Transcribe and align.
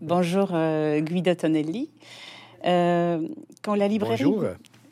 Bonjour 0.00 0.52
euh, 0.54 1.00
Guido 1.00 1.34
Tonelli. 1.34 1.90
Euh, 2.64 3.28
quand, 3.60 3.74
la 3.74 3.86
librairie, 3.86 4.32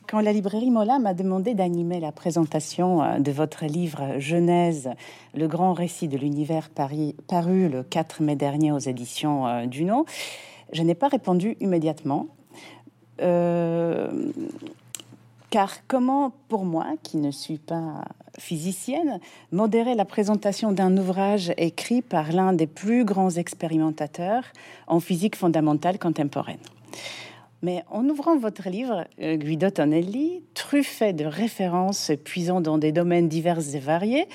quand 0.07 0.21
la 0.21 0.33
librairie 0.35 0.71
Mola 0.71 0.99
m'a 0.99 1.15
demandé 1.15 1.55
d'animer 1.55 1.99
la 1.99 2.13
présentation 2.13 3.03
euh, 3.03 3.19
de 3.19 3.33
votre 3.33 3.65
livre 3.65 4.19
Genèse, 4.19 4.91
le 5.35 5.49
grand 5.49 5.73
récit 5.73 6.09
de 6.09 6.19
l'univers 6.19 6.69
paru 6.69 7.71
le 7.71 7.83
4 7.85 8.23
mai 8.23 8.37
dernier 8.37 8.71
aux 8.71 8.79
éditions 8.79 9.65
Duno, 9.65 10.05
je 10.75 10.83
n'ai 10.83 10.95
pas 10.95 11.09
répondu 11.09 11.57
immédiatement. 11.61 12.27
Car 15.51 15.87
comment, 15.87 16.33
pour 16.49 16.65
moi, 16.65 16.87
qui 17.03 17.17
ne 17.17 17.31
suis 17.31 17.59
pas 17.59 18.05
physicienne, 18.39 19.19
modérer 19.51 19.95
la 19.95 20.05
présentation 20.05 20.73
d'un 20.73 20.97
ouvrage 20.99 21.53
écrit 21.57 22.03
par 22.03 22.33
l'un 22.33 22.53
des 22.53 22.67
plus 22.67 23.05
grands 23.05 23.31
expérimentateurs 23.31 24.45
en 24.87 25.01
physique 25.01 25.37
fondamentale 25.37 25.99
contemporaine? 25.99 26.59
Mais 27.63 27.83
en 27.91 28.07
ouvrant 28.09 28.39
votre 28.39 28.69
livre, 28.69 29.07
euh, 29.21 29.37
Guido 29.37 29.71
Tonelli, 29.71 30.43
truffé 30.55 31.13
de 31.13 31.25
références 31.25 32.13
puisant 32.25 32.61
dans 32.61 32.79
des 32.79 32.93
domaines 32.93 33.29
divers 33.29 33.75
et 33.75 33.81
variés, 33.81 34.29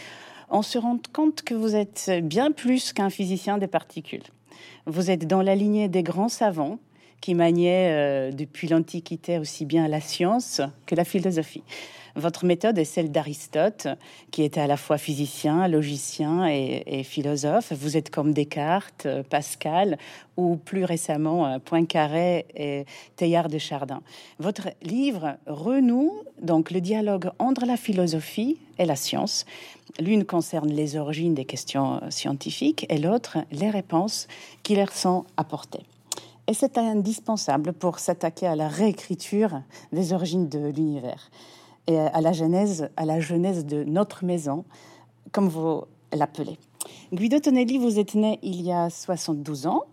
on 0.50 0.62
se 0.62 0.78
rend 0.78 1.00
compte 1.14 1.42
que 1.44 1.54
vous 1.54 1.76
êtes 1.76 2.12
bien 2.24 2.52
plus 2.52 2.92
qu'un 2.92 3.10
physicien 3.10 3.58
des 3.58 3.68
particules. 3.68 4.24
Vous 4.88 5.10
êtes 5.10 5.26
dans 5.26 5.42
la 5.42 5.56
lignée 5.56 5.88
des 5.88 6.04
grands 6.04 6.30
savants 6.30 6.80
qui 7.24 7.36
maniait 7.36 7.90
euh, 7.90 8.32
depuis 8.34 8.68
l'Antiquité 8.68 9.38
aussi 9.38 9.64
bien 9.64 9.88
la 9.88 10.02
science 10.02 10.60
que 10.86 10.94
la 10.94 11.06
philosophie. 11.06 11.64
Votre 12.18 12.44
méthode 12.44 12.78
est 12.78 12.84
celle 12.84 13.14
d'Aristote, 13.14 13.88
qui 14.30 14.44
était 14.44 14.60
à 14.60 14.68
la 14.68 14.76
fois 14.76 14.98
physicien, 14.98 15.70
logicien 15.70 16.46
et, 16.46 17.02
philosophe. 17.04 17.72
Vous 17.72 17.96
êtes 17.96 18.10
comme 18.10 18.34
Descartes, 18.34 19.06
euh, 19.06 19.24
Pascal 19.24 19.98
ou 20.36 20.58
plus 20.58 20.84
récemment 20.84 21.48
euh, 21.48 21.60
Poincaré 21.60 22.46
et 22.58 22.84
Teilhard 23.16 23.48
de 23.48 23.58
Chardin. 23.58 24.02
Votre 24.40 24.72
livre 24.82 25.38
renoue 25.48 26.12
donc 26.42 26.72
le 26.72 26.82
dialogue 26.82 27.30
entre 27.40 27.66
la 27.66 27.78
philosophie 27.78 28.58
et 28.80 28.86
la 28.86 28.98
science. 28.98 29.46
L'une 29.98 30.26
concerne 30.26 30.74
les 30.74 30.98
origines 30.98 31.36
des 31.36 31.46
questions 31.46 32.02
scientifiques 32.10 32.86
et 32.90 32.98
l'autre 32.98 33.38
les 33.54 33.70
réponses 33.70 34.28
qui 34.62 34.76
leur 34.76 34.92
sont 34.92 35.24
apportées. 35.38 35.86
Et 36.48 36.54
c'est 36.54 36.78
indispensable 36.78 37.72
pour 37.72 38.00
s'attaquer 38.00 38.48
à 38.48 38.56
la 38.56 38.68
réécriture 38.68 39.62
des 39.94 40.12
origines 40.12 40.50
de 40.50 40.60
l'univers 40.60 41.30
et 41.88 41.98
à 41.98 42.20
la 42.20 42.34
genèse, 42.34 42.90
à 42.98 43.06
la 43.06 43.20
genèse 43.22 43.66
de 43.66 43.84
notre 43.86 44.26
maison, 44.26 44.66
comme 45.32 45.48
vous 45.48 45.84
l'appelez. 46.12 46.58
Guido 47.14 47.40
Tonelli, 47.40 47.78
vous 47.78 47.98
êtes 47.98 48.16
né 48.16 48.40
il 48.42 48.62
y 48.62 48.74
a 48.74 48.90
72 48.90 49.68
ans 49.68 49.84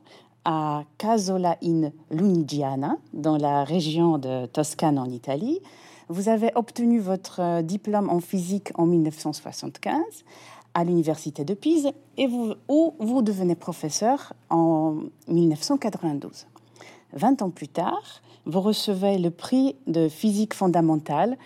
à 0.45 0.83
Casola 0.99 1.57
in 1.63 1.91
Lunigiana, 2.11 2.97
dans 3.13 3.37
la 3.37 3.63
région 3.63 4.19
de 4.19 4.47
Toscane 4.47 4.99
en 4.99 5.09
Italie. 5.09 5.61
Vous 6.09 6.29
avez 6.29 6.51
obtenu 6.57 6.99
votre 6.99 7.63
diplôme 7.63 8.11
en 8.11 8.19
physique 8.19 8.73
en 8.75 8.87
1975 8.87 10.01
à 10.75 10.85
l'université 10.85 11.45
de 11.45 11.55
Pise 11.55 11.91
et 12.17 12.27
vous, 12.27 12.55
où 12.69 12.95
vous 12.99 13.23
devenez 13.23 13.55
professeur 13.55 14.33
en 14.51 14.97
1992. 15.29 16.47
Vingt 17.13 17.43
ans 17.43 17.51
plus 17.51 17.69
tard, 17.69 18.23
vous 18.47 18.61
recevez 18.61 19.19
le 19.19 19.31
prix 19.31 19.77
de 19.87 20.09
physique 20.09 20.55
fondamentale, 20.55 21.37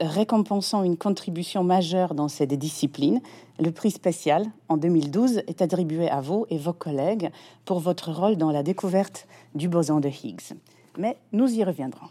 récompensant 0.00 0.82
une 0.82 0.96
contribution 0.96 1.64
majeure 1.64 2.14
dans 2.14 2.28
cette 2.28 2.54
discipline. 2.54 3.20
Le 3.58 3.70
prix 3.70 3.90
spécial, 3.90 4.46
en 4.68 4.76
2012, 4.76 5.42
est 5.46 5.62
attribué 5.62 6.08
à 6.08 6.20
vous 6.20 6.46
et 6.50 6.58
vos 6.58 6.72
collègues 6.72 7.30
pour 7.64 7.80
votre 7.80 8.12
rôle 8.12 8.36
dans 8.36 8.50
la 8.50 8.62
découverte 8.62 9.26
du 9.54 9.68
boson 9.68 10.00
de 10.00 10.08
Higgs. 10.08 10.54
Mais 10.98 11.16
nous 11.32 11.52
y 11.52 11.64
reviendrons. 11.64 12.08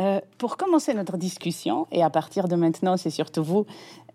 Euh, 0.00 0.20
pour 0.38 0.56
commencer 0.56 0.94
notre 0.94 1.16
discussion, 1.16 1.86
et 1.92 2.02
à 2.02 2.10
partir 2.10 2.48
de 2.48 2.56
maintenant, 2.56 2.96
c'est 2.96 3.10
surtout 3.10 3.42
vous 3.42 3.66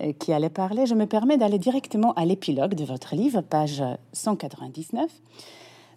euh, 0.02 0.12
qui 0.13 0.34
allez 0.34 0.50
parler, 0.50 0.85
je 0.85 0.96
me 0.96 1.06
permets 1.06 1.38
d'aller 1.38 1.59
directement 1.59 2.13
à 2.13 2.25
l'épilogue 2.25 2.74
de 2.74 2.84
votre 2.84 3.16
livre, 3.16 3.41
page 3.41 3.84
199. 4.13 5.09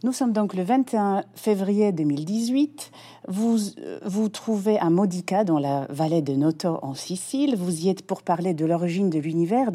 Nous 0.02 0.12
sommes 0.12 0.32
donc 0.32 0.54
le 0.54 0.62
21 0.62 1.24
février 1.34 1.92
2018. 1.92 2.90
Vous 3.28 3.58
vous 4.04 4.28
trouvez 4.30 4.78
à 4.78 4.88
Modica, 4.88 5.44
dans 5.44 5.58
la 5.58 5.86
vallée 5.90 6.22
de 6.22 6.32
Noto, 6.32 6.78
en 6.82 6.94
Sicile. 6.94 7.54
Vous 7.54 7.84
y 7.84 7.90
êtes 7.90 8.06
pour 8.06 8.22
parler 8.22 8.54
de 8.54 8.64
l'origine 8.64 9.10
de 9.10 9.18
l'univers 9.18 9.70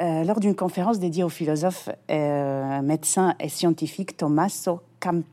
euh, 0.00 0.22
lors 0.22 0.38
d'une 0.38 0.54
conférence 0.54 1.00
dédiée 1.00 1.24
au 1.24 1.28
philosophe, 1.28 1.88
médecin 2.08 3.34
et 3.40 3.48
scientifique 3.48 4.16
Tommaso 4.16 4.80
Camp 5.00 5.24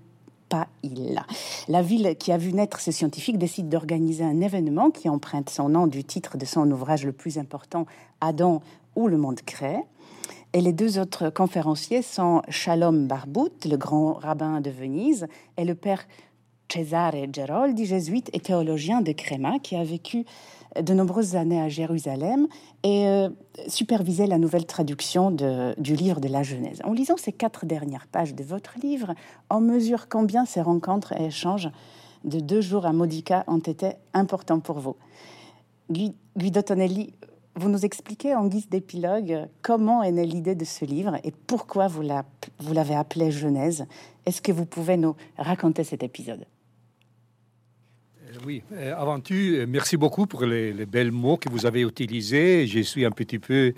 la 1.67 1.81
ville 1.81 2.15
qui 2.17 2.31
a 2.31 2.37
vu 2.37 2.53
naître 2.53 2.79
ce 2.79 2.91
scientifique 2.91 3.37
décide 3.37 3.69
d'organiser 3.69 4.23
un 4.23 4.41
événement 4.41 4.91
qui 4.91 5.09
emprunte 5.09 5.49
son 5.49 5.69
nom 5.69 5.87
du 5.87 6.03
titre 6.03 6.37
de 6.37 6.45
son 6.45 6.69
ouvrage 6.71 7.05
le 7.05 7.11
plus 7.11 7.37
important, 7.37 7.85
Adam 8.21 8.61
ou 8.95 9.07
le 9.07 9.17
monde 9.17 9.41
crée. 9.41 9.79
Et 10.53 10.61
les 10.61 10.71
deux 10.71 10.99
autres 10.99 11.29
conférenciers 11.29 12.01
sont 12.01 12.41
Shalom 12.47 13.07
Barbout, 13.07 13.65
le 13.65 13.75
grand 13.75 14.13
rabbin 14.13 14.61
de 14.61 14.69
Venise, 14.69 15.27
et 15.57 15.65
le 15.65 15.75
père 15.75 16.05
Cesare 16.69 17.31
Geroldi, 17.31 17.85
jésuite 17.85 18.29
et 18.33 18.39
théologien 18.39 19.01
de 19.01 19.11
Crema, 19.11 19.59
qui 19.59 19.75
a 19.75 19.83
vécu 19.83 20.25
de 20.81 20.93
nombreuses 20.93 21.35
années 21.35 21.61
à 21.61 21.69
Jérusalem 21.69 22.47
et 22.83 23.07
euh, 23.07 23.29
supervisait 23.67 24.27
la 24.27 24.37
nouvelle 24.37 24.65
traduction 24.65 25.31
du 25.31 25.95
livre 25.95 26.19
de 26.19 26.27
la 26.27 26.43
Genèse. 26.43 26.81
En 26.83 26.93
lisant 26.93 27.17
ces 27.17 27.31
quatre 27.31 27.65
dernières 27.65 28.07
pages 28.07 28.35
de 28.35 28.43
votre 28.43 28.73
livre, 28.81 29.13
on 29.49 29.61
mesure 29.61 30.09
combien 30.09 30.45
ces 30.45 30.61
rencontres 30.61 31.13
et 31.13 31.25
échanges 31.25 31.69
de 32.23 32.39
deux 32.39 32.61
jours 32.61 32.85
à 32.85 32.93
Modica 32.93 33.43
ont 33.47 33.59
été 33.59 33.91
importants 34.13 34.59
pour 34.59 34.79
vous. 34.79 34.95
Guido 35.89 36.61
Tonelli, 36.61 37.13
vous 37.55 37.69
nous 37.69 37.85
expliquez 37.85 38.35
en 38.35 38.47
guise 38.47 38.67
d'épilogue 38.67 39.47
comment 39.61 40.03
est 40.03 40.11
née 40.11 40.25
l'idée 40.25 40.55
de 40.55 40.65
ce 40.65 40.83
livre 40.83 41.17
et 41.23 41.31
pourquoi 41.31 41.87
vous 41.87 42.01
l'avez 42.73 42.95
appelé 42.95 43.31
Genèse. 43.31 43.85
Est-ce 44.25 44.41
que 44.41 44.51
vous 44.51 44.65
pouvez 44.65 44.97
nous 44.97 45.15
raconter 45.37 45.83
cet 45.83 46.03
épisode? 46.03 46.45
Oui, 48.43 48.61
euh, 48.73 48.93
avant 48.97 49.19
tout, 49.19 49.33
euh, 49.33 49.65
merci 49.67 49.97
beaucoup 49.97 50.25
pour 50.25 50.45
les, 50.45 50.73
les, 50.73 50.85
belles 50.85 51.11
mots 51.11 51.37
que 51.37 51.49
vous 51.49 51.65
avez 51.65 51.81
utilisés. 51.81 52.67
Je 52.67 52.79
suis 52.79 53.05
un 53.05 53.11
petit 53.11 53.39
peu 53.39 53.73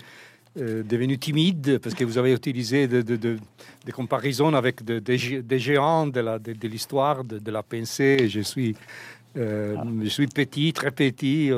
euh, 0.58 0.82
devenu 0.82 1.18
timide 1.18 1.78
parce 1.78 1.94
que 1.94 2.04
vous 2.04 2.18
avez 2.18 2.32
utilisé 2.32 2.88
des 2.88 3.92
comparaisons 3.92 4.52
avec 4.54 4.82
des 4.84 5.58
géants 5.58 6.06
de 6.06 6.66
l'histoire, 6.66 7.24
de, 7.24 7.38
de, 7.38 7.50
la 7.50 7.62
pensée. 7.62 8.28
Je 8.28 8.40
suis, 8.40 8.74
je 9.36 10.08
suis 10.08 10.26
petit, 10.26 10.72
très 10.72 10.90
petit. 10.90 11.50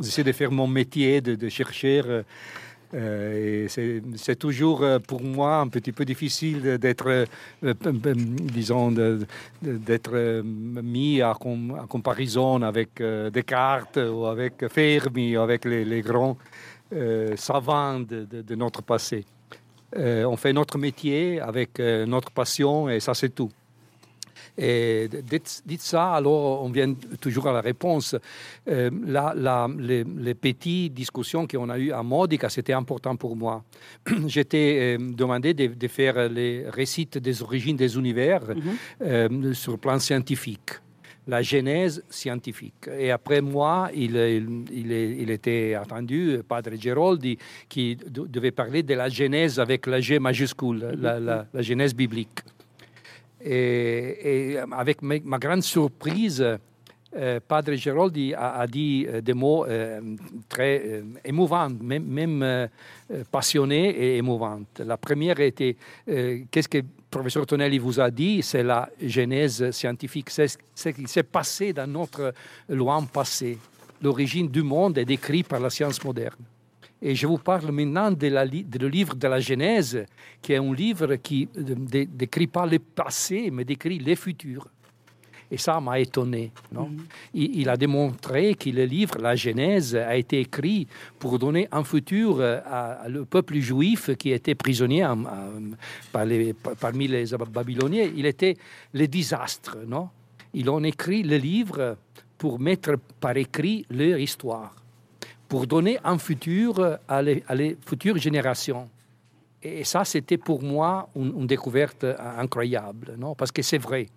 J'essaie 0.00 0.24
de 0.24 0.32
faire 0.32 0.50
mon 0.50 0.66
métier, 0.66 1.20
de, 1.20 1.48
chercher 1.48 2.02
euh, 2.92 3.66
c'est 3.68 4.36
toujours 4.36 4.82
euh, 4.82 4.98
pour 4.98 5.22
moi 5.22 5.56
un 5.56 5.68
petit 5.68 5.92
peu 5.92 6.04
difficile 6.04 6.78
d'être, 6.78 7.26
euh, 7.64 7.74
disons, 8.52 8.92
d'être 9.62 10.42
mis 10.44 11.20
à, 11.20 11.34
comparaison 11.88 12.62
avec 12.62 13.02
Descartes 13.32 13.96
ou 13.96 14.26
avec 14.26 14.68
Fermi, 14.68 15.36
ou 15.36 15.40
avec 15.40 15.64
les, 15.64 16.02
grands 16.02 16.36
savants 17.36 18.00
de, 18.00 18.54
notre 18.54 18.82
passé. 18.82 19.24
on 19.96 20.36
fait 20.36 20.52
notre 20.52 20.78
métier 20.78 21.40
avec 21.40 21.78
notre 21.78 22.30
passion 22.30 22.88
et 22.88 23.00
ça 23.00 23.14
c'est 23.14 23.34
tout. 23.34 23.50
Et 24.56 25.08
dites, 25.22 25.80
ça, 25.80 26.14
alors 26.14 26.62
on 26.62 26.70
vient 26.70 26.94
toujours 27.20 27.48
à 27.48 27.52
la 27.52 27.60
réponse. 27.60 28.14
Euh, 28.68 28.90
les, 29.78 30.04
les, 30.04 30.34
petites 30.34 30.94
discussions 30.94 31.46
qu'on 31.46 31.68
a 31.68 31.78
eues 31.78 31.90
à 31.90 32.02
Modica, 32.02 32.48
c'était 32.48 32.72
important 32.72 33.16
pour 33.16 33.34
moi. 33.34 33.64
J'étais 34.26 34.96
euh, 34.96 35.12
demandé 35.12 35.54
de, 35.54 35.88
faire 35.88 36.28
les 36.28 36.68
récits 36.68 37.06
des 37.06 37.42
origines 37.42 37.76
des 37.76 37.96
univers 37.96 38.42
mhm. 38.42 38.62
euh, 39.02 39.52
sur 39.54 39.72
le 39.72 39.78
plan 39.78 39.98
scientifique 39.98 40.78
la 41.26 41.40
genèse 41.40 42.04
scientifique. 42.10 42.86
Et 42.98 43.10
après 43.10 43.40
moi, 43.40 43.88
il, 43.94 44.14
il, 44.14 44.92
il, 44.92 45.30
était 45.30 45.72
attendu, 45.72 46.40
Padre 46.46 46.72
Geroldi, 46.78 47.38
qui 47.66 47.96
devait 47.96 48.50
parler 48.50 48.82
de 48.82 48.92
la 48.92 49.08
genèse 49.08 49.58
avec 49.58 49.86
la 49.86 50.00
G 50.00 50.18
majuscule, 50.18 50.86
la, 51.00 51.18
la, 51.18 51.46
la 51.50 51.62
genèse 51.62 51.94
biblique. 51.94 52.40
Et, 53.44 54.56
avec 54.72 55.02
ma, 55.02 55.38
grande 55.38 55.62
surprise, 55.62 56.44
euh, 57.16 57.40
Padre 57.46 57.74
Geroldi 57.74 58.34
a, 58.34 58.66
dit 58.66 59.06
euh, 59.06 59.20
des 59.20 59.34
mots 59.34 59.64
euh, 59.66 60.00
très 60.48 61.02
émouvants, 61.24 61.68
même, 61.68 62.68
passionnés 63.30 63.90
et 63.90 64.16
émouvants. 64.16 64.62
La 64.78 64.96
première 64.96 65.38
était 65.40 65.76
qu'est-ce 66.06 66.68
que 66.68 66.78
professeur 67.10 67.46
Tonelli 67.46 67.78
vous 67.78 68.00
a 68.00 68.10
dit? 68.10 68.42
C'est 68.42 68.62
la 68.62 68.88
genèse 69.00 69.70
scientifique, 69.70 70.30
c'est 70.30 70.56
ce 70.74 70.88
qui 70.88 71.06
s'est 71.06 71.22
passé 71.22 71.72
dans 71.72 71.86
notre 71.86 72.32
loin 72.68 73.02
passé. 73.04 73.58
L'origine 74.02 74.48
du 74.48 74.62
monde 74.62 74.98
est 74.98 75.04
décrite 75.04 75.46
par 75.46 75.60
la 75.60 75.70
science 75.70 76.02
moderne. 76.02 76.44
Et 77.06 77.14
je 77.14 77.26
vous 77.26 77.36
parle 77.36 77.70
maintenant 77.70 78.10
de, 78.10 78.28
la, 78.28 78.46
le 78.46 78.88
livre 78.88 79.14
de 79.14 79.28
la 79.28 79.38
Genèse, 79.38 80.06
qui 80.40 80.54
est 80.54 80.56
un 80.56 80.72
livre 80.72 81.16
qui 81.16 81.46
ne 81.54 82.04
décrit 82.06 82.46
pas 82.46 82.64
le 82.64 82.78
passé, 82.78 83.50
mais 83.52 83.66
décrit 83.66 83.98
le 83.98 84.14
futur. 84.14 84.66
Et 85.50 85.58
ça 85.58 85.78
m'a 85.80 86.00
étonné. 86.00 86.50
Non? 86.72 86.88
Mm-hmm. 86.88 87.50
il, 87.58 87.68
a 87.68 87.76
démontré 87.76 88.54
que 88.54 88.70
le 88.70 88.86
livre, 88.86 89.18
la 89.18 89.36
Genèse, 89.36 89.94
a 89.94 90.16
été 90.16 90.40
écrit 90.40 90.88
pour 91.18 91.38
donner 91.38 91.68
un 91.70 91.84
futur 91.84 92.40
euh, 92.40 92.60
à, 92.64 93.06
le 93.06 93.26
peuple 93.26 93.58
juif 93.58 94.16
qui 94.16 94.32
était 94.32 94.54
prisonnier 94.54 95.06
parmi 96.10 97.06
les 97.06 97.26
Babyloniens. 97.52 98.08
Il 98.16 98.24
était 98.24 98.56
le 98.94 99.06
désastre. 99.06 99.76
Non? 99.86 100.08
Ils 100.54 100.70
ont 100.70 100.82
écrit 100.82 101.22
le 101.22 101.36
livre 101.36 101.98
pour 102.38 102.58
mettre 102.58 102.94
par 103.20 103.36
écrit 103.36 103.84
leur 103.90 104.18
histoire, 104.18 104.74
pour 105.48 105.66
donner 105.66 105.98
un 106.04 106.18
futur 106.18 106.98
à 107.08 107.22
les, 107.22 107.76
futures 107.86 108.18
générations. 108.18 108.88
Et 109.62 109.84
ça, 109.84 110.04
c'était 110.04 110.38
pour 110.38 110.62
moi 110.62 111.08
une, 111.16 111.32
une 111.40 111.46
découverte 111.46 112.04
incroyable, 112.36 113.14
non? 113.18 113.34
Parce 113.34 113.50
que 113.50 113.62
c'est 113.62 113.78
vrai 113.78 114.08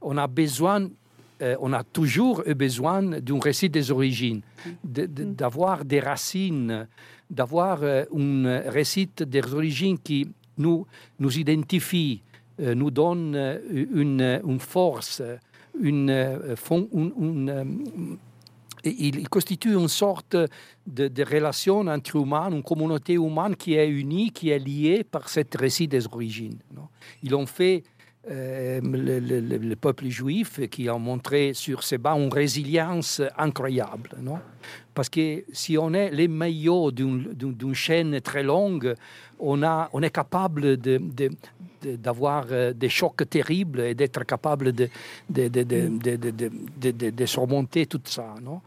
on 0.00 0.16
a 0.16 0.26
besoin, 0.26 0.88
euh, 1.42 1.56
on 1.60 1.72
a 1.72 1.82
toujours 1.84 2.42
besoin 2.56 3.02
d'un 3.02 3.40
récit 3.40 3.68
des 3.68 3.90
origines, 3.90 4.42
mm. 4.66 5.34
d'avoir 5.34 5.84
des 5.84 6.00
racines, 6.00 6.86
d'avoir 7.30 7.82
euh, 7.82 8.04
un 8.14 8.70
récit 8.70 9.10
des 9.18 9.54
origines 9.54 9.98
qui 9.98 10.28
nous, 10.56 10.86
nous 11.18 11.38
identifie, 11.38 12.22
euh, 12.60 12.74
nous 12.74 12.90
donne 12.90 13.60
une, 13.70 14.40
force, 14.58 15.22
une, 15.80 16.56
il 18.84 19.28
constitue 19.28 19.74
une 19.74 19.88
sorte 19.88 20.36
de, 20.86 21.24
relation 21.24 21.80
entre 21.80 22.16
humains, 22.16 22.50
une 22.50 22.62
communauté 22.62 23.14
humaine 23.14 23.56
qui 23.56 23.74
est 23.74 23.88
unie, 23.88 24.30
qui 24.30 24.50
est 24.50 24.58
liée 24.58 25.04
par 25.04 25.28
ce 25.28 25.40
récit 25.58 25.88
des 25.88 26.06
origines. 26.06 26.58
Ils 27.22 27.34
ont 27.34 27.46
fait 27.46 27.82
euh, 28.30 28.80
le, 28.82 29.74
peuple 29.76 30.08
juif 30.08 30.60
qui 30.68 30.88
a 30.88 30.98
montré 30.98 31.54
sur 31.54 31.82
ses 31.82 31.96
bancs 31.96 32.20
une 32.20 32.32
résilience 32.32 33.22
incroyable. 33.38 34.10
Non 34.20 34.38
Parce 34.92 35.08
que 35.08 35.44
si 35.52 35.78
on 35.78 35.94
est 35.94 36.10
les 36.10 36.28
maillots 36.28 36.90
d'une 36.90 37.74
chaîne 37.74 38.20
très 38.20 38.42
longue, 38.42 38.94
on, 39.38 39.62
a, 39.62 39.88
on 39.92 40.02
est 40.02 40.10
capable 40.10 40.76
d'avoir 41.82 42.46
euh, 42.50 42.72
des 42.72 42.88
chocs 42.88 43.28
terribles 43.28 43.80
et 43.80 43.94
d'être 43.94 44.24
capable 44.24 44.72
de, 44.72 44.88
surmonter 47.26 47.86
tout 47.86 48.00
ça. 48.04 48.34
Non 48.42 48.60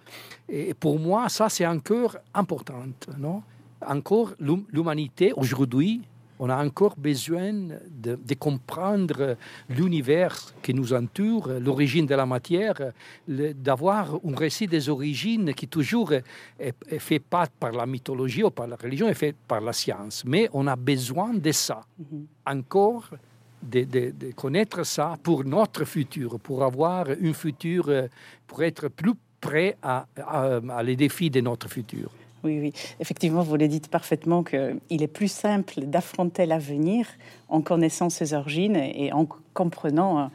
et 0.54 0.74
pour 0.74 1.00
moi, 1.00 1.30
ça, 1.30 1.48
c'est 1.48 1.66
encore 1.66 2.18
important. 2.34 2.84
Non 3.18 3.42
encore, 3.86 4.34
l'humanité 4.40 5.34
aujourd'hui 5.36 6.02
on 6.42 6.50
a 6.50 6.58
encore 6.58 6.96
besoin 6.98 7.54
de, 7.88 8.34
comprendre 8.34 9.38
l'univers 9.70 10.36
qui 10.64 10.74
nous 10.74 10.92
entoure, 10.92 11.48
l'origine 11.60 12.08
de 12.08 12.16
la 12.16 12.26
matière, 12.26 12.94
d'avoir 13.28 14.16
un 14.16 14.36
récit 14.36 14.66
des 14.66 14.90
origines 14.90 15.54
qui 15.54 15.68
toujours 15.68 16.14
est, 16.14 16.74
fait 16.98 17.20
pas 17.20 17.46
par 17.60 17.74
la 17.74 17.86
mythologie 17.86 18.44
ou 18.44 18.50
par 18.50 18.66
la 18.66 18.76
religion, 18.76 19.08
est 19.08 19.14
fait 19.14 19.36
par 19.48 19.62
la 19.62 19.72
science. 19.72 20.24
Mais 20.26 20.50
on 20.52 20.66
a 20.66 20.76
besoin 20.76 21.32
de 21.32 21.52
ça, 21.52 21.86
mhm. 22.00 22.26
encore 22.48 23.12
de, 23.62 24.32
connaître 24.36 24.84
ça 24.84 25.18
pour 25.22 25.44
notre 25.46 25.86
futur, 25.86 26.40
pour 26.40 26.64
avoir 26.64 27.06
un 27.10 27.34
futur, 27.34 27.88
pour 28.48 28.64
être 28.64 28.88
plus 28.88 29.14
prêt 29.40 29.78
à, 29.84 30.08
à 30.18 30.82
les 30.82 30.96
défis 30.96 31.30
de 31.30 31.42
notre 31.42 31.70
futur. 31.70 32.10
Oui, 32.44 32.60
oui. 32.60 32.74
Effectivement, 33.00 33.44
vous 33.44 33.56
le 33.56 33.68
dites 33.68 33.88
parfaitement 33.88 34.44
qu'il 34.44 35.04
est 35.04 35.08
plus 35.08 35.32
simple 35.32 35.82
d'affronter 35.82 36.46
l'avenir 36.46 37.08
en 37.50 37.62
connaissant 37.62 38.10
ses 38.10 38.34
origines 38.34 38.76
et 38.76 39.12
en 39.14 39.28
comprenant 39.54 40.32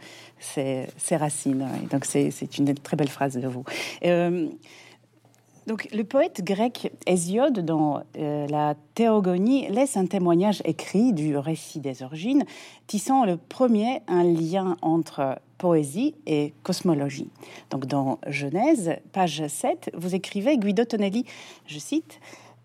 euh, 0.59 0.85
ses, 0.97 1.17
racines. 1.17 1.67
donc, 1.91 2.05
c'est 2.05 2.59
une 2.59 2.75
très 2.75 2.97
belle 2.97 3.09
phrase 3.09 3.37
de 3.37 3.49
vous. 3.49 3.65
Euh, 4.05 4.49
donc, 5.67 5.89
le 5.93 6.05
poète 6.05 6.45
grec 6.45 6.93
Hésiode, 7.09 7.65
dans 7.65 8.03
euh, 8.19 8.47
la 8.47 8.77
Théogonie, 8.95 9.69
laisse 9.69 9.97
un 9.97 10.07
témoignage 10.07 10.63
écrit 10.65 11.13
du 11.13 11.37
récit 11.37 11.81
des 11.81 12.05
origines, 12.05 12.45
tissant 12.87 13.25
le 13.25 13.37
premier 13.37 14.01
un 14.07 14.23
lien 14.23 14.77
entre 14.81 15.41
poésie 15.59 16.15
et 16.27 16.53
cosmologie. 16.63 17.29
Donc, 17.71 17.87
dans 17.87 18.19
Genèse, 18.27 18.97
page 19.13 19.47
7, 19.47 19.91
vous 19.95 20.15
écrivez 20.15 20.59
Guido 20.59 20.85
Tonelli, 20.85 21.25
je 21.67 21.79
cite, 21.79 22.21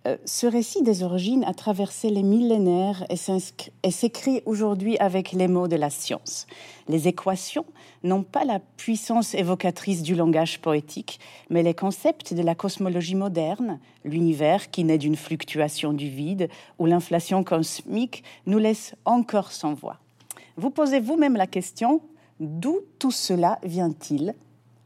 euh, 0.07 0.17
ce 0.25 0.47
récit 0.47 0.81
des 0.81 1.03
origines 1.03 1.43
a 1.43 1.53
traversé 1.53 2.09
les 2.09 2.23
millénaires 2.23 3.05
et 3.09 3.91
s'écrit 3.91 4.41
aujourd'hui 4.47 4.97
avec 4.97 5.31
les 5.31 5.47
mots 5.47 5.67
de 5.67 5.75
la 5.75 5.91
science. 5.91 6.47
Les 6.87 7.07
équations 7.07 7.65
n'ont 8.03 8.23
pas 8.23 8.43
la 8.43 8.59
puissance 8.77 9.35
évocatrice 9.35 10.01
du 10.01 10.15
langage 10.15 10.59
poétique, 10.59 11.19
mais 11.51 11.61
les 11.61 11.75
concepts 11.75 12.33
de 12.33 12.41
la 12.41 12.55
cosmologie 12.55 13.13
moderne, 13.13 13.79
l'univers 14.03 14.71
qui 14.71 14.83
naît 14.83 14.97
d'une 14.97 15.15
fluctuation 15.15 15.93
du 15.93 16.09
vide 16.09 16.49
ou 16.79 16.87
l'inflation 16.87 17.43
cosmique, 17.43 18.23
nous 18.47 18.57
laissent 18.57 18.95
encore 19.05 19.51
sans 19.51 19.75
voix. 19.75 19.97
Vous 20.57 20.71
posez 20.71 20.99
vous-même 20.99 21.35
la 21.35 21.47
question 21.47 22.01
d'où 22.41 22.81
tout 22.99 23.11
cela 23.11 23.59
vient-il? 23.63 24.33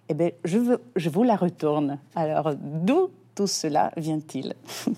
Eh 0.10 0.14
bien, 0.14 0.30
je, 0.44 0.78
je 0.96 1.10
vous 1.10 1.24
la 1.24 1.36
retourne. 1.36 2.00
Alors, 2.16 2.54
d'où 2.56 3.10
tout 3.34 3.48
cela 3.48 3.92
vient-il? 3.98 4.54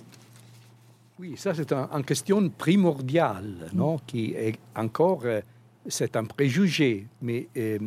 Oui, 1.19 1.33
ça 1.35 1.55
c'est 1.55 1.73
une 1.73 2.03
question 2.03 2.47
primordiale, 2.49 3.71
non? 3.73 3.97
Qui 4.05 4.33
est 4.33 4.53
encore, 4.75 5.21
euh, 5.25 5.41
c'est 5.87 6.15
un 6.15 6.25
préjugé, 6.25 7.07
mais 7.23 7.47
euh, 7.57 7.79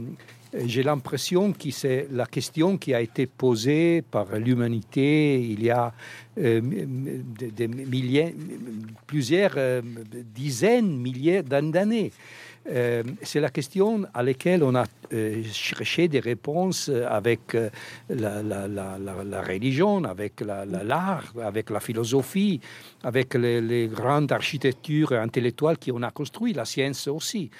j'ai 0.64 0.82
l'impression 0.82 1.52
que 1.52 1.70
c'est 1.70 2.08
la 2.11 2.26
question 2.26 2.76
qui 2.76 2.93
a 2.93 3.00
été 3.00 3.26
posée 3.26 4.02
par 4.02 4.37
l'humanité 4.37 5.40
il 5.40 5.62
y 5.62 5.70
a 5.70 5.93
euh, 6.38 6.61
des, 6.61 7.69
milliers, 7.69 8.34
plusieurs 9.06 9.55
dizaines, 10.34 10.96
milliers 10.96 11.44
d'années. 11.44 12.11
Euh, 12.69 13.03
c'est 13.23 13.41
la 13.41 13.49
question 13.49 14.05
à 14.12 14.23
laquelle 14.23 14.62
on 14.62 14.75
a 14.75 14.85
euh, 15.12 15.43
cherché 15.51 16.09
des 16.09 16.21
réponses 16.21 16.91
avec 17.09 17.55
euh, 17.55 17.71
la, 18.11 19.43
religion, 19.43 20.05
avec 20.05 20.41
l'art, 20.43 21.33
avec 21.43 21.71
la 21.71 21.81
philosophie, 21.81 22.61
avec 23.03 23.35
les, 23.35 23.89
grandes 23.89 24.31
architectures 24.31 25.12
intellectuelles 25.12 25.79
qu'on 25.79 26.03
a 26.03 26.11
construites, 26.11 26.57
la 26.57 26.67
science 26.67 27.09
aussi. 27.09 27.51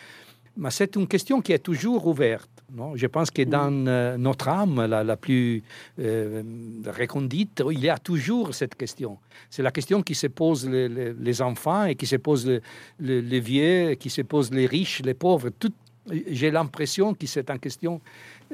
Mais 0.57 0.71
c'est 0.71 0.95
une 0.97 1.09
question 1.09 1.41
qui 1.41 1.53
est 1.53 1.61
toujours 1.61 2.07
ouverte. 2.07 2.60
Non 2.75 2.97
Je 2.97 3.07
pense 3.07 3.31
que 3.31 3.43
dans 3.43 3.87
euh, 3.87 4.17
notre 4.17 4.49
âme 4.49 4.85
la, 4.87 5.17
plus 5.17 5.63
euh, 5.99 6.43
recondite, 6.87 7.63
il 7.71 7.81
y 7.81 7.89
a 7.89 7.99
toujours 7.99 8.55
cette 8.55 8.75
question. 8.75 9.19
C'est 9.49 9.63
la 9.63 9.71
question 9.71 10.03
qui 10.03 10.15
se 10.15 10.29
pose 10.29 10.69
les, 10.69 11.43
enfants 11.43 11.85
et 11.85 11.95
qui 11.95 12.07
se 12.07 12.17
pose 12.17 12.61
les, 13.01 13.41
vieux, 13.41 13.95
qui 13.95 14.11
se 14.11 14.23
pose 14.23 14.53
les 14.53 14.67
riches, 14.67 15.03
les 15.05 15.15
pauvres. 15.15 15.51
J'ai 16.29 16.51
l'impression 16.51 17.15
que 17.15 17.27
c'est 17.27 17.51
une 17.51 17.59
question 17.59 18.01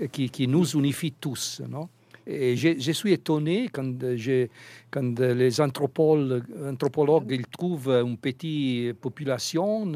euh, 0.00 0.06
qui, 0.06 0.30
qui, 0.30 0.48
nous 0.48 0.64
unifie 0.76 1.12
tous. 1.12 1.62
Non? 1.68 1.88
Et 2.28 2.56
je, 2.56 2.90
suis 2.90 3.12
étonné 3.12 3.68
quand, 3.72 3.94
quand 4.90 5.20
les 5.20 5.60
anthropologues, 5.60 6.42
anthropologues 6.68 7.30
ils 7.30 7.46
trouvent 7.46 7.88
une 7.88 8.16
petite 8.16 8.94
population 8.94 9.92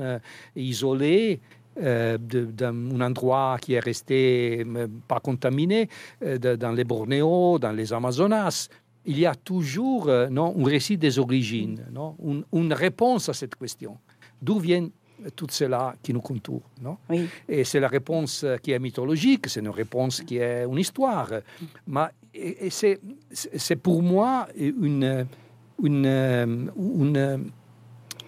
isolée 0.54 1.40
euh, 1.82 2.18
d'un 2.18 3.00
endroit 3.00 3.56
qui 3.60 3.72
est 3.72 3.80
resté 3.80 4.66
euh, 4.66 4.86
pas 5.08 5.20
contaminé, 5.20 5.88
euh, 6.22 6.36
dans 6.38 6.72
les 6.72 6.84
Bornéo, 6.84 7.58
dans 7.58 7.72
les 7.72 7.92
Amazonas. 7.92 8.68
Il 9.06 9.18
y 9.18 9.24
a 9.24 9.34
toujours 9.34 10.10
non, 10.30 10.54
un 10.58 10.64
récit 10.64 10.98
des 10.98 11.18
origines, 11.18 11.86
non, 11.90 12.16
une, 12.52 12.72
réponse 12.74 13.30
à 13.30 13.32
cette 13.32 13.56
question. 13.56 13.96
D'où 14.42 14.58
vient 14.58 14.88
tout 15.34 15.46
cela 15.50 15.94
qui 16.02 16.12
nous 16.12 16.20
contourne. 16.20 16.60
Non? 16.82 16.98
Et 17.48 17.64
c'est 17.64 17.80
la 17.80 17.88
réponse 17.88 18.44
qui 18.62 18.72
est 18.72 18.78
mythologique, 18.78 19.48
c'est 19.48 19.60
une 19.60 19.70
réponse 19.70 20.20
qui 20.20 20.36
est 20.36 20.64
une 20.64 20.78
histoire. 20.78 21.30
Mais 21.86 22.08
c'est 22.70 23.76
pour 23.76 24.02
moi 24.02 24.48
une, 24.54 25.26
une, 25.82 26.70
une 26.76 27.50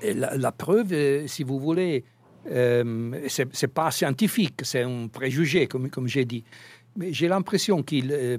la, 0.02 0.37
la, 0.37 0.52
preuve, 0.52 1.26
si 1.26 1.44
vous 1.44 1.61
voulez, 1.61 2.04
euh, 2.50 3.28
Ce 3.28 3.42
n'est 3.42 3.72
pas 3.72 3.90
scientifique, 3.90 4.61
c'est 4.62 4.82
un 4.82 5.08
préjugé, 5.08 5.66
comme, 5.66 5.88
j'ai 6.06 6.25
dit. 6.25 6.44
Mais 6.96 7.12
j'ai 7.12 7.28
l'impression 7.28 7.82
qu'on 7.82 8.11
euh, 8.11 8.37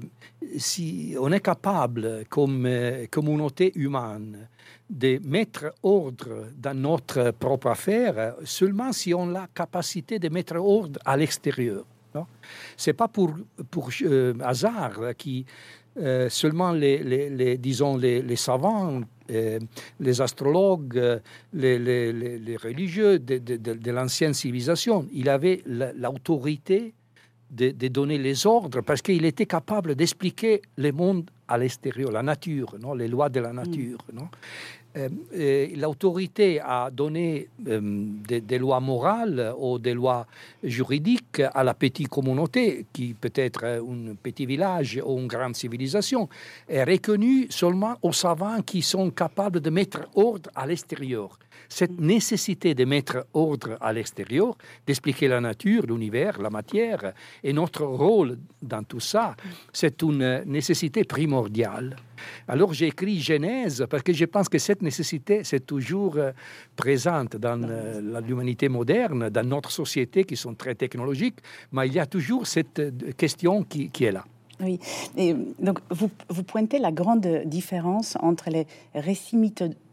si 0.58 1.16
on 1.18 1.32
est 1.32 1.40
capable, 1.40 2.24
comme 2.28 2.66
euh, 2.66 3.06
communauté 3.10 3.72
humaine, 3.74 4.48
de 4.88 5.18
mettre 5.24 5.74
ordre 5.82 6.48
dans 6.56 6.78
notre 6.78 7.32
propre 7.32 7.68
affaire 7.68 8.34
seulement 8.44 8.92
si 8.92 9.14
on 9.14 9.30
a 9.30 9.32
la 9.32 9.48
capacité 9.52 10.18
de 10.18 10.28
mettre 10.28 10.56
ordre 10.56 11.00
à 11.04 11.16
l'extérieur. 11.16 11.84
Ce 12.76 12.90
n'est 12.90 12.94
pas 12.94 13.08
pour, 13.08 13.34
hasard 14.40 15.16
qui 15.16 15.44
seulement 16.28 16.70
les, 16.70 17.02
les, 17.02 17.30
les, 17.30 17.58
disons 17.58 17.96
les 17.96 18.36
savants 18.36 19.00
les 19.28 20.20
astrologues, 20.20 21.20
les, 21.52 22.56
religieux 22.62 23.18
de, 23.18 23.38
de 23.38 23.90
l'ancienne 23.90 24.34
civilisation. 24.34 25.06
Il 25.12 25.28
avait 25.28 25.62
l'autorité 25.66 26.94
de, 27.54 27.88
donner 27.88 28.18
les 28.18 28.46
ordres 28.46 28.80
parce 28.80 29.02
qu'il 29.02 29.24
était 29.24 29.46
capable 29.46 29.94
d'expliquer 29.94 30.62
le 30.76 30.92
monde 30.92 31.30
à 31.46 31.58
l'extérieur, 31.58 32.10
la 32.10 32.22
nature, 32.22 32.76
non 32.80 32.94
les 32.94 33.08
lois 33.08 33.28
de 33.28 33.40
la 33.40 33.52
nature. 33.52 33.98
Mm. 34.12 34.16
Non 34.16 34.24
euh, 34.24 34.83
l'autorité 35.76 36.60
a 36.60 36.90
donné 36.90 37.48
euh, 37.66 37.80
des, 38.28 38.58
lois 38.58 38.80
morales 38.80 39.52
ou 39.58 39.78
des 39.78 39.94
lois 39.94 40.26
juridiques 40.62 41.42
à 41.52 41.64
la 41.64 41.74
petite 41.74 42.08
communauté, 42.08 42.86
qui 42.92 43.14
peut 43.14 43.32
être 43.34 43.64
un 43.64 44.14
petit 44.22 44.46
village 44.46 45.00
ou 45.04 45.18
une 45.18 45.26
grande 45.26 45.56
civilisation, 45.56 46.28
est 46.68 46.84
reconnue 46.84 47.46
seulement 47.50 47.96
aux 48.02 48.12
savants 48.12 48.62
qui 48.62 48.82
sont 48.82 49.10
capables 49.10 49.60
de 49.60 49.70
mettre 49.70 50.08
ordre 50.14 50.50
à 50.54 50.66
l'extérieur 50.66 51.38
cette 51.68 52.00
nécessité 52.00 52.74
de 52.74 52.84
mettre 52.84 53.26
ordre 53.34 53.76
à 53.80 53.92
l'extérieur, 53.92 54.56
d'expliquer 54.86 55.28
la 55.28 55.40
nature, 55.40 55.86
l'univers, 55.86 56.40
la 56.40 56.50
matière, 56.50 57.12
et 57.42 57.52
notre 57.52 57.84
rôle 57.84 58.38
dans 58.62 58.82
tout 58.82 59.00
ça, 59.00 59.36
c'est 59.72 60.02
une 60.02 60.42
nécessité 60.46 61.04
primordiale. 61.04 61.96
Alors 62.48 62.72
j'ai 62.72 62.86
écrit 62.86 63.20
Genèse 63.20 63.86
parce 63.88 64.02
que 64.02 64.12
je 64.12 64.24
pense 64.24 64.48
que 64.48 64.58
cette 64.58 64.82
nécessité, 64.82 65.44
c'est 65.44 65.66
toujours 65.66 66.16
euh, 66.16 66.32
présente 66.76 67.36
dans 67.36 67.60
euh, 67.62 68.20
l'humanité 68.20 68.68
moderne, 68.68 69.30
dans 69.30 69.46
notre 69.46 69.70
société 69.70 70.24
qui 70.24 70.36
sont 70.36 70.54
très 70.54 70.74
technologiques, 70.74 71.38
mais 71.72 71.86
il 71.86 71.94
y 71.94 71.98
a 71.98 72.06
toujours 72.06 72.46
cette 72.46 72.78
euh, 72.78 72.90
question 73.16 73.62
qui, 73.64 73.90
qui 73.90 74.04
est 74.04 74.12
là. 74.12 74.24
Oui, 74.60 74.78
donc 75.58 75.80
vous, 75.90 76.10
vous, 76.28 76.42
pointez 76.44 76.78
la 76.78 76.92
grande 76.92 77.42
différence 77.44 78.16
entre 78.20 78.50
les 78.50 78.66
récits 78.94 79.36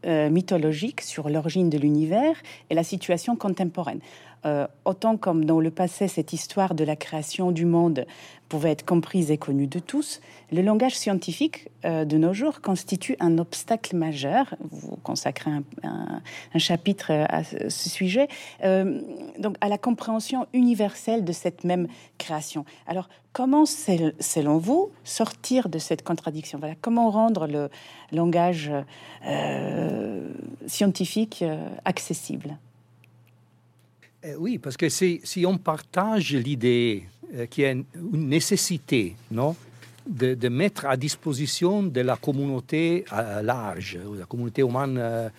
euh, 0.06 0.30
mythologiques 0.30 1.02
sur 1.02 1.30
l'origine 1.30 1.70
de 1.70 1.80
l'univers 1.80 2.36
et 2.70 2.76
la 2.76 2.84
situation 2.84 3.36
contemporaine. 3.36 4.00
Euh, 4.46 4.68
autant 4.86 5.18
comme 5.18 5.46
dans 5.46 5.60
le 5.60 5.70
passé, 5.70 6.08
cette 6.08 6.34
histoire 6.34 6.74
de 6.74 6.84
la 6.84 6.96
création 6.96 7.52
du 7.52 7.66
monde 7.66 8.06
pouvait 8.50 8.72
être 8.72 8.86
comprise 8.86 9.30
et 9.30 9.38
connue 9.38 9.68
de 9.68 9.80
tous, 9.80 10.20
le 10.52 10.62
langage 10.62 10.96
scientifique 10.96 11.70
euh, 11.86 12.06
de 12.06 12.18
nos 12.18 12.34
jours 12.34 12.60
constitue 12.62 13.16
un 13.20 13.38
obstacle 13.38 13.96
majeur. 13.96 14.56
Vous 14.72 14.98
consacrez 15.04 15.52
un, 15.84 16.22
chapitre 16.58 17.12
à 17.12 17.44
ce 17.44 17.90
sujet, 17.90 18.28
euh, 18.64 19.00
donc 19.38 19.56
à 19.62 19.70
la 19.70 19.78
compréhension 19.78 20.48
universelle 20.54 21.24
de 21.24 21.32
cette 21.32 21.64
même 21.64 21.88
création. 22.18 22.66
Alors, 22.88 23.10
comment, 23.34 23.66
selon 23.66 24.58
vous, 24.58 24.90
sortir 25.04 25.70
de 25.70 25.78
cette 25.78 26.04
contradiction? 26.04 26.58
Voilà, 26.60 26.76
comment 26.82 27.10
rendre 27.12 27.48
le 27.48 27.70
langage 28.12 28.72
scientifique 30.68 31.44
accessible? 31.86 32.58
Oui, 34.38 34.58
parce 34.58 34.78
que 34.78 34.90
si, 34.90 35.46
on 35.46 35.58
partage 35.58 36.34
l'idée 36.34 37.04
euh, 37.36 37.46
qu'il 37.48 37.64
y 37.64 37.68
a 37.68 37.72
une 37.72 37.86
nécessité 38.14 39.16
non, 39.32 39.56
de, 40.08 40.50
mettre 40.50 40.86
à 40.86 40.98
disposition 40.98 41.84
de 41.84 42.02
la 42.02 42.18
communauté 42.18 43.06
euh, 43.14 43.42
large, 43.42 43.98
la 44.18 44.26
communauté 44.26 44.62
humaine, 44.62 44.98
euh, 45.00 45.30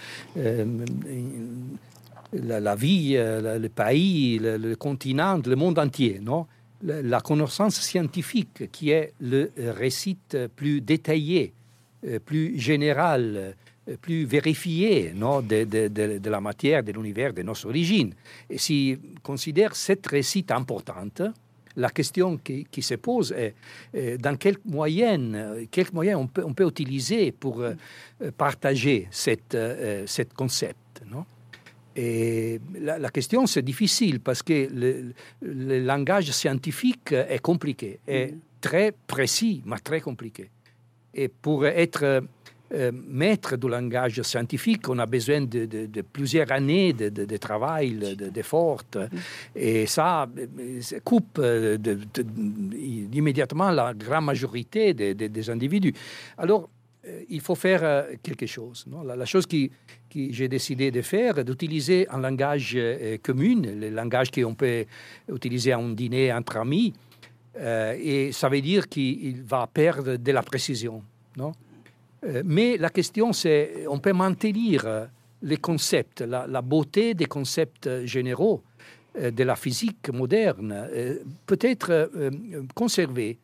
la, 2.33 2.61
la, 2.61 2.75
vie, 2.75 3.15
le 3.15 3.69
pays, 3.69 4.39
le, 4.39 4.57
le, 4.57 4.77
continent, 4.77 5.41
le 5.45 5.57
monde 5.57 5.79
entier, 5.79 6.19
non 6.21 6.47
la, 6.83 7.21
connaissance 7.21 7.81
scientifique 7.81 8.71
qui 8.73 8.91
est 8.91 9.13
le 9.21 9.53
récit 9.57 10.19
plus 10.57 10.81
détaillé, 10.81 11.53
plus 12.25 12.59
général, 12.59 13.55
plus 14.01 14.25
vérifié 14.25 15.13
non, 15.15 15.41
de, 15.41 15.65
de, 15.65 16.19
de, 16.19 16.31
la 16.31 16.41
matière, 16.41 16.83
de 16.83 16.93
l'univers, 16.93 17.33
de 17.33 17.43
nos 17.43 17.67
origines. 17.67 18.15
Et 18.49 18.59
si 18.59 18.97
on 19.17 19.21
considère 19.21 19.75
cette 19.75 20.07
récit 20.07 20.47
importante, 20.51 21.23
la 21.77 21.91
question 21.91 22.37
qui, 22.37 22.67
qui, 22.71 22.83
se 22.83 22.95
pose 22.95 23.33
est, 23.33 24.19
dans 24.19 24.37
quels 24.37 24.59
moyens, 24.65 25.67
quels 25.71 25.93
moyens 25.93 26.21
on, 26.21 26.27
peut, 26.27 26.45
on 26.45 26.53
peut 26.53 26.67
utiliser 26.67 27.33
pour 27.33 27.61
euh, 27.61 27.75
partager 28.37 29.09
cette, 29.11 29.55
euh, 29.55 30.05
cette 30.07 30.35
concept. 30.35 31.03
Non? 31.11 31.25
Et 31.97 32.61
la, 32.79 32.99
la 32.99 33.11
question, 33.11 33.47
c'est 33.47 33.63
difficile 33.63 34.21
parce 34.21 34.43
que 34.43 34.69
le, 34.73 35.13
le, 35.43 35.81
langage 35.81 36.31
scientifique 36.31 37.13
est 37.13 37.41
compliqué, 37.41 37.99
est 38.07 38.33
mm. 38.33 38.39
très 38.61 38.93
précis, 39.07 39.63
mais 39.67 39.79
très 39.79 40.01
compliqué. 40.01 40.51
Et 41.15 41.29
pour 41.29 41.67
être 41.67 42.05
euh, 42.05 42.21
maître 42.93 43.57
du 43.57 43.69
langage 43.69 44.23
scientifique, 44.23 44.89
on 44.89 44.99
a 44.99 45.07
besoin 45.07 45.43
de, 45.43 46.03
plusieurs 46.13 46.51
années 46.53 46.93
de, 46.93 47.37
travail, 47.37 48.17
d'efforts. 48.33 48.85
et 49.55 49.87
ça, 49.87 50.29
coupe 51.05 51.39
euh, 51.39 51.77
immédiatement 53.13 53.71
la 53.71 53.93
grande 53.95 54.27
majorité 54.27 54.95
des, 54.95 55.51
individus. 55.51 55.93
Alors, 56.39 56.69
euh, 57.07 57.23
il 57.29 57.41
faut 57.41 57.55
faire 57.55 58.07
quelque 58.23 58.47
chose. 58.47 58.87
La, 59.05 59.25
chose 59.27 59.47
qui, 59.47 59.71
qui 60.09 60.33
j'ai 60.33 60.49
décidé 60.49 60.91
de 60.91 61.03
faire, 61.03 61.45
d'utiliser 61.45 62.09
un 62.09 62.21
langage 62.21 62.79
commun, 63.23 63.63
le 63.65 63.91
langage 63.91 64.31
qu'on 64.31 64.55
peut 64.55 64.85
utiliser 65.33 65.73
à 65.73 65.79
un 65.79 65.91
dîner 65.91 66.33
entre 66.33 66.57
amis, 66.59 66.95
et 67.59 68.33
ça 68.33 68.49
veut 68.49 68.63
dire 68.63 68.89
qu'il 68.89 69.43
va 69.43 69.67
perdre 69.67 70.17
de 70.17 70.33
la 70.33 70.43
précision. 70.43 71.03
Non? 71.37 71.53
euh, 71.53 71.72
mais 72.45 72.77
la 72.77 72.91
question, 72.91 73.33
c'est, 73.33 73.87
on 73.89 73.99
peut 73.99 74.13
maintenir 74.13 74.87
euh, 74.87 75.07
les 75.43 75.57
concepts, 75.57 76.21
la, 76.21 76.63
beauté 76.63 77.15
des 77.15 77.27
concepts 77.27 78.05
généraux 78.05 78.63
euh, 79.19 79.31
de 79.33 79.43
la 79.43 79.57
physique 79.57 80.09
moderne, 80.11 80.89
peut-être 81.47 82.11
conserver 82.75 83.39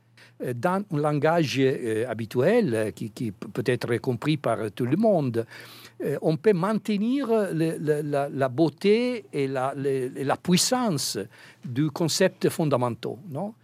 dans 0.54 0.84
un 0.92 0.96
langage 0.96 1.60
habituel 2.08 2.92
qui, 2.94 3.32
peut 3.32 3.64
être 3.66 3.96
compris 3.96 4.36
par 4.36 4.70
tout 4.70 4.86
le 4.86 4.96
monde. 4.96 5.44
on 6.22 6.36
peut 6.36 6.52
maintenir 6.52 7.28
la, 7.52 8.48
beauté 8.48 9.24
et 9.32 9.48
la, 9.48 9.74
la, 9.74 10.36
puissance 10.36 11.18
du 11.64 11.90
concept 11.90 12.48
fondamentaux. 12.50 13.18
Non? 13.28 13.54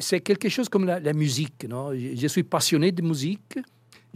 C'est 0.00 0.20
quelque 0.22 0.48
chose 0.48 0.68
comme 0.68 0.86
la, 0.86 1.12
musique. 1.12 1.68
Non? 1.68 1.92
Je 1.94 2.26
suis 2.26 2.42
passionné 2.42 2.90
de 2.90 3.02
musique 3.02 3.56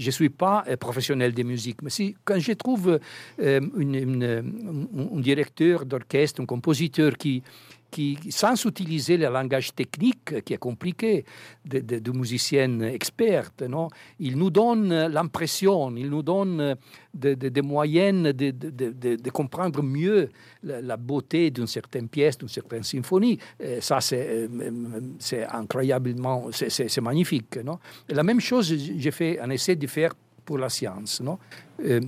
je 0.01 0.07
ne 0.07 0.11
suis 0.13 0.31
pas 0.31 0.65
euh, 0.67 0.77
professionnel 0.77 1.35
de 1.35 1.43
musique, 1.43 1.83
mais 1.83 1.91
si, 1.91 2.17
quand 2.25 2.39
je 2.39 2.53
trouve 2.53 2.99
euh, 3.41 3.61
un 5.17 5.21
directeur 5.21 5.85
d'orchestre, 5.85 6.41
un 6.41 6.47
compositeur 6.47 7.17
qui, 7.17 7.43
qui, 7.91 8.19
sans 8.31 8.65
utiliser 8.65 9.17
le 9.17 9.29
langage 9.29 9.75
technique 9.75 10.43
qui 10.45 10.55
est 10.55 10.59
compliqué 10.59 11.25
de, 11.65 11.81
de, 11.81 11.99
de 11.99 12.11
musicienne 12.13 12.83
experte, 12.83 13.63
non 13.63 13.89
il 14.19 14.37
nous 14.37 14.51
donne 14.51 15.07
l'impression, 15.07 15.95
il 15.97 16.09
nous 16.09 16.23
donne 16.23 16.77
des 17.13 17.63
moyens 17.63 18.35
de, 18.35 18.51
de, 18.51 19.31
comprendre 19.31 19.83
mieux 19.83 20.29
la, 20.63 20.97
beauté 20.97 21.51
d'une 21.51 21.67
certaine 21.67 22.09
pièce, 22.09 22.39
d'une 22.39 22.49
certaine 22.49 22.83
symphonie. 22.83 23.39
Et 23.59 23.81
ça, 23.81 24.01
c'est 24.01 24.49
incroyablement, 25.51 26.49
c'est 26.53 27.01
magnifique. 27.01 27.57
Non 27.65 27.79
la 28.09 28.23
même 28.23 28.41
chose, 28.41 28.75
j'ai 28.75 29.11
fait 29.11 29.41
un 29.41 29.51
essai 29.51 29.77
de 29.77 29.87
faire 29.87 30.13
pour 30.45 30.59
la 30.59 30.69
science. 30.69 31.21
Non 31.21 31.39
euh, 31.85 32.01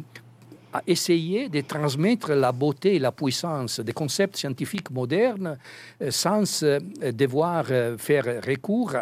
à 0.72 0.82
essayer 0.86 1.48
de 1.48 1.60
transmettre 1.60 2.32
la 2.32 2.52
beauté 2.52 2.96
et 2.96 2.98
la 2.98 3.12
puissance 3.12 3.80
des 3.80 3.92
concepts 3.92 4.36
scientifiques 4.36 4.90
modernes 4.90 5.58
euh, 6.00 6.10
sans 6.10 6.62
euh, 6.62 6.80
devoir 7.12 7.66
euh, 7.70 7.98
faire 7.98 8.24
recours 8.46 8.94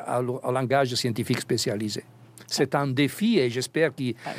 au 0.42 0.52
langage 0.52 0.94
scientifique 0.94 1.40
spécialisé. 1.40 2.04
C'est 2.46 2.74
un 2.74 2.88
défi 2.88 3.38
et 3.38 3.48
j'espère 3.48 3.94
que, 3.94 4.12
ah 4.26 4.30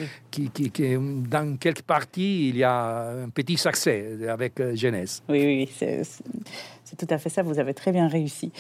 dans 1.30 1.58
quelques 1.58 1.84
parties, 1.84 2.50
il 2.50 2.58
y 2.58 2.64
a 2.64 3.24
un 3.24 3.30
petit 3.30 3.56
succès 3.56 4.28
avec 4.28 4.62
Genèse. 4.76 5.24
Oui, 5.30 5.46
oui, 5.46 5.70
c'est 5.78 6.98
tout 6.98 7.08
à 7.10 7.18
fait 7.18 7.30
ça. 7.30 7.42
Vous 7.42 7.58
avez 7.58 7.74
très 7.74 7.94
bien 7.94 8.10
réussi. 8.10 8.52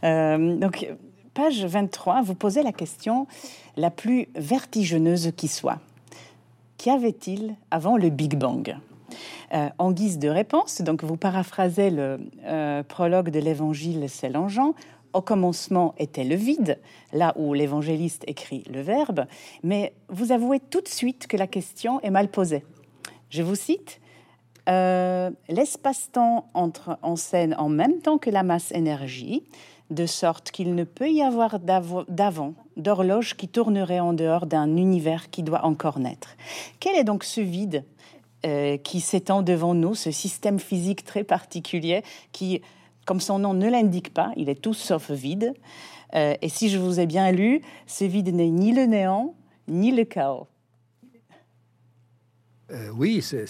donc, 0.00 0.86
page 1.34 1.64
23, 1.64 2.22
vous 2.22 2.36
posez 2.36 2.62
la 2.62 2.70
question 2.70 3.26
la 3.76 3.90
plus 3.90 4.28
vertigineuse 4.36 5.32
qui 5.36 5.48
soit 5.48 5.80
qu'y 6.80 6.88
avait-il 6.88 7.56
avant 7.70 7.98
le 7.98 8.08
Big 8.08 8.36
Bang? 8.36 8.74
Euh, 9.52 9.68
en 9.76 9.92
guise 9.92 10.18
de 10.18 10.30
réponse, 10.30 10.80
donc 10.80 11.04
vous 11.04 11.18
paraphrasez 11.18 11.90
le 11.90 12.18
euh, 12.46 12.82
prologue 12.82 13.28
de 13.28 13.38
l'évangile 13.38 14.08
selon 14.08 14.48
Jean, 14.48 14.72
au 15.12 15.20
commencement 15.20 15.94
était 15.98 16.24
le 16.24 16.36
vide, 16.36 16.78
là 17.12 17.34
où 17.36 17.52
l'évangéliste 17.52 18.24
écrit 18.26 18.64
le 18.72 18.80
verbe, 18.80 19.26
mais 19.62 19.92
vous 20.08 20.32
avouez 20.32 20.58
tout 20.58 20.80
de 20.80 20.88
suite 20.88 21.26
que 21.26 21.36
la 21.36 21.46
question 21.46 22.00
est 22.00 22.10
mal 22.10 22.28
posée. 22.28 22.64
Je 23.28 23.42
vous 23.42 23.56
cite, 23.56 24.00
Euh, 24.68 25.30
l'espace-temps 25.48 26.48
entre 26.54 26.98
en 27.02 27.16
scène 27.16 27.54
en 27.58 27.68
même 27.68 28.00
temps 28.00 28.18
que 28.18 28.30
la 28.30 28.42
masse 28.42 28.70
énergie, 28.72 29.42
de 29.90 30.06
sorte 30.06 30.50
qu'il 30.50 30.74
ne 30.74 30.84
peut 30.84 31.10
y 31.10 31.22
avoir 31.22 31.58
d'avant 31.58 32.54
d'horloge 32.76 33.36
qui 33.36 33.48
tournerait 33.48 34.00
en 34.00 34.12
dehors 34.12 34.46
d'un 34.46 34.76
univers 34.76 35.30
qui 35.30 35.42
doit 35.42 35.64
encore 35.64 35.98
naître. 35.98 36.36
Quel 36.78 36.96
est 36.96 37.04
donc 37.04 37.24
ce 37.24 37.40
vide 37.40 37.84
euh, 38.46 38.78
qui 38.78 39.00
s'étend 39.00 39.42
devant 39.42 39.74
nous, 39.74 39.94
ce 39.94 40.10
système 40.10 40.58
physique 40.58 41.04
très 41.04 41.24
particulier 41.24 42.02
qui, 42.32 42.62
comme 43.04 43.20
son 43.20 43.38
nom 43.38 43.52
ne 43.52 43.68
l'indique 43.68 44.14
pas, 44.14 44.32
il 44.36 44.48
est 44.48 44.60
tout 44.60 44.74
sauf 44.74 45.10
vide. 45.10 45.52
Euh, 46.14 46.34
et 46.40 46.48
si 46.48 46.70
je 46.70 46.78
vous 46.78 47.00
ai 47.00 47.06
bien 47.06 47.30
lu, 47.32 47.60
ce 47.86 48.04
vide 48.04 48.34
n'est 48.34 48.50
ni 48.50 48.72
le 48.72 48.86
néant, 48.86 49.34
ni 49.68 49.92
le 49.92 50.04
chaos. 50.04 50.46
Euh, 52.72 52.88
oui, 52.94 53.20
ça 53.20 53.46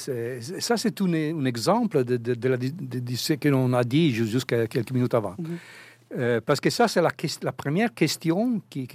c'est 0.76 1.00
un, 1.02 1.44
exemple 1.44 2.04
de, 2.04 3.14
ce 3.14 3.34
que 3.34 3.48
l'on 3.48 3.72
a 3.74 3.84
dit 3.84 4.12
jusqu'à 4.12 4.66
quelques 4.66 4.92
minutes 4.92 5.14
avant. 5.14 5.34
Mhm. 5.38 5.58
Euh, 6.18 6.40
parce 6.44 6.60
que 6.60 6.70
ça, 6.70 6.88
c'est 6.88 7.00
la, 7.00 7.52
première 7.52 7.94
question 7.94 8.60
qui, 8.68 8.88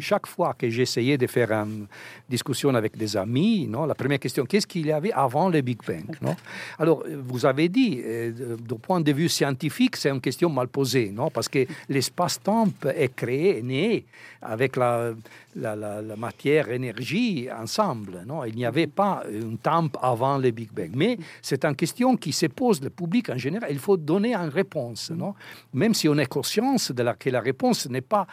chaque 0.00 0.26
fois 0.26 0.54
que 0.54 0.68
j'essayais 0.68 1.16
de 1.16 1.28
faire 1.28 1.52
une 1.52 1.86
discussion 2.28 2.74
avec 2.74 2.96
des 2.96 3.16
amis, 3.16 3.68
non, 3.68 3.86
la 3.86 3.94
première 3.94 4.18
question, 4.18 4.44
qu'est-ce 4.44 4.66
qu'il 4.66 4.86
y 4.86 4.92
avait 4.92 5.12
avant 5.12 5.48
le 5.48 5.60
Big 5.60 5.78
Bang 5.86 6.16
non? 6.20 6.34
Alors, 6.78 7.04
vous 7.08 7.46
avez 7.46 7.68
dit, 7.68 8.00
euh, 8.04 8.56
du 8.56 8.74
point 8.74 9.00
de 9.00 9.12
vue 9.12 9.28
scientifique, 9.28 9.96
c'est 9.96 10.10
une 10.10 10.20
question 10.20 10.50
mal 10.50 10.66
posée, 10.66 11.10
non? 11.12 11.30
Parce 11.30 11.48
que 11.48 11.66
l'espace-temps 11.88 12.68
est 12.96 13.14
créé, 13.14 13.62
né 13.62 14.04
avec 14.42 14.74
la, 14.76 15.12
la, 15.56 16.16
matière, 16.16 16.70
énergie 16.70 17.48
ensemble. 17.50 18.22
Non? 18.26 18.44
Il 18.44 18.54
n'y 18.54 18.64
avait 18.64 18.86
pas 18.86 19.22
un 19.26 19.56
temps 19.56 19.88
avant 20.00 20.38
le 20.38 20.50
Big 20.50 20.70
Bang. 20.72 20.90
Mais 20.94 21.18
c'est 21.42 21.64
une 21.64 21.74
question 21.74 22.16
qui 22.16 22.32
se 22.32 22.46
pose 22.46 22.82
le 22.82 22.90
public 22.90 23.30
en 23.30 23.38
général. 23.38 23.70
Il 23.72 23.78
faut 23.78 23.96
donner 23.96 24.34
une 24.34 24.50
réponse, 24.50 25.10
non? 25.10 25.34
Même 25.72 25.94
si 25.94 26.08
on 26.08 26.16
est 26.18 26.26
conscience 26.26 26.92
de 26.92 27.02
la, 27.02 27.14
que 27.14 27.30
la 27.30 27.40
réponse 27.40 27.88
n'est 27.88 28.00
pas, 28.00 28.26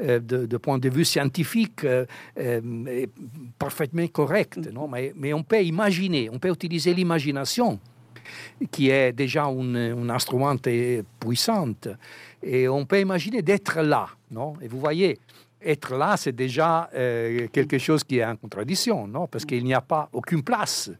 euh, 0.00 0.20
de, 0.20 0.56
point 0.56 0.78
de 0.78 0.88
vue 0.88 1.04
scientifique, 1.04 1.84
euh, 1.84 2.06
euh, 2.38 3.06
parfaitement 3.58 4.06
correcte. 4.08 4.58
Non? 4.72 4.88
Mais, 4.88 5.12
mais 5.16 5.32
on 5.32 5.42
peut 5.42 5.62
imaginer, 5.62 6.30
on 6.30 6.38
peut 6.38 6.50
utiliser 6.50 6.94
l'imagination 6.94 7.78
qui 8.70 8.90
est 8.90 9.12
déjà 9.12 9.44
un, 9.44 10.08
instrument 10.10 10.54
puissant. 11.18 11.72
Et 12.42 12.68
on 12.68 12.84
peut 12.84 13.00
imaginer 13.00 13.42
d'être 13.42 13.80
là. 13.80 14.08
Non? 14.30 14.54
Et 14.60 14.68
vous 14.68 14.78
voyez, 14.78 15.18
être 15.60 15.96
là, 15.96 16.16
c'est 16.16 16.34
déjà 16.34 16.88
euh, 16.94 17.48
quelque 17.48 17.78
chose 17.78 18.04
qui 18.04 18.18
est 18.18 18.24
en 18.24 18.36
contradiction, 18.36 19.06
non? 19.06 19.26
Parce 19.26 19.44
qu'il 19.44 19.64
n'y 19.64 19.74
a 19.74 19.80
pas 19.80 20.08
aucune 20.12 20.42
place. 20.42 20.90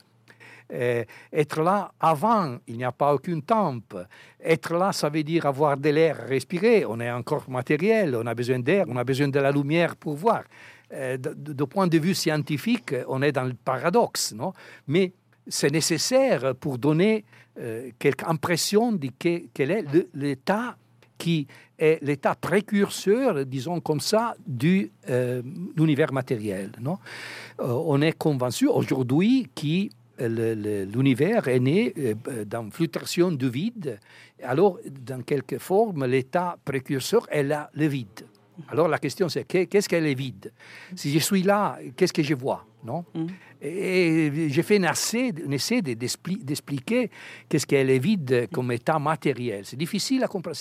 Euh, 0.71 1.05
être 1.33 1.63
là 1.63 1.93
avant, 1.99 2.59
il 2.67 2.77
n'y 2.77 2.85
a 2.85 2.93
pas 2.93 3.15
aucune 3.15 3.43
tempe. 3.43 3.97
Être 4.43 4.75
là, 4.75 4.93
ça 4.93 5.09
veut 5.09 5.23
dire 5.23 5.47
avoir 5.47 5.77
de 5.77 5.89
l'air 5.89 6.17
respirer. 6.29 6.85
On 6.85 7.01
est 7.01 7.11
encore 7.11 7.49
matériel, 7.49 8.15
on 8.17 8.27
a 8.27 8.35
besoin 8.35 8.59
d'air, 8.59 8.85
on 8.89 8.97
a 8.97 9.05
besoin 9.05 9.29
de 9.29 9.41
la 9.41 9.51
lumière 9.51 9.97
pour 9.97 10.15
voir. 10.15 10.43
Euh, 10.93 11.17
de, 11.19 11.65
point 11.65 11.87
de 11.87 11.99
vue 11.99 12.15
scientifique, 12.15 12.95
on 13.09 13.23
est 13.23 13.33
dans 13.33 13.45
le 13.45 13.55
paradoxe, 13.55 14.33
non? 14.33 14.53
Mais 14.87 15.13
c'est 15.47 15.71
nécessaire 15.71 16.55
pour 16.57 16.79
donner 16.79 17.25
quelque 17.99 18.25
impression 18.29 18.93
de 18.93 19.09
quel 19.19 19.71
est 19.71 19.85
l'état 20.15 20.77
qui 21.19 21.47
est 21.79 21.99
l'état 22.03 22.35
précurseur, 22.35 23.45
disons 23.45 23.81
comme 23.81 24.01
ça, 24.01 24.35
de 24.47 24.89
euh, 25.11 25.43
l'univers 25.77 26.13
matériel. 26.13 26.73
Non? 26.81 26.99
Euh, 27.61 27.67
on 27.67 28.01
est 28.01 28.17
convaincu 28.17 28.67
aujourd'hui 28.69 29.49
que 29.55 29.89
l'univers 30.97 31.47
est 31.49 31.61
né 31.61 31.93
euh, 31.99 32.45
dans 32.45 32.71
fluctuation 32.71 33.31
du 33.33 33.51
vide. 33.51 33.99
Alors, 34.43 34.79
dans 34.89 35.23
quelque 35.23 35.59
forme, 35.59 36.07
l'état 36.07 36.57
précurseur 36.65 37.27
est 37.31 37.43
là, 37.43 37.71
le 37.75 37.87
vide. 37.87 38.25
Alors 38.67 38.89
la 38.89 38.99
question 38.99 39.29
c'est 39.29 39.45
qu'est-ce 39.45 39.89
qu'elle 39.89 40.07
est 40.07 40.15
vide? 40.15 40.53
Si 40.97 41.13
je 41.13 41.21
suis 41.21 41.43
là, 41.45 41.79
qu'est-ce 41.97 42.13
que 42.13 42.25
je 42.25 42.35
vois? 42.35 42.67
Non? 42.85 43.05
Mm. 43.15 43.27
Et 43.61 44.49
j'ai 44.49 44.63
fait 44.63 44.79
un 44.85 44.93
essai, 44.93 45.83
d'expliquer 45.83 47.11
qu'est-ce 47.49 47.67
qu'elle 47.67 47.91
est 47.91 47.99
vide 47.99 48.49
comme 48.53 48.71
état 48.73 48.99
matériel. 48.99 49.65
C'est 49.65 49.77
difficile 49.77 50.23
à 50.25 50.29
comprendre. 50.29 50.57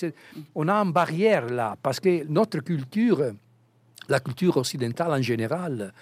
On 0.56 0.68
a 0.68 0.74
une 0.74 0.92
barrière 0.92 1.46
là, 1.48 1.76
parce 1.82 2.00
que 2.00 2.26
notre 2.28 2.60
culture 2.60 3.34
la 4.10 4.20
culture 4.20 4.58
occidentale 4.58 5.12
en 5.12 5.22
général 5.22 5.94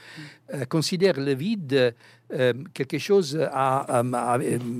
euh, 0.53 0.65
considère 0.65 1.19
le 1.19 1.33
vide 1.33 1.95
euh, 2.33 2.53
quelque 2.73 2.97
chose 2.97 3.39
à, 3.51 4.01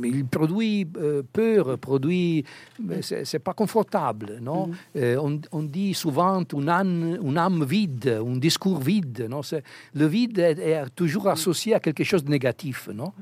il 0.03 0.25
produit 0.25 0.87
euh, 0.97 1.23
peur, 1.31 1.77
produit 1.77 2.43
c'est 3.01 3.39
pas 3.39 3.53
confortable, 3.53 4.39
non? 4.41 4.71
Mm-hmm. 4.95 5.47
on, 5.51 5.63
dit 5.63 5.93
souvent 5.93 6.43
une 6.53 6.69
âme, 6.69 7.19
une 7.21 7.37
âme 7.37 7.63
vide, 7.63 8.21
un 8.25 8.37
discours 8.37 8.79
vide, 8.79 9.27
non? 9.29 9.41
Le 9.93 10.05
vide 10.05 10.39
est, 10.39 10.85
toujours 10.95 11.27
associé 11.29 11.75
à 11.75 11.79
quelque 11.79 12.03
chose 12.03 12.23
de 12.23 12.29
négatif, 12.29 12.89
non? 12.93 13.13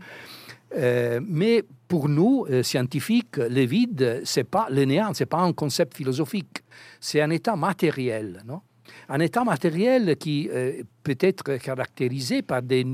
Mais 0.75 1.63
pour 1.87 2.09
nous, 2.09 2.47
scientifiques, 2.63 3.37
le 3.37 3.63
vide, 3.65 4.21
c'est 4.23 4.43
pas 4.43 4.67
le 4.71 4.85
néant, 4.85 5.13
c'est 5.13 5.27
pas 5.27 5.41
un 5.41 5.53
concept 5.53 5.95
philosophique, 5.95 6.63
c'est 6.99 7.21
un 7.21 7.29
état 7.29 7.55
matériel, 7.55 8.41
non? 8.45 8.61
Un 9.09 9.19
état 9.19 9.43
matériel 9.43 10.15
qui 10.17 10.49
euh, 10.51 10.83
peut 11.03 11.17
être 11.19 11.57
caractérisé 11.57 12.41
par 12.41 12.61
des, 12.61 12.85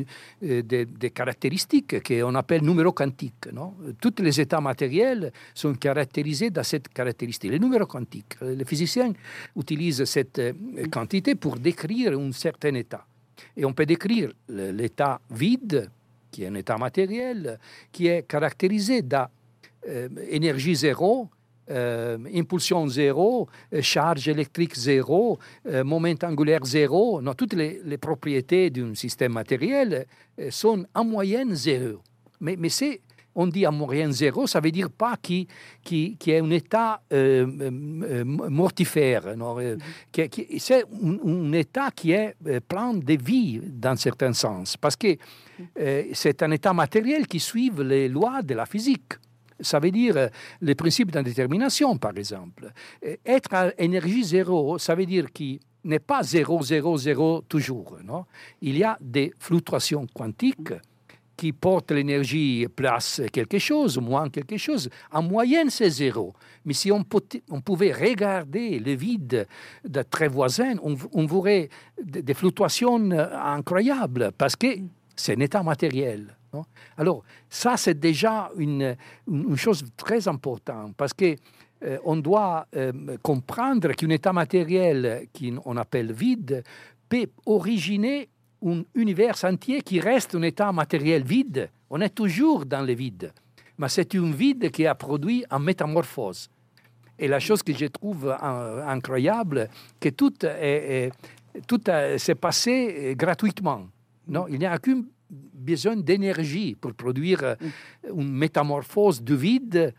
euh, 0.44 0.62
des, 0.62 1.12
caractéristiques 1.12 2.04
qu'on 2.06 2.36
appelle 2.36 2.64
numéros 2.64 2.92
quantiques. 2.92 3.52
Non? 3.54 3.76
Tous 4.00 4.14
les 4.22 4.40
états 4.40 4.62
matériels 4.62 5.32
sont 5.54 5.74
caractérisés 5.74 6.50
dans 6.50 6.64
cette 6.64 6.90
caractéristique, 6.90 7.52
les 7.52 7.60
numéros 7.60 7.86
quantiques. 7.86 8.36
Les 8.42 8.66
physiciens 8.66 9.14
utilisent 9.56 10.06
cette 10.06 10.40
euh, 10.40 10.54
quantité 10.92 11.36
pour 11.36 11.58
décrire 11.58 12.18
un 12.18 12.32
certain 12.32 12.74
état. 12.76 13.06
Et 13.56 13.66
on 13.66 13.74
peut 13.74 13.86
décrire 13.86 14.32
l'état 14.50 15.22
vide, 15.32 15.90
qui 16.30 16.44
est 16.44 16.48
un 16.48 16.56
état 16.56 16.78
matériel, 16.78 17.58
qui 17.92 18.08
est 18.08 18.24
caractérisé 18.28 19.02
d'énergie 19.02 20.76
zéro, 20.76 21.30
euh, 21.70 22.18
impulsion 22.34 22.88
zéro, 22.88 23.48
euh, 23.74 23.82
charge 23.84 24.28
électrique 24.28 24.76
zéro, 24.76 25.38
euh, 25.68 25.84
moment 25.84 26.16
angulaire 26.24 26.66
zéro. 26.66 27.22
Non, 27.22 27.36
toutes 27.36 27.54
les, 27.54 27.98
propriétés 28.00 28.72
d'un 28.72 28.96
système 28.96 29.34
matériel 29.34 30.08
sont 30.50 30.84
en 30.96 31.04
moyenne 31.04 31.54
zéro. 31.54 32.02
Mais, 32.40 32.56
mais 32.58 32.70
c'est 32.70 33.02
on 33.36 33.46
dit 33.46 33.68
en 33.68 33.72
moyenne 33.72 34.12
zéro, 34.12 34.48
ça 34.48 34.60
veut 34.60 34.72
dire 34.72 34.90
pas 34.90 35.16
qu'il 35.16 35.46
qui, 35.84 36.18
qui 36.18 36.32
est 36.32 36.40
un 36.40 36.50
état 36.50 37.02
mortifère. 38.26 39.36
Mm-hmm. 39.36 39.80
c'est 40.58 40.84
un, 41.04 41.52
état 41.54 41.92
qui 41.92 42.12
est 42.12 42.36
plein 42.68 42.96
de 42.96 43.18
vie 43.24 43.62
dans 43.64 43.96
certains 43.96 44.34
sens, 44.34 44.76
parce 44.76 44.96
que 44.96 45.16
c'est 46.14 46.42
un 46.42 46.52
état 46.52 46.74
matériel 46.74 47.28
qui 47.28 47.40
suit 47.40 47.72
les 47.78 48.10
lois 48.10 48.42
de 48.42 48.56
la 48.56 48.66
physique. 48.66 49.14
Ça 49.62 49.80
veut 49.80 49.92
dire 49.92 50.18
euh, 50.18 50.28
les 50.62 50.76
principes 50.76 51.12
d'indétermination, 51.12 51.98
par 51.98 52.18
exemple. 52.18 52.72
Être 53.26 53.54
à 53.54 53.72
énergie 53.78 54.24
zéro, 54.24 54.78
ça 54.78 54.96
veut 54.96 55.06
dire 55.06 55.32
qu'il 55.32 55.60
n'est 55.84 56.00
pas 56.00 56.24
zéro, 56.24 56.62
zéro, 56.64 56.98
zéro 56.98 57.42
toujours. 57.48 57.98
Non? 58.04 58.26
Il 58.62 58.78
y 58.78 58.84
a 58.84 58.98
des 59.02 59.34
fluctuations 59.40 60.08
quantiques 60.14 60.74
qui 61.40 61.54
portent 61.54 61.92
l'énergie 61.92 62.68
place 62.76 63.22
quelque 63.32 63.60
chose, 63.60 63.98
moins 63.98 64.30
quelque 64.30 64.58
chose. 64.58 64.90
En 65.10 65.24
moyenne, 65.24 65.70
c'est 65.70 65.90
zéro. 65.90 66.34
Mais 66.66 66.74
si 66.74 66.92
on, 66.92 67.02
pouvait 67.04 67.94
regarder 67.94 68.78
le 68.78 68.94
vide 68.94 69.48
de 69.88 70.02
très 70.02 70.28
voisin, 70.28 70.76
on, 70.84 70.98
on 71.14 71.26
verrait 71.26 71.70
des 72.04 72.34
fluctuations 72.34 73.10
incroyables 73.12 74.34
parce 74.38 74.58
que 74.58 74.68
c'est 75.16 75.38
un 75.38 75.40
état 75.40 75.64
matériel. 75.64 76.36
Alors, 76.98 77.24
ça, 77.50 77.78
c'est 77.78 78.00
déjà 78.00 78.50
une, 78.58 78.96
chose 79.56 79.84
très 79.96 80.28
importante 80.28 80.96
parce 80.98 81.14
que 81.14 81.36
euh, 81.84 81.98
on 82.04 82.18
doit 82.18 82.68
euh, 82.76 83.18
comprendre 83.22 83.94
qu'un 83.94 84.10
état 84.10 84.34
matériel 84.34 85.28
qu'on 85.34 85.78
appelle 85.78 86.12
vide 86.12 86.64
peut 87.08 87.28
originer 87.46 88.30
un 88.66 88.84
univers 88.96 89.44
entier 89.46 89.82
qui 89.82 90.00
reste 90.00 90.36
un 90.36 90.42
état 90.42 90.72
matériel 90.72 91.24
vide. 91.24 91.70
On 91.90 92.02
est 92.02 92.10
toujours 92.10 92.66
dans 92.66 92.82
le 92.82 92.94
vide, 92.94 93.32
mais 93.78 93.88
c'est 93.88 94.14
un 94.16 94.32
vide 94.32 94.70
qui 94.72 94.86
a 94.86 94.96
produit 94.96 95.46
une 95.50 95.64
métamorphose. 95.64 96.50
Et 97.18 97.28
la 97.28 97.40
chose 97.40 97.64
que 97.64 97.74
je 97.74 97.86
trouve 97.86 98.30
incroyable, 98.30 99.70
que 100.00 100.10
tout, 100.10 100.32
tout 101.68 101.82
s'est 102.18 102.36
passé 102.36 103.14
gratuitement. 103.18 103.88
Non, 104.28 104.48
il 104.48 104.60
n'y 104.60 104.66
a 104.66 104.76
aucune 104.76 105.06
besoin 105.30 105.96
d'énergie 105.98 106.76
pour 106.80 106.94
produire 106.94 107.44
euh, 107.44 107.56
une 108.16 108.32
métamorphose 108.32 109.22
de 109.22 109.36
vide. 109.36 109.94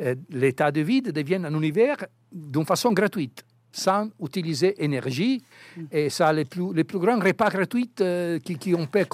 Euh, 0.00 0.14
l'état 0.30 0.70
de 0.70 0.80
vide 0.80 1.12
devient 1.12 1.40
un 1.44 1.54
univers 1.54 1.98
d'une 2.32 2.64
façon 2.64 2.92
gratuite. 2.92 3.44
sans 3.72 4.10
utiliser 4.20 4.82
énergie. 4.84 5.42
Et 5.90 6.10
ça 6.10 6.28
a 6.28 6.32
les 6.32 6.44
plus, 6.44 6.72
les 6.74 6.84
plus 6.84 6.98
grands 6.98 7.18
repas 7.18 7.48
gratuits 7.48 7.90
euh, 8.00 8.38
qui, 8.38 8.56
qui, 8.56 8.74
on 8.74 8.86
peut 8.86 9.06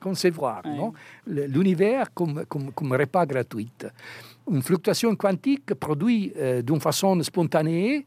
concevoir. 0.00 0.62
L'univers 1.26 2.14
comme, 2.14 2.44
comme, 2.46 2.72
comme, 2.72 2.92
repas 2.92 3.26
gratuit. 3.26 3.70
Une 4.50 4.62
fluctuation 4.62 5.14
quantique 5.16 5.74
produit 5.74 6.32
euh, 6.36 6.62
d'une 6.62 6.80
façon 6.80 7.20
spontanée 7.22 8.06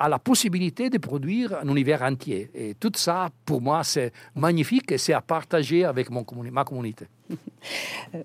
a 0.00 0.08
la 0.08 0.18
possibilité 0.18 0.88
de 0.88 0.96
produire 0.96 1.58
un 1.62 1.68
univers 1.68 2.02
entier. 2.02 2.50
Et 2.54 2.74
tout 2.74 2.92
ça, 2.94 3.28
pour 3.44 3.60
moi, 3.60 3.84
c'est 3.84 4.12
magnifique 4.34 4.90
et 4.90 4.98
c'est 4.98 5.12
à 5.12 5.20
partager 5.20 5.84
avec 5.84 6.10
mon 6.10 6.24
ma 6.50 6.64
communauté. 6.64 7.04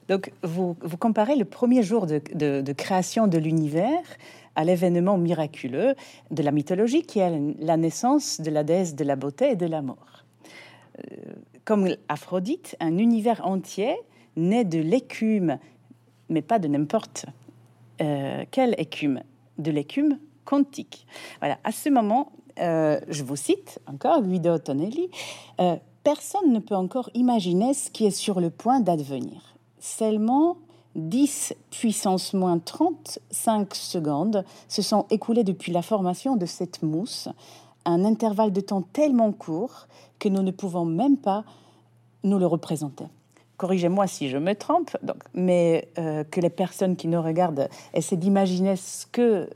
Donc, 0.09 0.31
vous, 0.41 0.77
vous, 0.81 0.97
comparez 0.97 1.35
le 1.35 1.43
premier 1.43 1.83
jour 1.83 2.07
de, 2.07 2.73
création 2.73 3.27
de 3.27 3.37
l'univers 3.37 4.03
à 4.55 4.63
l'événement 4.63 5.17
miraculeux 5.17 5.95
de 6.31 6.43
la 6.43 6.51
mythologie 6.51 7.03
qui 7.03 7.19
est 7.19 7.41
la 7.59 7.75
naissance 7.75 8.39
de 8.39 8.49
la 8.49 8.63
déesse 8.63 8.95
de 8.95 9.03
la 9.03 9.17
beauté 9.17 9.51
et 9.51 9.55
de 9.57 9.65
la 9.65 9.81
mort. 9.81 10.23
Euh, 10.97 11.17
comme 11.65 11.89
Aphrodite, 12.07 12.77
un 12.79 12.97
univers 12.97 13.45
entier 13.45 13.97
naît 14.37 14.63
de 14.63 14.79
l'écume, 14.79 15.59
mais 16.29 16.41
pas 16.41 16.57
de 16.57 16.69
n'importe 16.69 17.25
euh, 17.99 18.45
quelle 18.49 18.75
écume, 18.77 19.21
de 19.57 19.71
l'écume? 19.71 20.17
Quantique. 20.45 21.05
Voilà, 21.39 21.57
à 21.63 21.71
ce 21.71 21.89
moment, 21.89 22.31
euh, 22.59 22.99
je 23.09 23.23
vous 23.23 23.35
cite 23.35 23.79
encore 23.87 24.21
Guido 24.21 24.57
Tonelli, 24.57 25.09
personne 26.03 26.53
ne 26.53 26.59
peut 26.59 26.75
encore 26.75 27.09
imaginer 27.15 27.73
ce 27.73 27.89
qui 27.89 28.05
est 28.05 28.11
sur 28.11 28.39
le 28.39 28.49
point 28.49 28.79
d'advenir. 28.79 29.57
Seulement 29.79 30.57
10 30.95 31.53
puissance 31.71 32.33
moins 32.33 32.59
35 32.59 33.75
secondes 33.75 34.45
se 34.67 34.81
sont 34.81 35.05
écoulées 35.09 35.43
depuis 35.43 35.71
la 35.71 35.81
formation 35.81 36.37
de 36.37 36.45
cette 36.45 36.83
mousse, 36.83 37.27
un 37.85 38.05
intervalle 38.05 38.53
de 38.53 38.61
temps 38.61 38.81
tellement 38.81 39.31
court 39.31 39.87
que 40.19 40.29
nous 40.29 40.41
ne 40.41 40.51
pouvons 40.51 40.85
même 40.85 41.17
pas 41.17 41.43
nous 42.23 42.39
le 42.39 42.47
représenter. 42.47 43.05
Corrigez-moi 43.57 44.07
si 44.07 44.29
je 44.29 44.37
me 44.37 44.53
trompe, 44.53 44.97
donc, 45.01 45.17
mais 45.33 45.87
euh, 45.97 46.23
que 46.23 46.41
les 46.41 46.49
personnes 46.49 46.95
qui 46.95 47.07
nous 47.07 47.21
regardent 47.21 47.69
essaient 47.93 48.17
d'imaginer 48.17 48.75
ce 48.75 49.05
que 49.05 49.21
euh, 49.21 49.47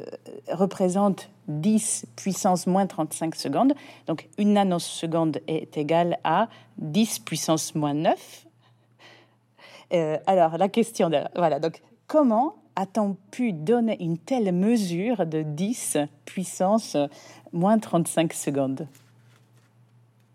représente 0.51 1.29
10 1.49 2.05
puissance 2.15 2.67
moins 2.67 2.87
35 2.87 3.35
secondes. 3.35 3.73
Donc 4.07 4.29
une 4.37 4.53
nanoseconde 4.53 5.39
est 5.47 5.75
égale 5.77 6.17
à 6.23 6.47
10 6.77 7.19
puissance 7.19 7.75
moins 7.75 7.93
9 7.93 8.45
euh, 9.93 10.17
alors, 10.27 10.57
la 10.57 10.69
question, 10.69 11.09
de, 11.09 11.17
voilà, 11.35 11.59
donc 11.59 11.81
comment 12.07 12.55
a-t-on 12.75 13.17
pu 13.31 13.53
donner 13.53 14.01
une 14.01 14.17
telle 14.17 14.51
mesure 14.53 15.25
de 15.25 15.41
10 15.41 15.97
puissance 16.25 16.95
moins 17.51 17.79
35 17.79 18.33
secondes? 18.33 18.87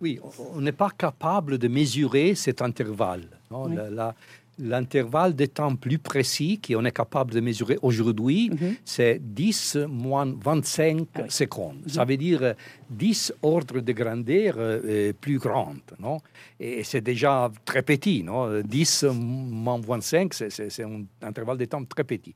Oui, 0.00 0.20
on 0.54 0.60
n'est 0.60 0.72
pas 0.72 0.90
capable 0.90 1.56
de 1.56 1.68
mesurer 1.68 2.34
cet 2.34 2.60
intervalle. 2.60 3.28
Non 3.54 4.12
L'intervalle 4.56 5.34
de 5.34 5.46
temps 5.46 5.74
plus 5.74 5.98
précis 5.98 6.60
qu'on 6.64 6.84
est 6.84 6.92
capable 6.92 7.34
de 7.34 7.40
mesurer 7.40 7.76
aujourd'hui, 7.82 8.50
mhm. 8.50 8.76
c'est 8.84 9.18
10 9.20 9.78
moins 9.88 10.32
25 10.32 11.08
ah 11.14 11.22
secondes. 11.28 11.78
Mhm. 11.82 11.88
Ça 11.88 12.04
veut 12.04 12.16
dire 12.16 12.54
10 12.88 13.34
ordres 13.42 13.80
de 13.80 13.92
grandeur 13.92 14.54
euh, 14.58 15.12
plus 15.20 15.38
grandes. 15.38 15.80
Non? 15.98 16.18
Et 16.60 16.84
c'est 16.84 17.00
déjà 17.00 17.50
très 17.64 17.82
petit. 17.82 18.22
Non? 18.22 18.60
10 18.60 19.06
moins 19.12 19.80
25, 19.80 20.32
c'est 20.32 20.84
un 20.84 21.02
intervalle 21.20 21.58
de 21.58 21.64
temps 21.64 21.84
très 21.84 22.04
petit. 22.04 22.34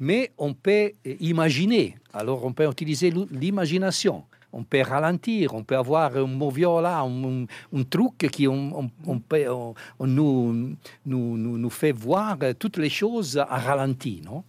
Mais 0.00 0.32
on 0.38 0.54
peut 0.54 0.90
imaginer, 1.20 1.96
alors 2.14 2.46
on 2.46 2.54
peut 2.54 2.66
utiliser 2.66 3.12
l'imagination 3.30 4.24
on 4.52 4.64
peut 4.64 4.82
ralentir, 4.82 5.54
on 5.54 5.64
peut 5.64 5.76
avoir 5.76 6.16
un 6.16 6.26
moviola, 6.26 7.00
un, 7.00 7.44
un, 7.44 7.82
truc 7.88 8.18
qui 8.30 8.46
on, 8.46 8.90
peut, 9.28 9.48
on, 9.48 9.74
nous, 10.06 10.76
nous, 11.06 11.36
nous, 11.36 11.70
fait 11.70 11.92
voir 11.92 12.36
toutes 12.58 12.76
les 12.76 12.90
choses 12.90 13.38
à 13.38 13.58
ralenti. 13.58 14.22
Non? 14.24 14.44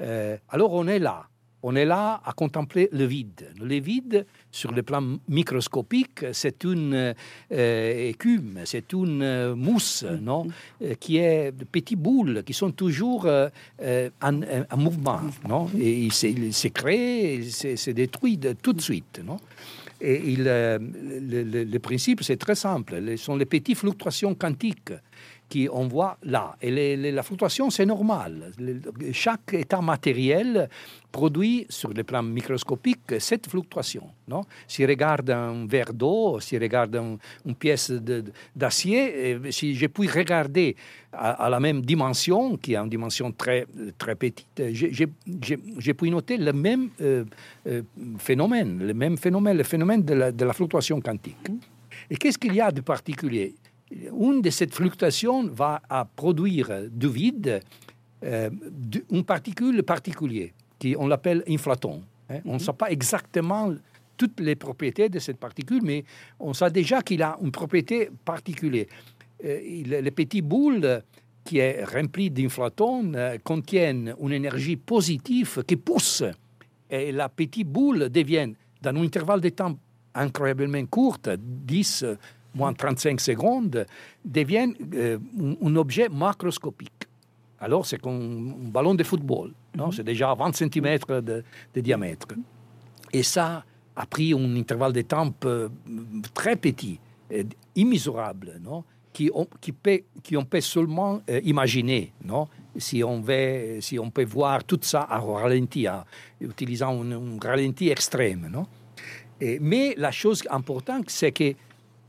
Euh, 0.00 0.36
alors 0.48 0.72
on 0.72 0.86
est 0.88 0.98
là 0.98 1.26
on 1.66 1.74
est 1.76 1.86
là 1.86 2.20
à 2.26 2.32
contempler 2.34 2.90
le 2.92 3.06
vide. 3.06 3.50
Le 3.58 3.80
vide, 3.80 4.26
sur 4.52 4.70
le 4.70 4.82
plan 4.82 5.02
microscopique, 5.28 6.26
c'est 6.32 6.62
une 6.62 7.14
euh, 7.52 8.08
écume, 8.08 8.60
c'est 8.66 8.92
une 8.92 9.22
euh, 9.22 9.54
mousse, 9.56 10.04
non, 10.20 10.46
euh, 10.82 10.92
qui 11.00 11.16
est 11.16 11.52
de 11.52 11.64
petites 11.64 11.98
boules 11.98 12.42
qui 12.44 12.52
sont 12.52 12.70
toujours 12.70 13.26
en, 13.26 14.76
mouvement, 14.76 15.20
non, 15.48 15.70
et 15.78 16.02
il 16.02 16.12
se 16.12 16.68
crée, 16.68 17.36
il 17.36 17.50
se 17.50 17.90
détruit 17.90 18.38
tout 18.62 18.74
de 18.74 18.82
suite, 18.82 19.22
non? 19.24 19.38
Et 20.02 20.20
il, 20.32 20.44
le, 20.44 21.64
le, 21.64 21.78
principe, 21.78 22.22
c'est 22.22 22.36
très 22.36 22.56
simple. 22.56 23.00
Ce 23.16 23.16
sont 23.16 23.36
les 23.36 23.46
petites 23.46 23.78
fluctuations 23.78 24.34
quantiques 24.34 24.92
qu'on 25.54 25.86
voit 25.88 26.18
là. 26.22 26.56
Et 26.60 26.96
la 27.12 27.22
fluctuation, 27.22 27.70
c'est 27.70 27.86
normal. 27.86 28.52
chaque 29.12 29.54
état 29.54 29.80
matériel 29.80 30.68
produit 31.12 31.64
sur 31.68 31.90
le 31.92 32.02
plan 32.02 32.22
microscopique 32.22 33.14
cette 33.20 33.48
fluctuation. 33.48 34.08
Non? 34.26 34.42
Si 34.66 34.84
regarde 34.84 35.30
un 35.30 35.66
verre 35.66 35.92
d'eau, 35.92 36.40
si 36.40 36.58
regarde 36.58 36.96
une 37.46 37.54
pièce 37.54 37.92
d'acier, 38.54 39.38
si 39.50 39.74
je 39.74 39.86
puis 39.86 40.08
regarder 40.08 40.74
à, 41.12 41.48
la 41.48 41.60
même 41.60 41.82
dimension, 41.82 42.56
qui 42.56 42.74
est 42.74 42.76
une 42.76 42.88
dimension 42.88 43.30
très, 43.30 43.66
très 43.96 44.16
petite, 44.16 44.46
je, 44.58 45.92
puis 45.92 46.10
noter 46.10 46.36
le 46.36 46.52
même 46.52 46.90
euh, 47.00 47.24
euh, 47.68 47.82
phénomène, 48.18 48.84
le 48.84 48.94
même 48.94 49.16
phénomène, 49.16 49.56
le 49.56 49.62
phénomène 49.62 50.02
de 50.02 50.14
la, 50.14 50.32
de 50.32 50.44
la 50.44 50.52
fluctuation 50.52 51.00
quantique. 51.00 51.48
Et 52.10 52.16
qu'est-ce 52.16 52.38
qu'il 52.38 52.54
y 52.54 52.60
a 52.60 52.72
de 52.72 52.80
particulier? 52.80 53.54
Une 53.90 54.42
de 54.42 54.50
ces 54.50 54.66
fluctuations 54.66 55.46
va 55.48 55.82
à 55.88 56.04
produire 56.04 56.70
du 56.90 57.08
vide 57.08 57.60
euh, 58.24 58.50
une 59.10 59.24
particule 59.24 59.82
particulière, 59.82 60.50
qui 60.78 60.96
on 60.98 61.06
l'appelle 61.06 61.42
inflaton. 61.48 62.02
Hein. 62.30 62.40
On 62.44 62.54
ne 62.54 62.54
mhm. 62.54 62.60
sait 62.60 62.72
pas 62.72 62.90
exactement 62.90 63.74
toutes 64.16 64.40
les 64.40 64.54
propriétés 64.54 65.08
de 65.08 65.18
cette 65.18 65.38
particule, 65.38 65.82
mais 65.82 66.04
on 66.40 66.54
sait 66.54 66.70
déjà 66.70 67.02
qu'il 67.02 67.22
a 67.22 67.36
une 67.42 67.50
propriété 67.50 68.08
particulière. 68.24 68.86
Euh, 69.44 69.60
les 69.84 70.10
petits 70.10 70.42
boules 70.42 71.02
qui 71.44 71.58
est 71.58 71.84
rempli 71.84 72.30
d'inflaton 72.30 73.12
euh, 73.14 73.36
contiennent 73.44 74.14
une 74.20 74.32
énergie 74.32 74.76
positive 74.76 75.62
qui 75.66 75.76
pousse 75.76 76.22
et 76.88 77.12
la 77.12 77.28
petite 77.28 77.68
boule 77.68 78.08
devient, 78.08 78.52
dans 78.80 78.90
un 78.90 79.02
intervalle 79.02 79.40
de 79.40 79.48
temps 79.50 79.76
incroyablement 80.14 80.84
court, 80.86 81.18
10, 81.36 82.04
moins 82.54 82.72
35 82.72 83.20
secondes, 83.20 83.86
deviennent 84.24 84.74
euh, 84.94 85.18
un, 85.62 85.76
objet 85.76 86.08
macroscopique. 86.08 87.08
Alors, 87.58 87.86
c'est 87.86 88.00
comme 88.00 88.54
un 88.66 88.68
ballon 88.68 88.94
de 88.94 89.04
football. 89.04 89.52
Non? 89.76 89.86
Mhm. 89.86 89.92
C'est 89.92 90.04
déjà 90.04 90.34
20 90.34 90.54
cm 90.54 90.98
de, 91.22 91.44
diamètre. 91.74 92.28
Et 93.12 93.22
ça 93.22 93.64
a 93.96 94.06
pris 94.06 94.32
un 94.32 94.56
intervalle 94.56 94.92
de 94.92 95.02
temps 95.02 95.32
euh, 95.44 95.68
très 96.32 96.56
petit, 96.56 96.98
immesurable, 97.74 98.60
non? 98.62 98.84
Qui, 99.12 99.30
on, 99.32 99.46
qui, 99.60 99.70
peut, 99.70 100.00
qui 100.24 100.36
on 100.36 100.44
peut 100.44 100.60
seulement 100.60 101.20
euh, 101.30 101.40
imaginer, 101.44 102.12
non? 102.24 102.48
si 102.76 103.04
on, 103.04 103.20
veut, 103.20 103.80
si 103.80 103.96
on 103.96 104.10
peut 104.10 104.24
voir 104.24 104.64
tout 104.64 104.80
ça 104.82 105.06
à 105.08 105.20
ralenti, 105.20 105.88
en 105.88 106.04
utilisant 106.40 107.00
un, 107.00 107.12
un, 107.12 107.38
ralenti 107.40 107.90
extrême. 107.90 108.48
Non? 108.50 108.66
Et, 109.40 109.60
mais 109.60 109.94
la 109.96 110.10
chose 110.10 110.42
importante, 110.50 111.10
c'est 111.10 111.30
que 111.30 111.54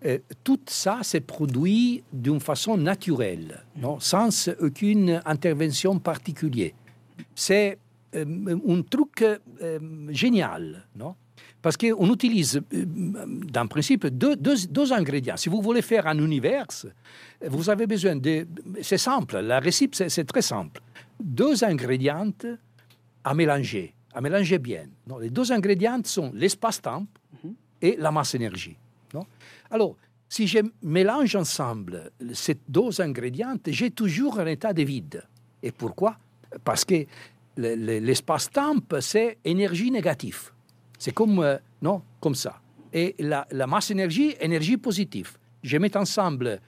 euh, 0.03 0.19
tout 0.43 0.59
ça 0.67 0.99
s'est 1.03 1.21
produit 1.21 2.03
d'une 2.11 2.39
façon 2.39 2.77
naturelle, 2.77 3.63
non, 3.77 3.99
sans 3.99 4.49
aucune 4.59 5.21
intervention 5.25 5.99
particulière. 5.99 6.71
C'est 7.33 7.77
euh, 8.15 8.57
un 8.67 8.81
truc 8.81 9.23
euh, 9.23 9.79
génial, 10.09 10.85
non 10.95 11.15
parce 11.61 11.77
qu'on 11.77 12.13
utilise, 12.13 12.61
dans 12.71 13.65
principe, 13.65 14.05
deux, 14.05 14.35
deux, 14.35 14.93
ingrédients. 14.93 15.35
Si 15.35 15.49
vous 15.49 15.63
voulez 15.63 15.81
faire 15.81 16.05
un 16.05 16.19
univers, 16.19 16.67
vous 17.47 17.71
avez 17.71 17.87
besoin 17.87 18.15
de... 18.15 18.47
C'est 18.83 18.99
simple, 18.99 19.39
la 19.39 19.59
récipe, 19.59 19.95
c'est 19.95 20.25
très 20.25 20.43
simple. 20.43 20.79
Deux 21.19 21.63
ingrédients 21.63 22.31
à 23.23 23.33
mélanger, 23.33 23.95
à 24.13 24.21
mélanger 24.21 24.59
bien. 24.59 24.85
Non 25.07 25.17
Les 25.17 25.31
deux 25.31 25.51
ingrédients 25.51 26.01
sont 26.03 26.31
l'espace-temps 26.35 27.07
mhm. 27.43 27.55
et 27.81 27.95
la 27.97 28.11
masse-énergie. 28.11 28.77
Alors, 29.71 29.95
si 30.29 30.47
je 30.47 30.59
mélange 30.81 31.35
ensemble 31.35 32.11
ces 32.33 32.57
deux 32.67 32.99
ingrédients, 33.01 33.55
j'ai 33.67 33.91
toujours 33.91 34.39
un 34.39 34.47
état 34.47 34.73
de 34.73 34.83
vide. 34.83 35.23
Et 35.61 35.71
pourquoi? 35.71 36.17
Parce 36.63 36.83
que 36.85 37.05
l'espace-temps, 37.57 38.75
c'est 38.99 39.37
énergie 39.45 39.91
négative. 39.91 40.51
C'est 40.97 41.13
comme, 41.13 41.39
euh, 41.39 41.57
non, 41.81 42.01
comme 42.19 42.35
ça. 42.35 42.59
Et 42.93 43.15
la, 43.19 43.45
masse-énergie, 43.67 44.35
énergie 44.39 44.77
positive. 44.77 45.37
Je 45.63 45.77
mets 45.77 45.95
ensemble 45.97 46.59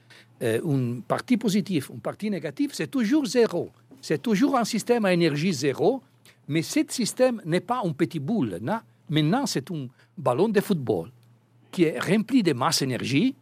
euh, 0.42 0.60
une 0.64 1.02
partie 1.02 1.36
positive, 1.36 1.88
une 1.92 2.00
partie 2.00 2.30
négative, 2.30 2.70
c'est 2.72 2.90
toujours 2.90 3.26
zéro. 3.26 3.70
C'est 4.00 4.22
toujours 4.22 4.56
un 4.56 4.64
système 4.64 5.04
à 5.04 5.12
énergie 5.12 5.52
zéro, 5.52 6.02
mais 6.46 6.62
ce 6.62 6.80
système 6.88 7.40
n'est 7.44 7.60
pas 7.60 7.80
une 7.84 7.94
petite 7.94 8.22
boule, 8.22 8.58
non 8.60 8.80
Maintenant, 9.10 9.46
c'est 9.46 9.70
un 9.70 9.88
ballon 10.18 10.50
de 10.50 10.60
football 10.60 11.10
qui 11.70 11.84
est 11.84 11.98
rempli 11.98 12.42
de 12.42 12.52
masse 12.52 12.82
énergie 12.82 13.34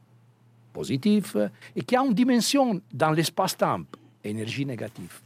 positive 0.72 1.50
et 1.74 1.82
qui 1.82 1.96
a 1.96 2.02
une 2.04 2.12
dimension 2.12 2.80
dans 2.92 3.10
l'espace-temps, 3.10 3.84
énergie 4.22 4.66
négative. 4.66 5.20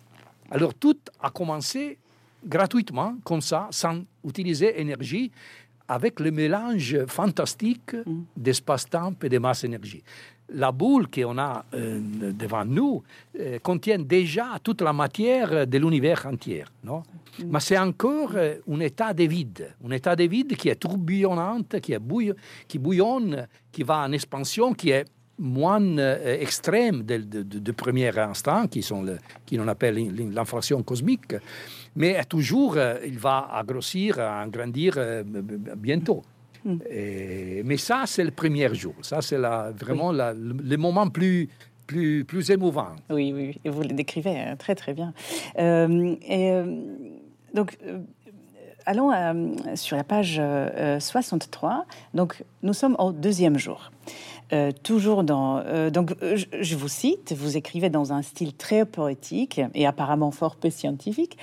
Alors 0.50 0.74
tout 0.74 0.98
a 1.20 1.30
commencé 1.30 1.98
gratuitement, 2.44 3.16
comme 3.24 3.40
ça, 3.40 3.68
sans 3.70 4.02
utiliser 4.24 4.80
énergie, 4.80 5.30
avec 5.88 6.20
le 6.20 6.30
mélange 6.30 7.04
fantastique 7.06 7.94
mm. 7.94 8.22
d'espace-temps 8.36 9.14
et 9.22 9.28
de 9.28 9.38
masse 9.38 9.64
énergie. 9.64 10.02
La 10.54 10.72
boule 10.72 11.08
qu'on 11.08 11.38
a 11.38 11.64
euh, 11.74 12.00
devant 12.32 12.64
nous 12.64 13.02
euh, 13.38 13.58
contient 13.60 13.98
déjà 13.98 14.58
toute 14.62 14.82
la 14.82 14.92
matière 14.92 15.66
de 15.66 15.78
l'univers 15.78 16.26
entier. 16.26 16.64
Non 16.84 17.02
mm. 17.38 17.44
Mais 17.50 17.60
c'est 17.60 17.78
encore 17.78 18.32
euh, 18.34 18.56
un 18.70 18.80
état 18.80 19.14
de 19.14 19.24
vide, 19.24 19.74
un 19.86 19.90
état 19.90 20.16
de 20.16 20.24
vide 20.24 20.56
qui 20.56 20.68
est 20.68 20.76
tourbillonnante, 20.76 21.80
qui, 21.80 21.92
est 21.92 22.00
qui 22.66 22.78
bouillonne, 22.78 23.46
qui 23.70 23.82
va 23.82 23.98
en 24.00 24.12
expansion, 24.12 24.74
qui 24.74 24.90
est 24.90 25.04
moins 25.38 25.96
extrême 25.96 27.02
de, 27.02 27.72
premier 27.72 28.16
instant, 28.18 28.66
qui 28.66 28.82
sont 28.82 29.02
le, 29.02 29.16
qui 29.46 29.56
l'on 29.56 29.68
appelle 29.68 29.96
l'inflation 30.34 30.82
cosmique, 30.82 31.34
mais 31.96 32.22
toujours, 32.24 32.76
il 33.04 33.18
va 33.18 33.62
grossir, 33.66 34.16
grandir 34.48 34.94
euh, 34.96 35.22
Hmm. 36.64 36.78
mais 37.64 37.76
ça, 37.76 38.04
c'est 38.06 38.24
le 38.24 38.30
premier 38.30 38.74
jour. 38.74 38.94
Ça, 39.02 39.22
c'est 39.22 39.38
vraiment 39.38 40.12
le 40.12 40.76
moment 40.76 41.08
plus, 41.08 41.48
plus, 41.86 42.24
plus 42.24 42.50
émouvant. 42.50 42.90
Oui, 43.08 43.32
oui, 43.34 43.58
et 43.64 43.70
vous 43.70 43.82
le 43.82 43.88
décrivez 43.88 44.38
hein, 44.38 44.56
très, 44.56 44.74
très 44.74 44.92
bien. 44.92 45.12
Euh, 45.58 46.16
et, 46.28 46.52
donc, 47.54 47.78
allons 48.84 49.10
sur 49.74 49.96
la 49.96 50.04
page 50.04 50.40
63. 50.98 51.86
Donc, 52.14 52.44
nous 52.62 52.74
sommes 52.74 52.96
au 52.98 53.12
deuxième 53.12 53.58
jour. 53.58 53.90
Euh, 54.52 54.72
toujours 54.82 55.22
dans. 55.22 55.58
Euh, 55.58 55.90
donc, 55.90 56.12
euh, 56.22 56.36
je, 56.36 56.76
vous 56.76 56.88
cite, 56.88 57.32
vous 57.32 57.56
écrivez 57.56 57.88
dans 57.88 58.12
un 58.12 58.22
style 58.22 58.52
très 58.52 58.84
poétique 58.84 59.60
et 59.74 59.86
apparemment 59.86 60.32
fort 60.32 60.56
peu 60.56 60.70
scientifique. 60.70 61.38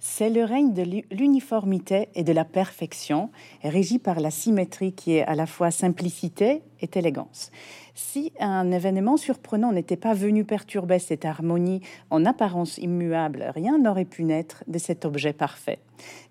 C'est 0.00 0.30
le 0.30 0.44
règne 0.44 0.72
de 0.72 0.82
l'uniformité 1.10 2.08
et 2.14 2.22
de 2.22 2.32
la 2.32 2.44
perfection, 2.44 3.30
régi 3.62 3.98
par 3.98 4.20
la 4.20 4.30
symétrie 4.30 4.92
qui 4.92 5.16
est 5.16 5.24
à 5.24 5.34
la 5.34 5.46
fois 5.46 5.70
simplicité 5.70 6.62
et 6.80 6.88
élégance. 6.94 7.50
Si 7.94 8.32
un 8.38 8.70
événement 8.70 9.16
surprenant 9.16 9.72
n'était 9.72 9.96
pas 9.96 10.14
venu 10.14 10.44
perturber 10.44 11.00
cette 11.00 11.24
harmonie 11.24 11.80
en 12.10 12.24
apparence 12.24 12.78
immuable, 12.78 13.50
rien 13.54 13.78
n'aurait 13.78 14.04
pu 14.04 14.22
naître 14.22 14.62
de 14.68 14.78
cet 14.78 15.04
objet 15.04 15.32
parfait, 15.32 15.80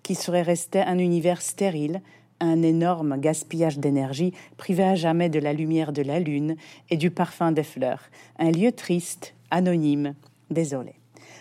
qui 0.02 0.14
serait 0.14 0.42
resté 0.42 0.80
un 0.80 0.98
univers 0.98 1.42
stérile, 1.42 2.00
un 2.40 2.62
énorme 2.62 3.18
gaspillage 3.18 3.78
d'énergie 3.78 4.32
privé 4.56 4.84
à 4.84 4.94
jamais 4.94 5.28
de 5.28 5.40
la 5.40 5.52
lumière 5.52 5.92
de 5.92 6.02
la 6.02 6.20
lune 6.20 6.56
et 6.88 6.96
du 6.96 7.10
parfum 7.10 7.52
des 7.52 7.64
fleurs, 7.64 8.04
un 8.38 8.50
lieu 8.50 8.72
triste, 8.72 9.34
anonyme, 9.50 10.14
désolé. 10.50 10.94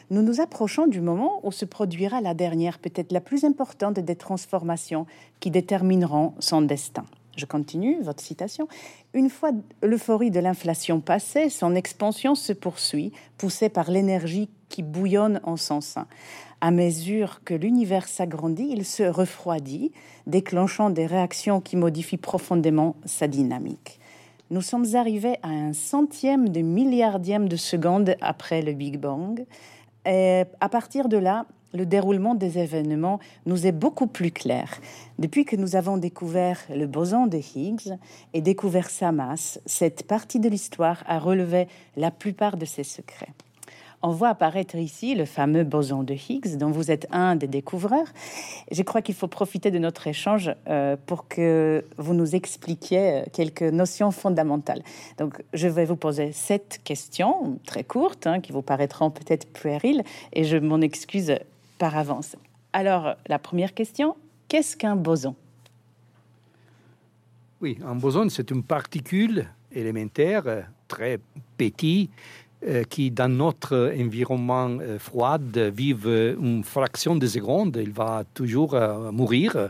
Nous 0.09 0.21
nous 0.21 0.39
approchons 0.39 0.87
du 0.87 1.01
moment 1.01 1.41
où 1.43 1.51
se 1.51 1.65
produira 1.65 2.21
la 2.21 2.33
dernière, 2.33 2.79
peut-être 2.79 3.11
la 3.11 3.19
plus 3.19 3.43
importante 3.43 3.99
des 3.99 4.15
transformations 4.15 5.05
qui 5.41 5.51
détermineront 5.51 6.33
son 6.39 6.61
destin. 6.61 7.05
Je 7.35 7.45
continue 7.45 8.01
votre 8.01 8.23
citation. 8.23 8.67
Une 9.13 9.29
fois 9.29 9.51
l'euphorie 9.83 10.31
de 10.31 10.39
l'inflation 10.39 11.01
passée, 11.01 11.49
son 11.49 11.75
expansion 11.75 12.35
se 12.35 12.53
poursuit, 12.53 13.11
poussée 13.37 13.69
par 13.69 13.91
l'énergie 13.91 14.49
qui 14.69 14.81
bouillonne 14.81 15.41
en 15.43 15.57
son 15.57 15.81
sein. 15.81 16.07
À 16.61 16.71
mesure 16.71 17.41
que 17.43 17.53
l'univers 17.53 18.07
s'agrandit, 18.07 18.69
il 18.71 18.85
se 18.85 19.03
refroidit, 19.03 19.91
déclenchant 20.25 20.89
des 20.89 21.05
réactions 21.05 21.61
qui 21.61 21.75
modifient 21.75 22.17
profondément 22.17 22.95
sa 23.05 23.27
dynamique. 23.27 23.99
Nous 24.49 24.61
sommes 24.61 24.95
arrivés 24.95 25.37
à 25.43 25.49
un 25.49 25.73
centième 25.73 26.49
de 26.49 26.61
milliardième 26.61 27.49
de 27.49 27.57
seconde 27.57 28.15
après 28.21 28.61
le 28.61 28.71
Big 28.71 28.97
Bang. 28.97 29.45
Et 30.07 30.45
à 30.61 30.69
partir 30.69 31.09
de 31.09 31.17
là, 31.17 31.45
le 31.73 31.85
déroulement 31.85 32.33
des 32.33 32.59
événements 32.59 33.19
nous 33.45 33.67
est 33.67 33.71
beaucoup 33.71 34.07
plus 34.07 34.31
clair. 34.31 34.79
Depuis 35.19 35.45
que 35.45 35.55
nous 35.55 35.75
avons 35.75 35.97
découvert 35.97 36.59
le 36.69 36.87
boson 36.87 37.27
de 37.27 37.37
Higgs 37.37 37.97
et 38.33 38.41
découvert 38.41 38.89
sa 38.89 39.11
masse, 39.11 39.59
cette 39.65 40.07
partie 40.07 40.39
de 40.39 40.49
l'histoire 40.49 41.03
a 41.07 41.19
relevé 41.19 41.67
la 41.97 42.09
plupart 42.09 42.57
de 42.57 42.65
ses 42.65 42.83
secrets 42.83 43.33
on 44.03 44.11
voit 44.11 44.29
apparaître 44.29 44.75
ici 44.75 45.15
le 45.15 45.25
fameux 45.25 45.63
boson 45.63 46.03
de 46.03 46.13
Higgs, 46.13 46.57
dont 46.57 46.69
vous 46.69 46.91
êtes 46.91 47.07
un 47.11 47.35
des 47.35 47.47
découvreurs. 47.47 48.07
Je 48.71 48.83
crois 48.83 49.01
qu'il 49.01 49.15
faut 49.15 49.27
profiter 49.27 49.71
de 49.71 49.79
notre 49.79 50.07
échange 50.07 50.51
euh, 50.67 50.95
pour 51.05 51.27
que 51.27 51.83
vous 51.97 52.13
nous 52.13 52.35
expliquiez 52.35 53.11
euh, 53.11 53.23
quelques 53.33 53.63
notions 53.63 54.11
fondamentales. 54.11 54.83
Donc, 55.17 55.41
je 55.53 55.67
vais 55.67 55.85
vous 55.85 55.95
poser 55.95 56.31
sept 56.31 56.79
questions 56.83 57.59
très 57.65 57.83
courtes, 57.83 58.27
hein, 58.27 58.39
qui 58.39 58.51
vous 58.51 58.61
paraîtront 58.61 59.09
peut-être 59.09 59.47
puériles, 59.51 60.03
et 60.31 60.43
je 60.43 60.57
m'en 60.57 60.81
excuse 60.81 61.33
par 61.79 61.97
avance. 61.97 62.35
Alors, 62.73 63.15
la 63.27 63.39
première 63.39 63.73
question, 63.73 64.15
qu'est-ce 64.47 64.77
qu'un 64.77 64.95
boson? 64.95 65.35
Oui, 67.61 67.79
un 67.83 67.95
boson, 67.95 68.29
c'est 68.29 68.51
une 68.51 68.61
particule 68.61 69.47
élémentaire 69.71 70.43
euh, 70.45 70.61
très 70.87 71.19
petite 71.57 72.11
qui, 72.89 73.11
dans 73.11 73.29
notre 73.29 73.93
environnement 73.95 74.69
euh, 74.81 74.97
froid, 74.97 75.37
vivent 75.37 76.35
une 76.41 76.63
fraction 76.63 77.15
de 77.15 77.27
seconde. 77.27 77.77
Il 77.81 77.91
va 77.91 78.23
toujours 78.33 78.73
euh, 78.73 79.11
mourir 79.11 79.69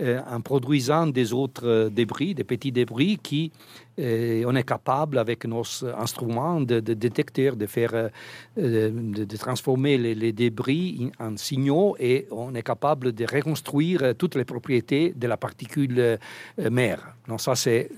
en 0.00 0.40
produisant 0.40 1.06
des 1.06 1.34
autres 1.34 1.90
débris, 1.92 2.34
des 2.34 2.44
petits 2.44 2.72
débris 2.72 3.18
qui 3.22 3.52
on 3.98 4.56
est 4.56 4.66
capable, 4.66 5.18
avec 5.18 5.44
nos 5.44 5.64
instruments 5.98 6.62
de, 6.62 6.80
détecter, 6.80 7.50
de 7.50 7.66
faire, 7.66 8.08
de, 8.56 9.36
transformer 9.36 9.98
les, 9.98 10.32
débris 10.32 11.10
en 11.20 11.36
signaux 11.36 11.94
et 12.00 12.26
on 12.30 12.54
est 12.54 12.62
capable 12.62 13.12
de 13.12 13.26
reconstruire 13.30 14.14
toutes 14.16 14.36
les 14.36 14.46
propriétés 14.46 15.12
de 15.14 15.26
la 15.26 15.36
particule 15.36 16.18
mère. 16.56 17.14
Donc 17.28 17.42
ça, 17.42 17.54
c'est 17.54 17.90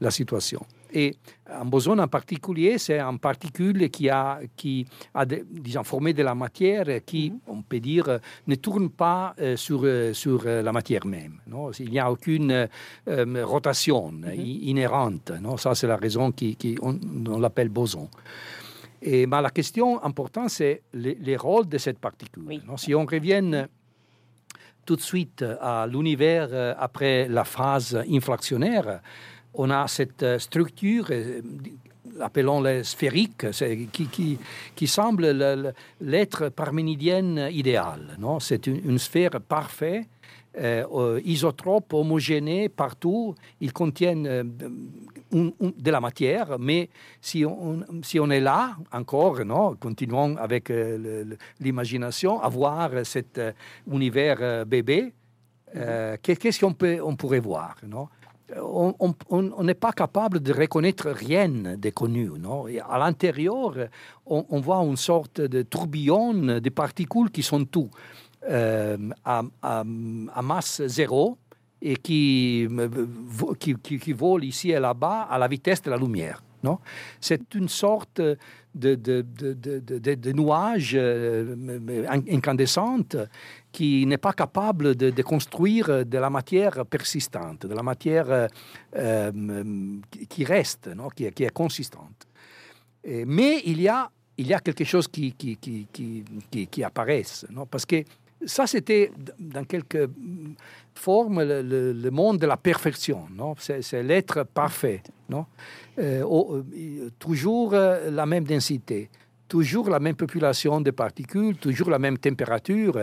la 0.00 0.12
situation. 0.12 0.64
Et 0.92 1.16
un 1.50 1.64
boson 1.64 1.98
en 1.98 2.08
particulier, 2.08 2.78
c'est 2.78 2.98
un 2.98 3.16
particule 3.16 3.90
qui 3.90 4.08
a, 4.08 4.40
qui 4.56 4.86
a 5.14 5.24
disons, 5.24 5.84
formé 5.84 6.12
de 6.12 6.22
la 6.22 6.34
matière 6.34 6.86
qui, 7.04 7.30
mhm. 7.30 7.38
on 7.46 7.62
peut 7.62 7.80
dire, 7.80 8.18
ne 8.46 8.54
tourne 8.54 8.90
pas 8.90 9.34
euh, 9.40 9.56
sur, 9.56 9.82
euh, 9.84 10.12
sur 10.12 10.42
euh, 10.46 10.62
la 10.62 10.72
matière 10.72 11.06
même. 11.06 11.40
Non? 11.46 11.70
Il 11.72 11.90
n'y 11.90 11.98
a 11.98 12.10
aucune 12.10 12.68
rotation 13.06 14.12
mhm. 14.12 14.32
inhérente. 14.36 15.32
Non? 15.40 15.56
Ça, 15.56 15.74
c'est 15.74 15.86
la 15.86 15.96
raison 15.96 16.30
qu'on 16.30 16.52
qui, 16.54 16.78
on, 16.80 17.38
l'appelle 17.38 17.68
boson. 17.68 18.08
Et 19.02 19.26
mais 19.26 19.42
la 19.42 19.50
question 19.50 20.02
importante, 20.02 20.50
c'est 20.50 20.82
les, 20.94 21.36
rôles 21.36 21.68
de 21.68 21.78
cette 21.78 21.98
particule. 21.98 22.62
Non? 22.66 22.76
Si 22.76 22.94
on 22.94 23.04
revient 23.04 23.66
tout 24.84 24.96
de 24.96 25.00
suite 25.00 25.44
à 25.60 25.86
l'univers 25.86 26.76
après 26.78 27.28
la 27.28 27.44
phase 27.44 28.02
inflationnaire, 28.08 29.00
on 29.56 29.70
a 29.70 29.88
cette 29.88 30.22
euh, 30.22 30.38
structure, 30.38 31.06
euh, 31.10 31.40
appelons-la 32.20 32.84
sphérique, 32.84 33.50
qui, 33.92 34.06
qui, 34.06 34.38
qui 34.74 34.86
semble 34.86 35.26
l'être 36.00 36.48
parménidienne 36.48 37.48
idéale. 37.50 38.16
C'est 38.40 38.66
une, 38.66 38.98
sphère 38.98 39.38
parfaite, 39.46 40.06
euh, 40.58 41.20
isotrope, 41.26 41.92
homogénée 41.92 42.70
partout. 42.70 43.34
Ils 43.60 43.74
contiennent 43.74 44.24
de 45.30 45.90
la 45.90 46.00
matière, 46.00 46.58
mais 46.58 46.88
si 47.20 47.44
on, 47.44 47.80
si 48.02 48.18
on 48.18 48.30
est 48.30 48.40
là 48.40 48.76
encore, 48.92 49.44
non, 49.44 49.74
continuons 49.74 50.36
avec 50.38 50.72
l'imagination, 51.60 52.40
à 52.40 52.48
voir 52.48 52.92
cet 53.04 53.38
univers 53.92 54.64
bébé, 54.64 55.12
qu'est-ce 56.22 56.60
qu'on 56.60 56.74
on 57.04 57.14
pourrait 57.16 57.40
voir 57.40 57.76
non? 57.86 58.08
On 58.60 59.64
n'est 59.64 59.74
pas 59.74 59.92
capable 59.92 60.40
de 60.40 60.52
reconnaître 60.52 61.10
rien 61.10 61.48
de 61.48 61.90
connu. 61.90 62.30
Non? 62.38 62.66
À 62.88 62.98
l'intérieur, 62.98 63.74
on, 64.26 64.60
voit 64.60 64.78
une 64.84 64.96
sorte 64.96 65.40
de 65.40 65.62
tourbillon 65.62 66.32
de 66.60 66.70
particules 66.70 67.30
qui 67.30 67.42
sont 67.42 67.64
tout 67.64 67.90
euh, 68.48 68.96
à, 69.24 69.82
masse 69.84 70.82
zéro 70.86 71.38
et 71.82 71.96
qui, 71.96 72.68
qui, 73.58 73.98
qui, 73.98 74.12
volent 74.12 74.44
ici 74.44 74.70
et 74.70 74.78
là-bas 74.78 75.22
à 75.30 75.38
la 75.38 75.48
vitesse 75.48 75.82
de 75.82 75.90
la 75.90 75.96
lumière. 75.96 76.42
C'est 77.20 77.54
une 77.54 77.68
sorte 77.68 78.20
de, 78.20 78.94
de, 78.94 79.24
de, 79.24 80.32
nuage 80.32 80.92
euh, 80.94 82.04
incandescent 82.30 82.98
qui 83.76 84.06
n'est 84.06 84.16
pas 84.16 84.32
capable 84.32 84.94
de, 84.94 85.22
construire 85.22 86.06
de 86.06 86.18
la 86.18 86.30
matière 86.30 86.86
persistante, 86.86 87.66
de 87.66 87.74
la 87.74 87.82
matière 87.82 88.30
euh, 88.30 88.48
euh, 88.96 89.98
qui 90.30 90.44
reste, 90.46 90.88
qui, 91.14 91.24
est 91.26 91.50
consistante. 91.50 92.26
mais 93.04 93.60
il 93.66 93.82
y 93.82 93.88
a, 93.90 94.10
quelque 94.64 94.84
chose 94.84 95.08
qui, 95.08 95.36
apparaît, 96.82 97.22
parce 97.70 97.84
que 97.84 98.02
ça, 98.46 98.66
c'était 98.66 99.12
dans 99.38 99.64
quelque 99.64 100.08
forme 100.94 101.42
le, 101.42 102.10
monde 102.10 102.38
de 102.38 102.46
la 102.46 102.56
perfection. 102.56 103.26
C'est, 103.58 104.02
l'être 104.02 104.44
parfait. 104.44 105.02
Non 105.28 105.44
toujours 107.18 107.72
la 107.72 108.24
même 108.24 108.44
densité 108.44 109.10
toujours 109.48 109.88
la 109.88 110.00
même 110.00 110.16
population 110.16 110.80
de 110.80 110.90
particules, 110.90 111.56
toujours 111.56 111.90
la 111.90 111.98
même 111.98 112.18
température, 112.18 112.98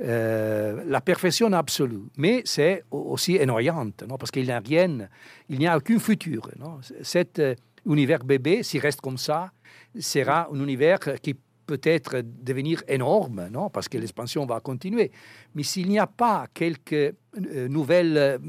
euh, 0.00 0.84
la 0.86 1.00
perfection 1.00 1.52
absolue. 1.52 2.04
Mais 2.16 2.42
c'est 2.44 2.84
aussi 2.90 3.36
énoyante, 3.36 4.04
non 4.08 4.16
parce 4.16 4.30
qu'il 4.30 4.44
n'y 4.44 4.52
a 4.52 4.60
rien, 4.60 5.08
il 5.48 5.58
n'y 5.58 5.66
a 5.66 5.76
aucun 5.76 5.98
futur. 5.98 6.48
Non 6.58 6.78
Cet 7.02 7.38
euh, 7.38 7.54
univers 7.86 8.24
bébé, 8.24 8.62
s'il 8.62 8.80
reste 8.80 9.00
comme 9.00 9.18
ça, 9.18 9.50
sera 9.98 10.48
un 10.52 10.60
univers 10.60 11.00
qui 11.22 11.34
peut-être 11.70 12.22
devenir 12.24 12.82
énorme, 12.88 13.48
non 13.50 13.70
parce 13.70 13.88
que 13.88 13.98
l'expansion 13.98 14.44
va 14.44 14.58
continuer. 14.60 15.10
Mais 15.54 15.62
s'il 15.62 15.88
n'y 15.88 16.00
a 16.00 16.06
pas 16.06 16.46
quelques 16.52 16.92
euh, 16.92 17.68
nouvelles 17.68 18.40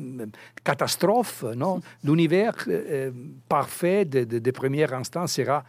catastrophes, 0.63 1.43
non, 1.55 1.81
l'univers 2.03 2.55
parfait 3.47 4.05
de, 4.05 4.23
de, 4.23 4.39
de, 4.39 4.51
premier 4.51 4.91
instant 4.91 5.27
sera 5.27 5.63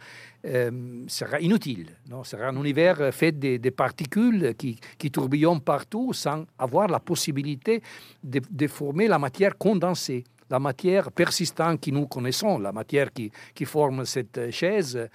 euh, 0.45 1.05
sera 1.07 1.39
inutile. 1.39 1.95
Non 2.09 2.25
sera 2.25 2.47
un 2.47 2.55
univers 2.57 3.13
fait 3.13 3.31
de, 3.31 3.69
particules 3.69 4.55
qui, 4.57 4.77
qui, 4.97 5.09
tourbillonnent 5.09 5.61
partout 5.61 6.11
sans 6.11 6.43
avoir 6.59 6.89
la 6.89 6.99
possibilité 6.99 7.81
de, 8.21 8.67
former 8.67 9.07
la 9.07 9.19
matière 9.19 9.57
condensée, 9.57 10.25
la 10.49 10.59
matière 10.59 11.13
persistante 11.13 11.79
que 11.79 11.91
nous 11.91 12.07
connaissons, 12.07 12.59
la 12.59 12.73
matière 12.73 13.13
qui, 13.13 13.31
qui 13.55 13.63
forme 13.63 14.03
cette 14.03 14.51
chaise 14.51 15.07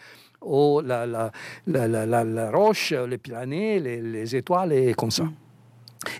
ou 0.43 0.81
la, 0.81 1.07
la, 1.07 1.31
la, 1.67 2.25
la 2.25 2.51
roche, 2.51 2.93
les 2.93 3.19
planètes, 3.19 3.83
les, 3.83 4.01
les, 4.01 4.37
étoiles 4.37 4.73
et 4.73 4.95
comme 4.95 5.11
ça. 5.11 5.25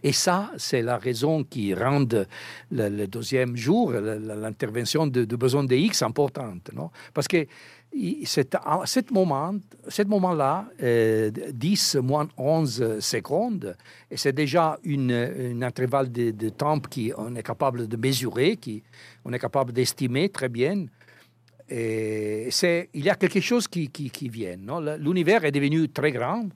Et 0.03 0.13
ça, 0.13 0.51
c'est 0.57 0.83
la 0.83 0.99
raison 0.99 1.45
qui 1.45 1.73
rend 1.73 2.05
le, 2.71 3.07
deuxième 3.07 3.57
jour 3.57 3.93
l'intervention 3.93 5.07
de, 5.07 5.25
de, 5.25 5.37
besoin 5.37 5.65
de 5.65 5.75
X 5.75 6.03
importante. 6.03 6.71
Non? 6.75 6.91
Parce 7.15 7.29
que 7.29 7.47
à 7.95 8.87
ce 8.87 9.01
moment, 9.13 9.55
cet 9.89 10.09
moment-là, 10.09 10.67
10 10.79 10.83
euh, 10.83 12.03
moins 12.03 12.29
11 12.37 13.01
secondes, 13.01 13.77
et 14.11 14.17
c'est 14.17 14.33
déjà 14.33 14.79
une, 14.85 15.11
un 15.11 15.63
intervalle 15.63 16.13
de, 16.13 16.31
de 16.31 16.49
temps 16.51 16.79
qu'on 16.81 17.35
est 17.35 17.43
capable 17.43 17.89
de 17.89 17.97
mesurer, 17.97 18.59
qu'on 18.59 19.33
est 19.33 19.39
capable 19.39 19.73
d'estimer 19.73 20.29
très 20.29 20.49
bien. 20.49 20.87
Et 21.71 22.49
il 22.95 23.05
y 23.05 23.11
a 23.11 23.15
quelque 23.15 23.41
chose 23.41 23.69
qui, 23.69 23.89
qui, 23.89 24.11
qui 24.11 24.29
vient. 24.29 24.57
L'univers 24.99 25.45
est 25.45 25.53
devenu 25.53 25.89
très 25.89 26.13
grand, 26.13 26.49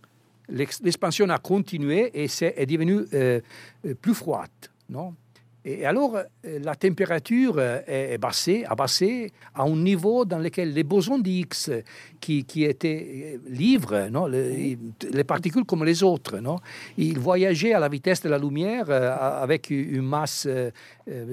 l'expansion 0.48 1.29
a 1.31 1.38
continué 1.38 2.11
et 2.14 2.29
c'est, 2.29 2.55
est 2.57 2.66
devenue 2.66 3.01
euh, 3.14 3.40
euh, 3.87 3.94
plus 3.94 4.14
froide. 4.14 4.51
Non? 4.88 5.14
Et 5.64 5.87
alors, 5.87 6.16
euh, 6.16 6.59
la 6.59 6.75
température 6.75 7.61
est 7.61 8.18
baissée, 8.18 8.64
a 8.68 8.75
baissé 8.75 9.33
à 9.55 9.62
un 9.62 9.77
niveau 9.77 10.25
dans 10.25 10.38
lequel 10.38 10.72
les 10.72 10.83
bosons 10.83 11.18
d'X, 11.18 11.70
qui, 12.20 12.44
qui 12.44 12.64
étaient 12.64 13.38
libres, 13.46 14.09
non, 14.11 14.27
les, 14.27 14.77
particules 15.25 15.64
comme 15.64 15.85
les 15.85 16.03
autres, 16.03 16.38
non, 16.38 16.57
ils 16.98 17.18
voyageaient 17.18 17.75
à 17.75 17.79
la 17.79 17.88
vitesse 17.88 18.22
de 18.22 18.29
la 18.29 18.38
lumière 18.38 18.90
avec 18.90 19.70
une 19.70 20.03
masse 20.03 20.48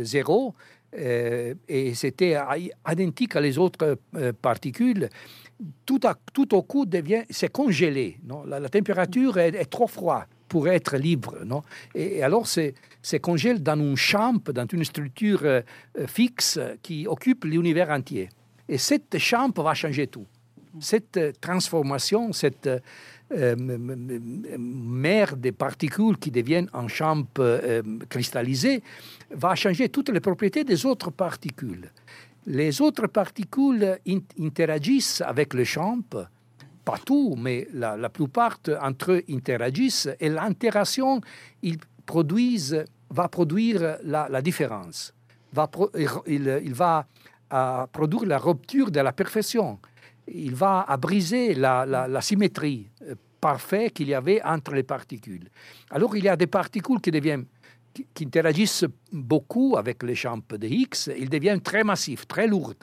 zéro, 0.04 0.54
et 0.94 1.94
c'était 1.94 2.36
identique 2.88 3.36
à 3.36 3.42
les 3.42 3.58
autres 3.58 3.98
particules 4.42 5.10
tout, 5.86 6.00
à, 6.04 6.16
tout 6.34 6.54
au 6.56 6.64
coup 6.64 6.86
devient, 6.86 7.24
c'est 7.30 7.52
congelé. 7.52 8.20
Non? 8.24 8.44
La, 8.46 8.70
température 8.70 9.38
est, 9.38 9.66
trop 9.66 9.88
froide 9.88 10.26
pour 10.48 10.68
être 10.68 10.98
libre. 10.98 11.38
Non? 11.46 11.62
Et, 11.94 12.24
alors, 12.24 12.48
c'est, 12.48 12.74
c'est 13.02 13.20
congèle 13.20 13.62
dans 13.62 13.80
une 13.80 13.96
chambre, 13.96 14.52
dans 14.52 14.66
une 14.72 14.84
structure 14.84 15.42
euh, 15.44 15.62
fixe 16.08 16.60
qui 16.82 17.08
occupe 17.08 17.46
l'univers 17.46 17.90
entier. 17.90 18.30
Et 18.68 18.78
cette 18.78 19.18
chambre 19.18 19.64
va 19.64 19.74
changer 19.74 20.08
tout. 20.08 20.26
Cette 20.80 21.42
transformation, 21.42 22.32
cette 22.32 22.70
euh, 23.32 23.56
mer 24.58 25.38
des 25.38 25.52
particules 25.52 26.18
qui 26.18 26.32
deviennent 26.32 26.70
en 26.74 26.88
chambre 26.88 27.28
euh, 27.40 27.84
cristallisée, 28.10 28.82
va 29.32 29.54
changer 29.54 29.90
toutes 29.90 30.10
les 30.10 30.20
propriétés 30.20 30.64
des 30.64 30.86
autres 30.86 31.12
particules. 31.12 31.92
Les 32.48 32.82
autres 32.82 33.06
particules 33.06 34.00
interagissent 34.40 35.22
avec 35.22 35.54
le 35.54 35.64
champ, 35.64 36.00
pas 36.84 36.98
tout, 37.06 37.36
mais 37.38 37.68
la, 37.74 38.10
plupart 38.10 38.60
entre 38.82 39.12
eux 39.12 39.24
interagissent 39.30 40.10
et 40.20 40.30
l'interaction 40.30 41.22
va 43.12 43.28
produire 43.28 43.98
la, 44.04 44.42
différence. 44.42 45.14
Va 45.54 45.70
il, 46.26 46.74
va 46.74 47.06
produire 47.92 48.26
la 48.26 48.40
rupture 48.40 48.90
de 48.90 49.02
la 49.02 49.12
perfection. 49.12 49.78
Il 50.34 50.56
va 50.56 50.86
briser 51.00 51.56
la, 51.56 52.22
symétrie 52.22 52.90
euh, 53.04 53.16
parfaite 53.40 53.94
qu'il 53.94 54.10
y 54.10 54.14
avait 54.14 54.42
entre 54.44 54.74
les 54.74 54.84
particules. 54.84 55.50
Alors 55.90 56.16
il 56.16 56.24
y 56.24 56.30
a 56.30 56.36
des 56.36 56.48
particules 56.48 57.00
qui 57.02 57.12
qui, 58.14 58.26
interagissent 58.26 58.86
beaucoup 59.12 59.76
avec 59.78 60.04
les 60.04 60.16
champs 60.16 60.38
de 60.38 60.68
Higgs, 60.68 61.12
ils 61.18 61.30
deviennent 61.30 61.62
très 61.62 61.84
massifs, 61.84 62.28
très 62.28 62.48
lourds. 62.48 62.76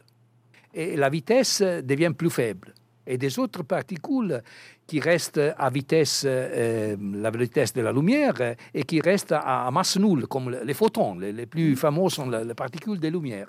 Et 0.74 0.96
la 0.96 1.09
vitesse 1.09 1.62
devient 1.62 2.12
plus 2.16 2.30
faible. 2.30 2.74
Et 3.06 3.16
des 3.16 3.38
autres 3.38 3.62
particules 3.62 4.42
qui 4.87 4.98
restent 4.98 5.40
à 5.56 5.70
vitesse, 5.70 6.24
euh, 6.26 6.96
la 7.14 7.30
vitesse 7.30 7.72
de 7.72 7.80
la 7.80 7.92
lumière 7.92 8.56
et 8.74 8.82
qui 8.82 9.00
restent 9.00 9.32
à, 9.32 9.70
masse 9.70 9.96
nulle, 9.96 10.26
comme 10.26 10.50
les 10.50 10.74
photons. 10.74 11.14
Les, 11.18 11.46
plus 11.46 11.76
fameux 11.76 12.09
sont 12.09 12.28
les, 12.28 12.54
particules 12.54 12.98
de 12.98 13.09
lumière. 13.09 13.48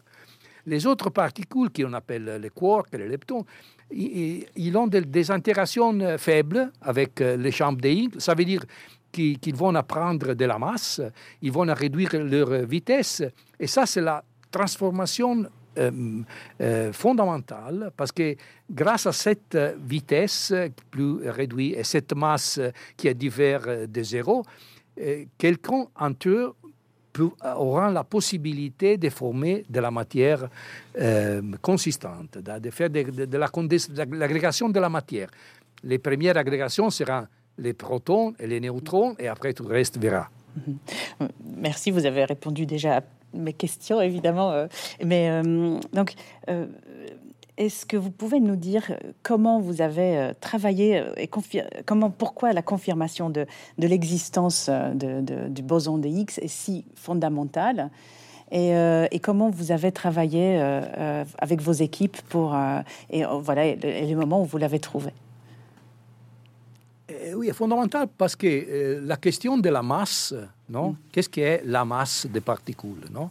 Les 0.67 0.85
autres 0.85 1.09
particules, 1.09 1.69
qu'on 1.71 1.93
appelle 1.93 2.39
les 2.41 2.49
quarks, 2.49 2.93
les 2.93 3.07
leptons, 3.07 3.45
ils, 3.89 4.77
ont 4.77 4.87
des, 4.87 5.31
interactions 5.31 6.17
faibles 6.17 6.71
avec 6.81 7.21
euh, 7.21 7.37
les 7.37 7.51
champs 7.51 7.71
de 7.71 7.87
Higgs. 7.87 8.19
Ça 8.19 8.35
veut 8.35 8.45
dire 8.45 8.63
qu'ils 9.11 9.55
vont 9.55 9.73
apprendre 9.73 10.33
de 10.33 10.45
la 10.45 10.59
masse, 10.59 11.01
ils 11.41 11.51
vont 11.51 11.73
réduire 11.73 12.09
leur 12.15 12.65
vitesse. 12.65 13.23
Et 13.59 13.65
ça, 13.65 13.85
c'est 13.85 14.01
la 14.01 14.23
transformation 14.51 15.45
euh, 15.77 15.91
euh, 16.61 16.91
fondamentale 16.91 17.91
parce 17.95 18.11
que 18.11 18.35
grâce 18.69 19.05
à 19.05 19.11
cette 19.11 19.57
vitesse 19.79 20.53
plus 20.89 21.29
réduite 21.29 21.77
et 21.77 21.83
cette 21.83 22.13
masse 22.15 22.59
qui 22.95 23.07
est 23.07 23.13
divers 23.13 23.87
de 23.87 24.03
zéro, 24.03 24.43
euh, 24.99 25.25
quelqu'un 25.37 25.85
entre 25.95 26.29
eux 26.29 26.55
aura 27.55 27.91
la 27.91 28.03
possibilité 28.03 28.97
de 28.97 29.09
former 29.09 29.65
de 29.69 29.79
la 29.79 29.91
matière 29.91 30.49
consistante, 31.61 32.37
de, 32.37 32.69
faire 32.71 32.89
de, 32.89 33.25
de 33.25 33.37
l'agrégation 34.17 34.69
de 34.69 34.79
la 34.79 34.89
matière. 34.89 35.29
Les 35.83 35.99
premières 35.99 36.37
agrégations 36.37 36.89
seront 36.89 37.27
les 37.57 37.73
protons 37.73 38.33
et 38.39 38.47
les 38.47 38.59
neutrons, 38.59 39.15
et 39.19 39.27
après 39.27 39.53
tout 39.53 39.63
le 39.63 39.73
reste 39.73 39.97
verra. 39.97 40.29
Mhm. 40.65 40.77
Merci, 41.57 41.91
vous 41.91 42.05
avez 42.05 42.25
répondu 42.25 42.65
déjà 42.65 42.97
à 42.97 43.01
mes 43.33 43.53
questions, 43.53 44.01
évidemment. 44.01 44.51
Euh, 44.51 44.67
mais 45.03 45.29
euh, 45.29 45.79
donc, 45.93 46.13
euh, 46.49 46.65
est-ce 47.57 47.85
que 47.85 47.97
vous 47.97 48.11
pouvez 48.11 48.39
nous 48.39 48.55
dire 48.55 48.97
comment 49.23 49.59
vous 49.59 49.81
avez 49.81 50.31
travaillé 50.39 51.03
et 51.17 51.29
comment, 51.85 52.09
pourquoi 52.09 52.53
la 52.53 52.61
confirmation 52.61 53.29
de, 53.29 53.45
de 53.77 53.87
l'existence 53.87 54.69
de, 54.69 55.49
du 55.49 55.61
boson 55.61 55.97
de 55.97 56.07
Higgs 56.07 56.37
est 56.41 56.47
si 56.47 56.85
fondamentale 56.95 57.89
et, 58.51 58.71
et, 59.11 59.19
comment 59.19 59.49
vous 59.49 59.71
avez 59.73 59.91
travaillé 59.91 60.57
avec 61.39 61.61
vos 61.61 61.73
équipes 61.73 62.17
pour 62.29 62.55
et 63.09 63.23
voilà 63.41 63.65
et, 63.65 63.75
les 63.75 64.15
moments 64.15 64.41
où 64.41 64.45
vous 64.45 64.57
l'avez 64.57 64.79
trouvé? 64.79 65.11
Oui, 67.35 67.49
est 67.49 67.53
fondamental 67.53 68.07
parce 68.17 68.35
que 68.35 68.47
euh, 68.47 69.01
la 69.03 69.17
question 69.17 69.57
de 69.57 69.69
la 69.69 69.81
masse, 69.81 70.33
non 70.69 70.91
mm. 70.91 70.95
Qu'est-ce 71.11 71.29
qu'est 71.29 71.61
la 71.65 71.85
masse 71.85 72.27
des 72.27 72.41
particules, 72.41 73.05
non? 73.11 73.29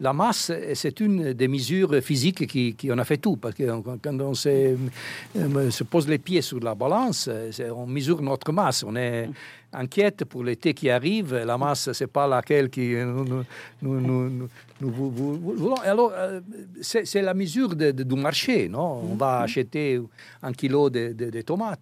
La 0.00 0.12
masse, 0.12 0.52
c'est 0.74 1.00
une 1.00 1.32
des 1.32 1.48
mesures 1.48 2.02
physiques 2.02 2.46
qui, 2.46 2.74
qui, 2.74 2.90
on 2.90 2.98
a 2.98 3.04
fait 3.04 3.18
tout, 3.18 3.36
parce 3.36 3.54
que 3.54 3.64
quand 4.02 4.20
on 4.20 4.34
se, 4.34 4.48
euh, 4.48 5.70
se 5.70 5.84
pose 5.84 6.08
les 6.08 6.18
pieds 6.18 6.42
sur 6.42 6.60
la 6.60 6.74
balance, 6.74 7.30
on 7.74 7.86
mesure 7.86 8.20
notre 8.22 8.52
masse. 8.52 8.84
On 8.84 8.96
est, 8.96 9.28
inquiète 9.74 10.24
pour 10.24 10.44
l'été 10.44 10.74
qui 10.74 10.90
arrive. 10.90 11.34
La 11.34 11.58
masse, 11.58 11.92
c'est 11.92 12.06
pas 12.06 12.26
laquelle 12.26 12.70
qui 12.70 12.94
nous, 12.94 13.44
nous, 13.82 14.48
voulons. 14.80 15.74
Alors, 15.76 16.12
euh, 16.14 16.40
c'est 16.80 17.22
la 17.22 17.34
mesure 17.34 17.74
de, 17.74 17.90
du 17.90 18.14
marché, 18.14 18.68
non? 18.68 19.02
On 19.12 19.14
va 19.16 19.38
mhm. 19.38 19.44
acheter 19.44 20.00
un 20.42 20.52
kilo 20.52 20.90
de, 20.90 21.40
tomates. 21.42 21.80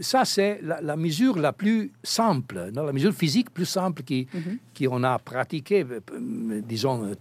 ça, 0.00 0.24
c'est 0.24 0.60
la, 0.62 0.96
mesure 0.96 1.38
la 1.38 1.52
plus 1.52 1.92
simple, 2.02 2.70
non? 2.74 2.84
La 2.84 2.92
mesure 2.92 3.12
physique 3.12 3.50
plus 3.50 3.66
simple 3.66 4.02
qui, 4.02 4.26
mhm. 4.32 4.58
qu'on 4.88 5.02
a 5.04 5.18
pratiqué, 5.18 5.84
euh, 5.84 6.60
disons, 6.62 7.12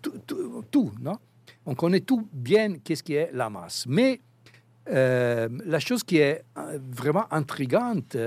tout, 0.72 0.92
non? 1.02 1.18
On 1.66 1.76
connaît 1.76 2.02
tout 2.02 2.28
bien 2.34 2.76
qu'est-ce 2.84 3.04
qui 3.04 3.14
est 3.14 3.30
la 3.34 3.50
masse. 3.50 3.86
Mais 3.88 4.20
euh, 4.90 5.48
la 5.66 5.80
chose 5.80 6.04
qui 6.04 6.18
est 6.18 6.44
vraiment 6.92 7.26
intrigante, 7.32 8.18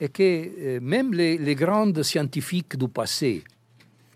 est 0.00 0.08
que 0.08 0.22
euh, 0.22 0.80
même 0.80 1.12
les, 1.14 1.38
les 1.38 1.54
grands 1.54 2.02
scientifiques 2.02 2.76
du 2.76 2.88
passé 2.88 3.42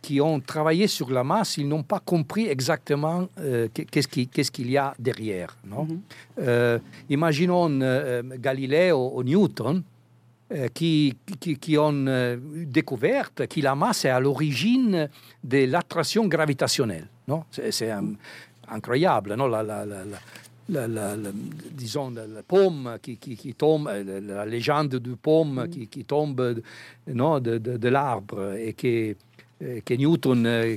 qui 0.00 0.20
ont 0.20 0.40
travaillé 0.40 0.86
sur 0.86 1.10
la 1.10 1.24
masse, 1.24 1.58
ils 1.58 1.68
n'ont 1.68 1.82
pas 1.82 2.00
compris 2.00 2.46
exactement 2.46 3.28
euh, 3.40 3.68
qu'est-ce 3.68 4.50
qu'il 4.50 4.70
y 4.70 4.78
a 4.78 4.94
derrière. 4.98 5.56
Non? 5.66 5.84
Mhm. 5.84 6.00
Euh, 6.38 6.78
imaginons 7.10 7.68
euh, 7.82 8.22
Galileo 8.38 9.12
ou 9.14 9.22
Newton 9.22 9.82
qui, 10.72 11.14
qui, 11.38 11.58
qui 11.58 11.76
ont 11.76 12.38
découvert 12.64 13.34
que 13.34 13.60
la 13.60 13.74
masse 13.74 14.06
est 14.06 14.08
à 14.08 14.18
l'origine 14.18 15.10
de 15.44 15.66
l'attraction 15.66 16.26
gravitationnelle. 16.26 17.06
C'est 17.60 17.92
incroyable, 18.66 19.34
non? 19.34 19.46
La, 19.46 19.62
la, 19.62 19.84
la, 19.84 19.96
la- 20.68 20.86
la- 20.86 21.16
la- 21.16 21.16
la- 21.16 21.30
disons, 21.72 22.10
la, 22.10 22.42
pomme 22.42 22.98
qui, 23.02 23.16
qui, 23.16 23.36
qui 23.36 23.54
tombe, 23.54 23.88
euh, 23.88 24.20
la, 24.20 24.44
légende 24.46 24.96
du 24.96 25.16
pomme 25.16 25.66
qui, 25.70 25.86
qui 25.88 26.04
tombe 26.04 26.60
non, 27.06 27.40
de, 27.40 27.58
de, 27.58 27.76
de 27.76 27.88
l'arbre 27.88 28.54
et 28.56 28.74
que, 28.74 29.14
euh, 29.62 29.80
que 29.84 29.94
Newton 29.94 30.44
euh, 30.46 30.76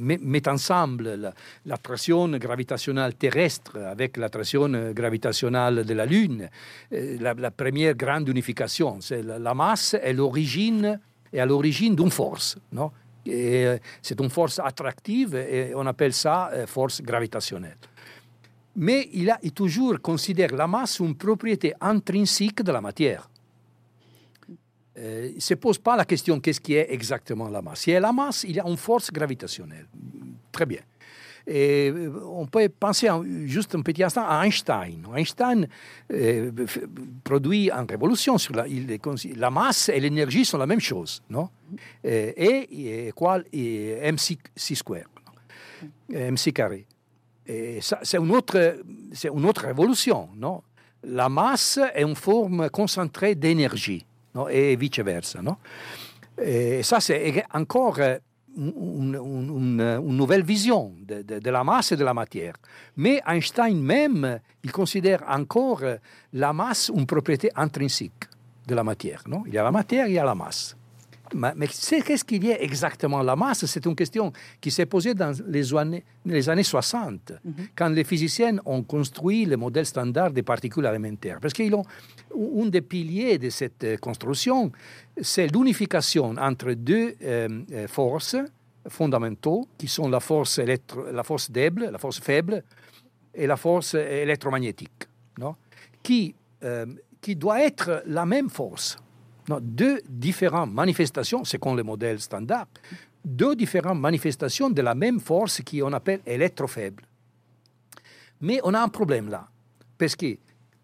met, 0.00 0.18
met 0.22 0.48
ensemble 0.48 1.14
la- 1.16 1.34
l'attraction 1.66 2.28
gravitationnelle 2.38 3.14
terrestre 3.14 3.76
avec 3.78 4.16
l'attraction 4.16 4.68
gravitationnelle 4.92 5.84
de 5.84 5.94
la 5.94 6.06
Lune, 6.06 6.48
euh, 6.92 7.16
la, 7.20 7.50
première 7.50 7.94
grande 7.94 8.28
unification. 8.28 9.00
C'est 9.00 9.22
la, 9.22 9.54
masse 9.54 9.94
est 9.94 10.12
l'origine 10.12 10.98
est 11.32 11.38
à 11.40 11.46
l'origine 11.46 11.94
d'une 11.94 12.10
force. 12.10 12.56
Non? 12.72 12.90
Euh, 13.28 13.78
c'est 14.02 14.20
une 14.20 14.30
force 14.30 14.58
attractive 14.58 15.36
et 15.36 15.72
on 15.76 15.86
appelle 15.86 16.12
ça 16.12 16.50
euh, 16.52 16.66
force 16.66 17.00
gravitationnelle. 17.00 17.76
Mais 18.76 19.08
il, 19.12 19.30
a, 19.30 19.38
toujours 19.54 20.00
considère 20.00 20.54
la 20.54 20.66
masse 20.66 20.98
une 21.00 21.14
propriété 21.14 21.74
intrinsèque 21.80 22.62
de 22.62 22.72
la 22.72 22.80
matière. 22.80 23.28
Euh, 24.98 25.28
il 25.30 25.36
ne 25.36 25.40
se 25.40 25.54
pose 25.54 25.78
pas 25.78 25.96
la 25.96 26.04
question 26.04 26.38
qu'est-ce 26.40 26.60
qui 26.60 26.74
est 26.74 26.86
exactement 26.92 27.48
la 27.48 27.62
masse? 27.62 27.80
Si 27.80 27.90
y 27.90 27.96
a 27.96 28.00
la 28.00 28.12
masse, 28.12 28.44
il 28.44 28.56
y 28.56 28.60
a 28.60 28.66
une 28.66 28.76
force 28.76 29.10
gravitationnelle. 29.10 29.86
Très 30.50 30.66
bien. 30.66 30.80
Et 31.46 31.90
euh, 31.90 32.12
on 32.24 32.46
peut 32.46 32.68
penser 32.68 33.10
en- 33.10 33.24
juste 33.46 33.74
un 33.74 33.82
petit 33.82 34.04
instant 34.04 34.24
à 34.28 34.44
Einstein. 34.46 35.04
Einstein 35.16 35.66
euh, 36.12 36.52
produit 37.24 37.70
une 37.70 37.86
révolution 37.88 38.38
sur 38.38 38.54
la, 38.54 38.68
est 38.68 39.50
masse 39.50 39.88
et 39.88 39.98
l'énergie 39.98 40.44
sont 40.44 40.58
la 40.58 40.66
même 40.66 40.80
chose, 40.80 41.22
non? 41.28 41.48
Euh, 42.04 42.32
Et 42.36 42.68
est 42.88 43.08
égal 43.08 43.44
à 43.52 44.12
mc 44.12 44.38
c. 44.56 44.74
C'est 47.46 48.18
une 48.18 48.30
autre, 48.30 48.76
c'est 49.12 49.28
une 49.28 49.44
autre 49.44 49.66
révolution, 49.66 50.28
non 50.36 50.62
La 51.04 51.28
masse 51.28 51.80
est 51.94 52.02
une 52.02 52.14
forme 52.14 52.70
concentrée 52.70 53.34
d'énergie, 53.34 54.04
non 54.34 54.48
Et 54.48 54.76
vice-versa, 54.76 55.42
non 55.42 55.56
Et 56.40 56.82
ça, 56.82 57.00
c'est 57.00 57.44
encore 57.52 57.98
une, 58.56 60.00
nouvelle 60.02 60.44
vision 60.44 60.92
de, 61.02 61.50
la 61.50 61.64
masse 61.64 61.92
et 61.92 61.96
de 61.96 62.04
la 62.04 62.14
matière. 62.14 62.54
Mais 62.96 63.20
Einstein 63.26 63.80
même, 63.80 64.40
il 64.62 64.72
considère 64.72 65.22
encore 65.28 65.82
la 66.32 66.52
masse 66.52 66.90
une 66.94 67.06
propriété 67.06 67.50
intrinsèque 67.56 68.28
de 68.66 68.74
la 68.74 68.84
matière. 68.84 69.22
Non 69.26 69.42
il 69.46 69.54
y 69.54 69.58
a 69.58 69.64
la 69.64 69.70
matière, 69.70 70.06
il 70.06 70.14
y 70.14 70.18
a 70.18 70.24
la 70.24 70.34
masse. 70.34 70.76
Mais, 71.34 71.66
qu'est-ce 71.66 72.24
qu'il 72.24 72.44
y 72.44 72.52
a 72.52 72.60
exactement? 72.62 73.22
La 73.22 73.36
masse 73.36 73.64
C'est 73.66 73.84
une 73.86 73.94
question 73.96 74.32
qui 74.60 74.70
s'est 74.70 74.86
posée 74.86 75.14
dans 75.14 75.32
les 75.46 75.74
années, 75.74 76.04
les 76.26 76.48
années 76.48 76.62
60, 76.62 77.32
quand 77.76 77.88
les 77.88 78.04
physiciens 78.04 78.56
ont 78.64 78.82
construit 78.82 79.44
le 79.46 79.56
modèle 79.56 79.86
standard 79.86 80.30
des 80.30 80.42
particules 80.42 80.84
élémentaires. 80.86 81.38
Parce 81.40 81.54
qu'ils 81.54 81.74
ont 81.74 81.84
un 82.60 82.66
des 82.66 82.82
piliers 82.82 83.38
de 83.38 83.50
cette 83.50 83.84
euh, 83.84 83.96
construction, 83.96 84.70
c'est 85.20 85.46
l'unification 85.46 86.34
entre 86.38 86.72
deux 86.74 87.14
euh, 87.22 87.48
euh, 87.72 87.88
forces 87.88 88.36
fondamentaux, 88.88 89.66
qui 89.78 89.88
sont 89.88 90.08
la 90.08 90.20
force, 90.20 90.58
électro- 90.58 91.10
la 91.12 91.22
force 91.22 91.50
faible, 91.50 91.88
la 91.90 91.98
force 91.98 92.20
faible 92.20 92.62
et 93.34 93.46
la 93.46 93.56
force 93.56 93.94
électromagnétique, 93.94 95.06
non? 95.38 95.54
Qui, 96.02 96.34
euh, 96.64 96.86
qui 97.20 97.36
doit 97.36 97.62
être 97.62 98.02
la 98.06 98.26
même 98.26 98.50
force. 98.50 98.96
Deux 99.60 100.00
différentes 100.08 100.72
manifestations, 100.72 101.44
selon 101.44 101.74
le 101.74 101.82
modèle 101.82 102.20
standard, 102.20 102.66
deux 103.24 103.54
différentes 103.56 103.98
manifestations 104.00 104.70
de 104.70 104.82
la 104.82 104.94
même 104.94 105.20
force 105.20 105.60
qu'on 105.62 105.92
appelle 105.92 106.20
électrofaible. 106.26 107.02
Mais 108.40 108.60
on 108.64 108.74
a 108.74 108.80
un 108.80 108.88
problème 108.88 109.28
là, 109.28 109.48
parce 109.98 110.16
que 110.16 110.36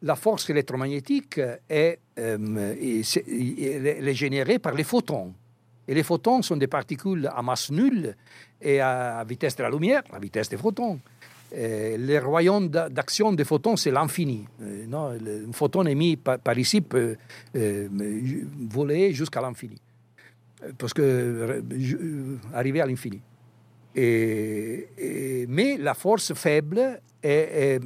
la 0.02 0.14
force 0.14 0.48
électromagnétique 0.50 1.40
est, 1.68 1.98
euh, 2.18 2.74
est- 2.80 3.02
c'est- 3.02 4.14
générée 4.14 4.58
par 4.58 4.74
les 4.74 4.84
photons. 4.84 5.34
Et 5.88 5.94
les 5.94 6.02
photons 6.02 6.42
sont 6.42 6.56
des 6.56 6.66
particules 6.68 7.28
à 7.34 7.42
masse 7.42 7.70
nulle 7.70 8.14
et 8.60 8.80
à 8.80 9.24
vitesse 9.24 9.56
de 9.56 9.62
la 9.62 9.70
lumière, 9.70 10.02
la 10.12 10.18
vitesse 10.18 10.48
des 10.48 10.56
photons. 10.56 11.00
Euh, 11.54 11.96
le 11.98 12.18
royaume 12.18 12.68
d'a- 12.68 12.88
d'action 12.90 13.32
des 13.32 13.44
photons, 13.44 13.76
c'est 13.76 13.90
l'infini. 13.90 14.46
Le- 14.60 15.46
un 15.48 15.52
photon 15.52 15.84
émis 15.86 16.16
par, 16.16 16.38
ici 16.58 16.80
peut 16.80 17.16
ju- 17.54 18.46
voler 18.70 19.12
jusqu'à 19.14 19.40
l'infini. 19.40 19.76
Parce 20.76 20.92
que 20.92 21.62
arriver 22.52 22.80
à 22.80 22.86
l'infini. 22.86 23.20
Et, 23.94 24.88
et- 24.98 25.46
mais 25.48 25.76
la 25.78 25.94
force 25.94 26.34
faible 26.34 27.00
est, 27.22 27.80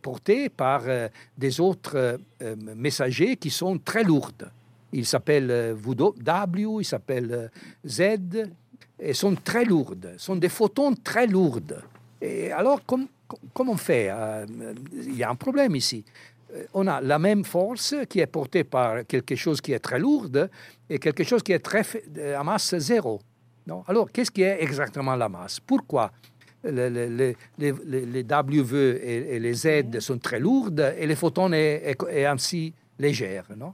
portée 0.00 0.48
par 0.48 0.82
euh, 0.86 1.08
des 1.36 1.60
autres 1.60 2.18
euh, 2.42 2.56
messagers 2.76 3.36
qui 3.36 3.50
sont 3.50 3.78
très 3.78 4.04
lourdes. 4.04 4.50
Ils 4.92 5.06
s'appellent 5.06 5.50
euh, 5.50 5.74
W, 5.74 6.68
ils 6.80 6.84
s'appellent 6.84 7.50
Z, 7.84 8.00
et 9.00 9.12
sont 9.12 9.34
très 9.34 9.64
lourdes, 9.64 10.14
sont 10.18 10.36
des 10.36 10.48
photons 10.48 10.94
très 10.94 11.26
lourdes. 11.26 11.82
Et 12.26 12.50
alors, 12.52 12.80
com- 12.86 13.06
com- 13.28 13.38
comment 13.52 13.72
on 13.72 13.76
fait 13.76 14.08
Euh, 14.10 14.46
Il 14.92 15.16
y 15.16 15.22
a 15.22 15.30
un 15.30 15.34
problème 15.46 15.74
ici. 15.76 16.04
Euh, 16.54 16.64
On 16.74 16.86
a 16.86 17.00
la 17.00 17.18
même 17.18 17.44
force 17.44 17.94
qui 18.08 18.18
est 18.20 18.26
portée 18.38 18.64
par 18.64 19.04
quelque 19.06 19.36
chose 19.36 19.60
qui 19.60 19.72
est 19.72 19.78
très 19.88 19.98
lourde 19.98 20.48
et 20.88 20.98
quelque 20.98 21.24
chose 21.24 21.42
qui 21.42 21.52
est 21.52 21.64
très 21.70 21.84
à 22.40 22.42
masse 22.44 22.76
zéro. 22.78 23.20
Non? 23.66 23.82
Alors, 23.88 24.06
qu'est-ce 24.12 24.30
qui 24.30 24.42
est 24.42 24.58
exactement 24.62 25.16
la 25.16 25.28
masse? 25.28 25.58
Pourquoi 25.60 26.10
le- 26.62 26.88
le- 26.96 27.08
le- 27.20 27.34
les, 27.58 27.72
les- 27.92 28.06
les 28.06 28.22
W 28.22 29.00
et, 29.02 29.36
et 29.36 29.38
les 29.46 29.54
Z 29.54 29.66
sont 30.00 30.18
très 30.18 30.40
lourdes 30.40 30.94
et 30.98 31.06
les 31.06 31.16
photons 31.16 31.52
est, 31.52 31.82
est- 31.90 32.08
est 32.20 32.24
ainsi 32.26 32.72
légères 32.98 33.48
non? 33.56 33.72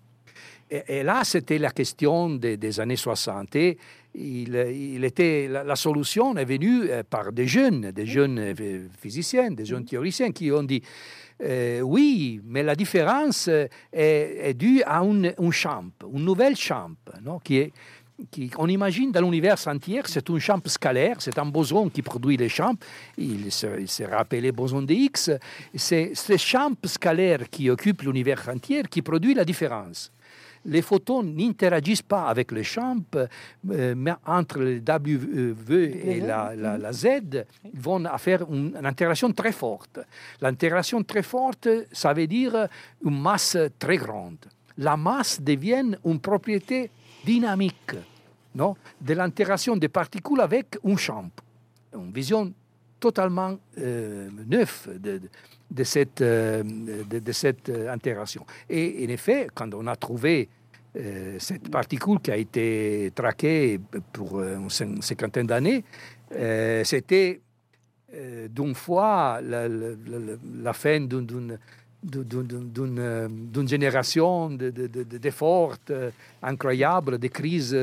Et, 0.70 0.82
et 0.88 1.03
là, 1.03 1.22
c'était 1.24 1.59
la 1.59 1.70
question 1.70 2.30
des, 2.30 2.57
des 2.57 2.80
années 2.80 2.97
60. 2.97 3.57
Et 3.57 3.76
il, 4.14 4.55
il 4.55 5.05
était, 5.05 5.49
la, 5.49 5.64
la 5.64 5.76
solution 5.76 6.36
est 6.36 6.45
venue 6.45 6.91
euh, 6.91 7.03
par 7.09 7.32
des 7.32 7.47
jeunes, 7.47 7.91
des 7.93 8.07
jeunes 8.07 8.38
euh, 8.38 8.88
physiciens, 9.01 9.51
des 9.51 9.64
jeunes 9.64 9.84
théoriciens 9.84 10.32
qui 10.32 10.51
ont 10.51 10.62
dit 10.62 10.82
euh, 11.43 11.80
oui, 11.80 12.41
mais 12.45 12.62
la 12.62 12.74
différence 12.74 13.49
est, 13.49 13.70
est 13.93 14.55
due 14.55 14.82
à 14.82 15.01
un, 15.01 15.24
un 15.24 15.51
champ, 15.51 15.84
une 16.12 16.24
nouvelle 16.24 16.57
champ, 16.57 16.91
non, 17.22 17.38
qui 17.38 17.57
est, 17.59 17.72
qui, 18.30 18.51
on 18.59 18.68
imagine 18.68 19.11
dans 19.11 19.22
l'univers 19.22 19.57
entier, 19.66 20.03
c'est 20.05 20.28
un 20.28 20.38
champ 20.38 20.61
scalaire, 20.66 21.16
c'est 21.20 21.38
un 21.38 21.47
boson 21.47 21.88
qui 21.88 22.03
produit 22.03 22.36
les 22.36 22.51
champs, 22.51 22.74
il, 23.16 23.51
se, 23.51 23.80
il 23.80 23.88
sera 23.88 24.18
appelé 24.18 24.53
boson 24.53 24.82
de 24.82 24.93
Higgs, 24.93 25.38
c'est 25.74 26.14
ce 26.14 26.36
champ 26.36 26.72
scalaire 26.84 27.49
qui 27.49 27.70
occupe 27.70 28.03
l'univers 28.03 28.47
entier 28.53 28.82
qui 28.91 29.01
produit 29.01 29.32
la 29.32 29.45
différence 29.45 30.12
les 30.65 30.83
photons 30.83 31.23
n'interagissent 31.23 32.03
pas 32.03 32.27
avec 32.29 32.53
le 32.53 32.63
champ, 32.63 32.97
euh, 33.17 33.95
mais 33.97 34.13
entre 34.27 34.59
le 34.59 34.81
W 34.81 36.01
et 36.05 36.21
la, 36.21 36.55
la- 36.55 36.77
la 36.79 36.93
Z, 36.93 37.07
ils 37.73 37.81
vont 37.81 38.05
faire 38.19 38.43
une, 38.51 38.75
une 38.79 38.87
interaction 38.87 39.33
très 39.33 39.53
forte. 39.53 40.01
L'interaction 40.41 41.03
très 41.03 41.23
forte, 41.23 41.69
ça 41.93 42.13
veut 42.13 42.27
dire 42.27 42.69
une 43.05 43.21
masse 43.21 43.57
très 43.79 43.97
grande. 43.97 44.39
La 44.79 44.97
masse 44.97 45.41
devient 45.41 45.97
une 46.05 46.21
propriété 46.21 46.91
dynamique 47.25 47.93
non, 48.55 48.75
de 49.01 49.15
l'interaction 49.15 49.77
des 49.77 49.89
particules 49.89 50.41
avec 50.41 50.77
un 50.85 50.97
champ. 50.97 51.31
Une 51.95 52.11
vision 52.13 52.53
totalement 53.01 53.59
euh, 53.79 54.29
neuve 54.47 54.89
de, 54.99 55.19
de- 55.19 55.29
de 55.71 55.85
cette, 55.85 56.21
euh, 56.21 56.63
cette 57.33 57.69
euh, 57.69 57.93
interaction. 57.93 58.45
Et 58.69 59.05
en 59.07 59.11
effet, 59.11 59.47
quand 59.55 59.73
on 59.75 59.87
a 59.87 59.97
trouvé 59.97 60.49
cette 61.39 61.71
particule 61.71 62.19
qui 62.21 62.33
a 62.33 62.37
été 62.37 63.13
traquée 63.15 63.79
pour 64.13 64.43
une 64.43 64.67
cin- 64.67 65.01
cinquantaine 65.01 65.47
d'années, 65.47 65.85
c'était 66.83 67.41
d'une 68.49 68.75
fois 68.75 69.41
la, 69.41 69.69
la- 69.69 69.95
la- 70.09 70.73
fin 70.73 70.99
d'une- 71.01 71.25
génération 73.69 74.51
de- 74.51 74.71
de- 74.71 74.89
de- 74.89 75.05
de- 75.05 75.19
d'efforts 75.19 75.77
incroyables, 76.43 77.19
de 77.21 77.29
crises 77.29 77.77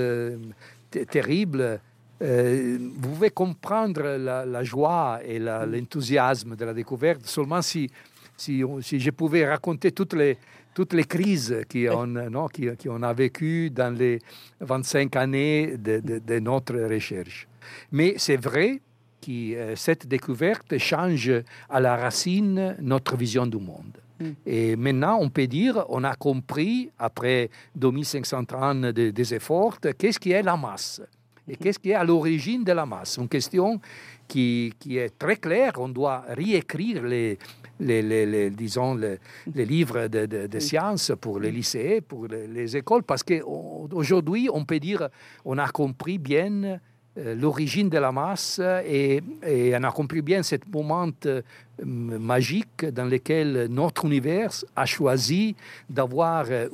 terribles. 1.09 1.80
Euh, 2.22 2.78
vous 2.80 3.09
pouvez 3.09 3.30
comprendre 3.30 4.01
la, 4.18 4.45
la 4.45 4.63
joie 4.63 5.20
et 5.24 5.38
l'enthousiasme 5.39 6.55
de 6.55 6.65
la 6.65 6.74
découverte 6.74 7.26
seulement 7.26 7.61
si, 7.61 7.89
si, 8.36 8.59
je 8.99 9.09
pouvais 9.11 9.47
raconter 9.47 9.91
toutes 9.91 10.13
les, 10.13 10.38
toutes 10.74 10.93
les 10.93 11.03
crises 11.03 11.63
qu'on 11.72 12.47
qui, 12.51 12.68
qui 12.78 12.89
on 12.89 13.03
a 13.03 13.13
vécues 13.13 13.70
dans 13.70 13.95
les 13.95 14.20
25 14.61 15.15
années 15.15 15.78
de, 15.78 15.99
de, 15.99 16.39
notre 16.39 16.76
recherche. 16.76 17.47
Mais 17.91 18.15
c'est 18.18 18.38
vrai 18.38 18.82
que 19.22 19.55
euh, 19.55 19.76
cette 19.76 20.07
découverte 20.07 20.78
change 20.78 21.32
à 21.70 21.80
la 21.80 21.97
racine 21.97 22.78
notre 22.80 23.15
vision 23.15 23.45
du 23.45 23.57
monde. 23.57 23.97
Mm. 24.20 24.26
Et 24.45 24.76
maintenant, 24.76 25.20
on 25.22 25.30
peut 25.30 25.47
dire, 25.47 25.86
on 25.89 26.03
a 26.03 26.15
compris, 26.15 26.89
après 26.97 27.49
2500 27.76 28.43
ans 28.53 28.76
de, 28.76 28.91
des 29.11 29.34
efforts, 29.34 29.80
qu'est-ce 29.97 30.20
qui 30.20 30.32
est 30.32 30.41
la 30.43 30.57
masse? 30.57 31.01
Et 31.47 31.55
qu'est-ce 31.55 31.79
qui 31.79 31.91
est 31.91 31.95
à 31.95 32.03
l'origine 32.03 32.63
de 32.63 32.71
la 32.71 32.85
masse? 32.85 33.17
Une 33.17 33.29
question 33.29 33.79
qui, 34.27 34.73
qui, 34.79 34.97
est 34.97 35.17
très 35.17 35.37
claire. 35.37 35.73
On 35.77 35.89
doit 35.89 36.25
réécrire 36.27 37.03
les, 37.03 37.37
les, 37.79 38.01
les, 38.01 38.49
disons, 38.49 38.95
les, 38.95 39.65
livres 39.65 40.07
de, 40.07 40.25
de, 40.25 40.59
sciences 40.59 41.13
pour 41.19 41.39
les 41.39 41.51
lycées, 41.51 42.01
pour 42.01 42.27
les, 42.27 42.75
écoles, 42.75 43.03
parce 43.03 43.23
qu'aujourd'hui, 43.23 44.49
on 44.51 44.65
peut 44.65 44.79
dire 44.79 45.09
on 45.45 45.57
a 45.57 45.69
compris 45.69 46.17
bien 46.17 46.79
euh, 47.17 47.35
l'origine 47.35 47.89
de 47.89 47.97
la 47.97 48.11
masse 48.11 48.59
et, 48.85 49.21
et, 49.45 49.75
on 49.75 49.83
a 49.83 49.91
compris 49.91 50.21
bien 50.21 50.43
ce 50.43 50.55
moment 50.71 51.09
euh, 51.25 51.41
magique 51.84 52.86
dans 52.86 53.05
lequel 53.05 53.67
notre 53.69 54.05
univers 54.05 54.51
a 54.75 54.86
choisi 54.86 55.55
d'avoir 55.89 56.45
euh, 56.49 56.67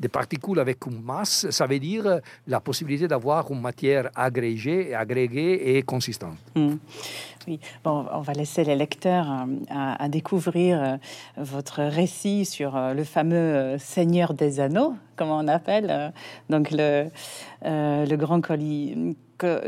des 0.00 0.08
particules 0.08 0.58
avec 0.58 0.84
une 0.86 1.02
masse. 1.02 1.48
Ça 1.50 1.66
veut 1.66 1.78
dire 1.78 2.20
la 2.46 2.60
possibilité 2.60 3.08
d'avoir 3.08 3.50
une 3.50 3.60
matière 3.60 4.10
agrégée, 4.14 4.94
agrégée 4.94 5.76
et 5.76 5.82
consistante. 5.82 6.38
Hmm. 6.54 6.76
Oui, 7.48 7.58
bon, 7.82 8.06
on 8.12 8.20
va 8.20 8.34
laisser 8.34 8.62
les 8.62 8.76
lecteurs 8.76 9.26
à, 9.68 10.08
découvrir 10.08 10.98
votre 11.36 11.82
récit 11.82 12.44
sur 12.44 12.78
le 12.94 13.02
fameux 13.02 13.78
Seigneur 13.78 14.32
des 14.32 14.60
Anneaux, 14.60 14.94
comme 15.16 15.30
on 15.30 15.48
appelle, 15.48 16.12
donc 16.48 16.70
le, 16.70 17.10
grand 18.14 18.40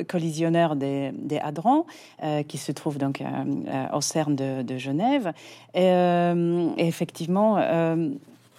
collisionneur 0.06 0.76
des, 0.76 1.38
hadrons, 1.42 1.84
euh, 2.22 2.42
qui 2.42 2.58
se 2.58 2.72
trouve 2.72 2.98
donc 2.98 3.20
euh, 3.20 3.24
euh, 3.68 3.86
au 3.96 4.00
CERN 4.00 4.36
de, 4.36 4.43
Genève. 4.78 5.32
Et, 5.74 5.90
effectivement, 6.78 7.58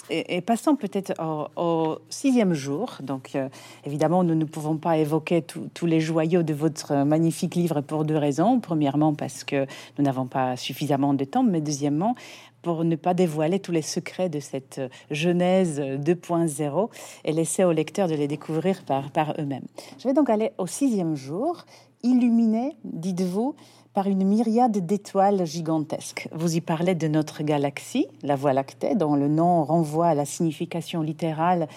et, 0.09 0.41
passons 0.41 0.75
peut-être 0.75 1.13
au, 1.55 1.97
sixième 2.09 2.53
jour. 2.53 2.97
Donc, 3.01 3.37
évidemment, 3.85 4.23
nous 4.23 4.35
ne 4.35 4.45
pouvons 4.45 4.77
pas 4.77 4.97
évoquer 4.97 5.41
tous 5.41 5.85
les 5.85 5.99
joyaux 5.99 6.43
de 6.43 6.53
votre 6.53 6.93
magnifique 7.03 7.55
livre 7.55 7.81
pour 7.81 8.05
deux 8.05 8.17
raisons. 8.17 8.59
Premièrement, 8.59 9.13
parce 9.13 9.43
que 9.43 9.65
nous 9.97 10.03
n'avons 10.03 10.27
pas 10.27 10.57
suffisamment 10.57 11.13
de 11.13 11.25
temps, 11.25 11.43
mais 11.43 11.61
deuxièmement, 11.61 12.15
pour 12.61 12.83
ne 12.83 12.95
pas 12.95 13.13
dévoiler 13.13 13.59
tous 13.59 13.71
les 13.71 13.83
secrets 13.83 14.27
de 14.27 14.39
cette 14.39 14.81
Genèse 15.11 15.79
2.0 15.79 16.89
et 17.23 17.31
laisser 17.31 17.63
aux 17.63 17.71
lecteurs 17.71 18.07
de 18.07 18.15
les 18.15 18.27
découvrir 18.27 18.83
par, 18.85 19.11
par 19.11 19.35
eux-mêmes. 19.39 19.65
Je 19.99 20.07
vais 20.07 20.15
donc 20.15 20.31
aller 20.31 20.51
au 20.57 20.65
sixième 20.65 21.15
jour, 21.15 21.65
illuminé, 22.01 22.75
dites-vous, 22.83 23.55
par 23.95 24.07
une 24.07 24.25
myriade 24.25 24.85
d'étoiles 24.85 25.45
gigantesques. 25.45 26.27
Vous 26.33 26.57
y 26.57 26.61
parlez 26.61 26.95
de 26.95 27.07
notre 27.07 27.43
galaxie, 27.43 28.07
la 28.23 28.35
Voie 28.35 28.51
lactée, 28.51 28.93
dont 28.93 29.15
le 29.15 29.29
nom 29.29 29.63
renvoie 29.63 30.07
à 30.07 30.13
la 30.13 30.25
signification 30.25 31.01
littérale 31.01 31.69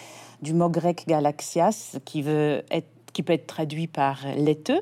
du 0.43 0.53
mot 0.53 0.69
grec 0.69 1.05
galaxias, 1.07 1.97
qui, 2.05 2.23
veut 2.23 2.65
être, 2.73 2.89
qui 3.13 3.23
peut 3.23 3.35
être 3.35 3.47
traduit 3.47 3.87
par 3.87 4.19
laiteux. 4.37 4.81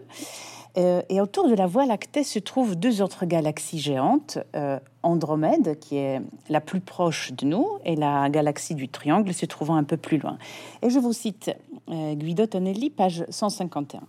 Euh, 0.79 1.03
et 1.11 1.21
autour 1.21 1.47
de 1.49 1.55
la 1.55 1.67
Voie 1.67 1.85
lactée 1.85 2.25
se 2.25 2.39
trouvent 2.39 2.75
deux 2.75 3.03
autres 3.03 3.27
galaxies 3.27 3.81
géantes, 3.81 4.39
euh, 4.55 4.79
Andromède, 5.03 5.79
qui 5.79 5.99
est 5.99 6.23
la 6.49 6.63
plus 6.63 6.81
proche 6.81 7.33
de 7.35 7.45
nous, 7.45 7.67
et 7.85 7.97
la 7.97 8.31
galaxie 8.31 8.75
du 8.75 8.89
Triangle, 8.89 9.35
se 9.35 9.45
trouvant 9.45 9.77
un 9.77 9.85
peu 9.85 9.99
plus 9.99 10.17
loin. 10.17 10.39
Et 10.81 10.89
je 10.89 10.99
vous 10.99 11.13
cite 11.13 11.51
euh, 11.91 12.15
Guido 12.15 12.47
Tonelli, 12.47 12.89
page 12.89 13.27
151. 13.29 14.01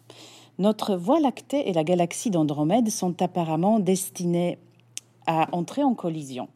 Notre 0.60 0.96
Voie 0.96 1.20
lactée 1.20 1.70
et 1.70 1.74
la 1.74 1.84
galaxie 1.84 2.32
d'Andromède 2.32 2.90
sont 2.90 3.22
apparemment 3.22 3.80
destinées 3.80 4.58
à 5.28 5.48
entrer 5.52 5.84
en 5.84 5.94
collision. 5.94 6.48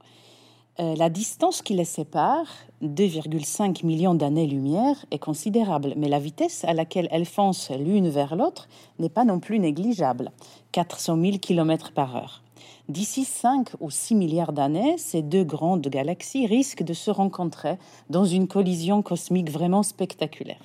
Euh, 0.79 0.95
la 0.95 1.11
distance 1.11 1.61
qui 1.61 1.75
les 1.75 1.85
sépare, 1.85 2.47
2,5 2.81 3.85
millions 3.85 4.15
d'années-lumière, 4.15 5.05
est 5.11 5.19
considérable, 5.19 5.93
mais 5.97 6.09
la 6.09 6.17
vitesse 6.17 6.65
à 6.65 6.73
laquelle 6.73 7.09
elles 7.11 7.25
foncent 7.25 7.69
l'une 7.69 8.09
vers 8.09 8.35
l'autre 8.35 8.67
n'est 8.97 9.09
pas 9.09 9.23
non 9.23 9.39
plus 9.39 9.59
négligeable, 9.59 10.31
400 10.71 11.21
000 11.21 11.37
km 11.37 11.91
par 11.91 12.15
heure. 12.15 12.41
D'ici 12.89 13.23
5 13.23 13.69
ou 13.79 13.91
6 13.91 14.15
milliards 14.15 14.53
d'années, 14.53 14.97
ces 14.97 15.21
deux 15.21 15.43
grandes 15.43 15.87
galaxies 15.87 16.47
risquent 16.47 16.83
de 16.83 16.93
se 16.93 17.11
rencontrer 17.11 17.77
dans 18.09 18.25
une 18.25 18.47
collision 18.47 19.03
cosmique 19.03 19.51
vraiment 19.51 19.83
spectaculaire. 19.83 20.63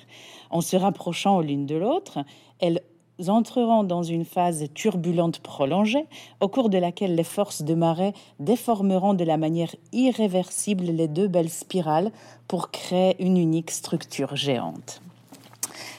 En 0.49 0.61
se 0.61 0.75
rapprochant 0.75 1.39
l'une 1.39 1.65
de 1.65 1.75
l'autre, 1.75 2.19
elles 2.59 2.81
entreront 3.27 3.83
dans 3.83 4.03
une 4.03 4.25
phase 4.25 4.65
turbulente 4.73 5.39
prolongée, 5.39 6.05
au 6.41 6.47
cours 6.47 6.69
de 6.69 6.77
laquelle 6.77 7.15
les 7.15 7.23
forces 7.23 7.61
de 7.61 7.73
marée 7.73 8.13
déformeront 8.39 9.13
de 9.13 9.23
la 9.23 9.37
manière 9.37 9.75
irréversible 9.91 10.85
les 10.85 11.07
deux 11.07 11.27
belles 11.27 11.49
spirales 11.49 12.11
pour 12.47 12.71
créer 12.71 13.15
une 13.23 13.37
unique 13.37 13.71
structure 13.71 14.35
géante. 14.35 15.01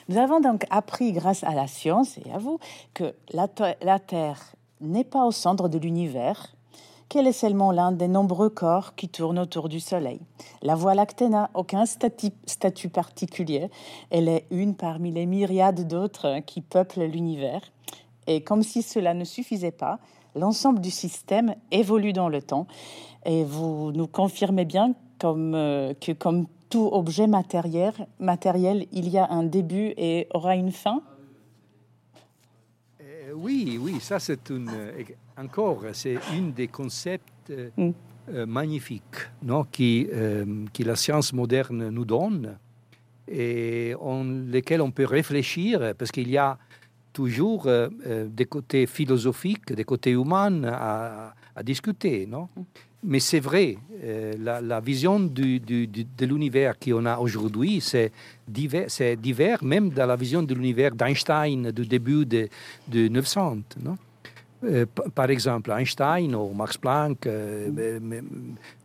Nous 0.09 0.16
avons 0.16 0.41
donc 0.41 0.64
appris, 0.71 1.12
grâce 1.12 1.45
à 1.45 1.55
la 1.55 1.66
science 1.66 2.19
et 2.19 2.31
à 2.33 2.39
vous, 2.39 2.59
que 2.95 3.14
la, 3.33 3.47
la 3.83 3.99
Terre 3.99 4.55
n'est 4.81 5.05
pas 5.05 5.27
au 5.27 5.33
centre 5.33 5.69
de 5.69 5.79
l'univers, 5.79 6.55
qu'elle 7.09 7.27
est 7.27 7.33
seulement 7.33 7.73
l'un 7.73 7.93
des 7.93 8.09
nombreux 8.09 8.51
corps 8.51 8.95
qui 8.95 9.09
tournent 9.09 9.39
autour 9.39 9.69
du 9.69 9.81
Soleil. 9.81 10.21
La 10.63 10.75
Voie 10.75 10.95
lactée 10.95 11.29
n'a 11.29 11.51
aucun 11.55 11.85
statut, 11.87 12.89
particulier, 12.89 13.71
elle 14.11 14.29
est 14.29 14.47
une 14.51 14.75
parmi 14.75 15.11
les 15.11 15.27
myriades 15.27 15.89
d'autres 15.89 16.41
qui 16.41 16.61
peuplent 16.61 17.05
l'univers. 17.05 17.63
Et 18.27 18.43
comme 18.43 18.63
si 18.63 18.83
cela 18.83 19.15
ne 19.15 19.25
suffisait 19.25 19.71
pas, 19.71 19.99
l'ensemble 20.35 20.81
du 20.81 20.91
système 20.91 21.55
évolue 21.71 22.13
dans 22.13 22.29
le 22.29 22.43
temps. 22.43 22.67
Et 23.25 23.45
vous 23.45 23.91
nous 23.93 24.07
confirmez 24.07 24.65
bien 24.65 24.95
euh, 25.25 25.95
que 25.95 26.13
comme 26.13 26.47
tout 26.69 26.89
objet 26.93 27.27
matériel, 27.27 27.95
matériel, 28.19 28.87
il 28.93 29.09
y 29.09 29.17
a 29.17 29.31
un 29.31 29.43
début 29.43 29.95
et 29.97 30.29
aura 30.35 30.55
une 30.55 30.73
fin? 30.73 31.01
Euh, 33.01 33.33
Oui, 33.35 33.79
oui, 33.81 33.99
ça 34.01 34.19
c'est 34.19 34.51
une 34.51 34.71
encore, 35.39 35.82
c'est 35.93 36.18
une 36.34 36.53
des 36.53 36.68
concepts 36.68 37.51
euh, 37.51 37.70
mm. 37.76 37.91
euh, 38.30 38.47
magnifiques 38.47 39.30
non, 39.43 39.64
qui, 39.64 40.09
euh, 40.12 40.64
qui 40.72 40.84
la 40.84 40.97
science 40.97 41.32
moderne 41.32 41.89
nous 41.91 42.05
donne 42.05 42.59
et 43.30 43.95
en 44.01 44.24
lesquels 44.24 44.80
on 44.80 44.91
peut 44.91 45.05
réfléchir 45.05 45.95
parce 45.97 46.11
qu'il 46.11 46.28
y 46.30 46.39
a 46.39 46.59
toujours 47.12 47.66
des 47.66 48.45
côtés 48.47 48.86
philosophiques, 48.86 49.72
des 49.72 49.84
côtés 49.84 50.12
humains 50.12 50.62
à, 50.64 51.34
à 51.55 51.62
discuter. 51.62 52.26
Non 52.26 52.49
mm. 52.57 52.62
Mais 53.05 53.20
c'est 53.20 53.39
vrai, 53.39 53.76
la, 54.41 54.61
la, 54.61 54.80
vision 54.80 55.20
du, 55.20 55.61
du, 55.61 55.86
de 55.86 56.26
l'univers 56.26 56.76
qu'on 56.80 57.07
a 57.07 57.18
aujourd'hui, 57.18 57.80
c'est 57.80 58.11
divers, 58.49 58.89
divers, 59.16 59.62
même 59.62 59.91
dans 59.91 60.07
la 60.07 60.16
vision 60.16 60.43
de 60.43 60.53
l'univers 60.53 60.97
d'Einstein 60.97 61.70
du 61.70 61.86
début 61.86 62.26
de, 62.26 62.49
de 62.89 63.07
900. 63.07 63.59
Non 63.84 63.97
euh, 64.65 64.87
par 65.15 65.31
exemple, 65.31 65.71
Einstein 65.71 66.35
ou 66.35 66.53
Max 66.53 66.77
Planck, 66.79 67.27
euh, 67.27 68.01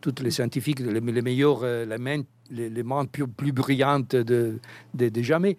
tous 0.02 0.16
les 0.22 0.30
scientifiques, 0.30 0.80
les, 0.80 1.02
meilleurs, 1.02 1.62
euh, 1.64 1.86
les, 1.86 1.98
mentes, 1.98 2.28
les, 2.52 2.84
mentes 2.84 3.10
plus, 3.10 3.28
plus, 3.28 3.52
brillantes 3.52 4.16
de, 4.16 4.60
de, 4.94 5.22
jamais, 5.22 5.58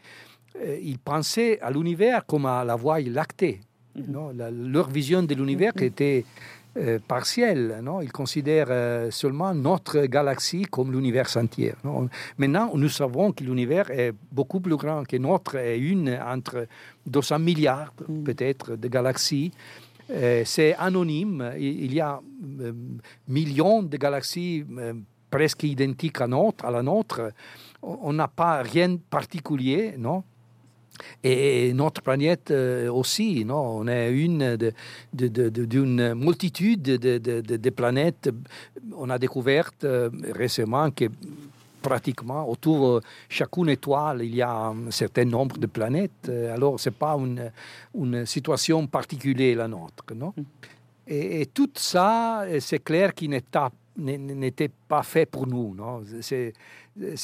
ils 0.80 0.98
pensaient 0.98 1.60
à 1.60 1.70
l'univers 1.70 2.24
comme 2.26 2.46
à 2.46 2.64
la 2.64 2.76
voie 2.76 3.00
lactée. 3.00 3.60
Mhm. 3.96 4.04
Non? 4.08 4.32
Leur 4.32 4.88
vision 4.88 5.22
de 5.24 5.34
l'univers 5.34 5.72
mhm. 5.74 5.82
était 5.82 6.24
partielle. 7.08 7.80
Non? 7.82 8.00
Ils 8.00 8.12
considèrent 8.12 9.12
seulement 9.12 9.52
notre 9.52 10.06
galaxie 10.06 10.62
comme 10.62 10.92
l'univers 10.92 11.36
entier. 11.36 11.74
Non? 11.82 12.08
Maintenant, 12.38 12.70
nous 12.76 12.88
savons 12.88 13.32
que 13.32 13.42
l'univers 13.42 13.90
est 13.90 14.12
beaucoup 14.30 14.60
plus 14.60 14.76
grand 14.76 15.04
que 15.04 15.16
notre, 15.16 15.56
est 15.56 15.78
une 15.78 16.16
entre 16.24 16.68
200 17.06 17.40
milliards 17.40 17.92
mhm. 18.08 18.22
peut-être 18.22 18.76
de 18.76 18.86
galaxies. 18.86 19.50
Euh, 20.10 20.42
c'est 20.44 20.74
anonyme. 20.74 21.52
Il 21.58 21.94
y 21.94 22.00
a 22.00 22.20
euh, 22.60 22.72
millions 23.28 23.82
de 23.82 23.96
galaxies 23.96 24.64
euh, 24.78 24.92
presque 25.30 25.62
identiques 25.64 26.20
à, 26.20 26.70
la 26.70 26.82
nôtre. 26.82 27.32
On 27.82 28.12
n'a 28.12 28.28
pas 28.28 28.62
rien 28.62 28.90
de 28.90 28.98
particulier, 28.98 29.94
non? 29.98 30.24
Et 31.24 31.72
notre 31.74 32.02
planète 32.02 32.52
aussi, 32.52 33.44
non? 33.44 33.80
On 33.80 33.88
est 33.88 34.12
une 34.12 34.56
d'une 35.12 36.14
multitude 36.14 36.82
de, 36.82 37.18
de, 37.18 37.70
planètes. 37.70 38.30
On 38.96 39.10
a 39.10 39.18
découvert 39.18 39.72
récemment 40.32 40.92
que 40.92 41.06
pratiquement 41.84 42.48
autour 42.48 42.80
de 42.80 42.96
euh, 42.96 43.08
chacune 43.28 43.68
étoile, 43.68 44.22
il 44.22 44.34
y 44.34 44.42
a 44.42 44.68
un 44.68 44.90
certain 44.90 45.26
nombre 45.26 45.58
de 45.58 45.66
planètes. 45.66 46.28
Euh, 46.28 46.54
alors, 46.54 46.80
ce 46.80 46.88
n'est 46.88 46.96
pas 46.96 47.14
une, 47.18 47.52
une, 47.94 48.24
situation 48.24 48.86
particulière 48.86 49.58
la 49.58 49.68
nôtre. 49.68 50.04
Non? 50.14 50.32
Mm. 50.36 50.42
Et, 51.06 51.46
tout 51.52 51.70
ça, 51.74 52.46
c'est 52.60 52.82
clair 52.82 53.12
qu'il 53.12 53.28
n'était 53.98 54.70
pas 54.88 55.02
fait 55.02 55.26
pour 55.26 55.46
nous. 55.46 55.76
C'est 56.20 56.54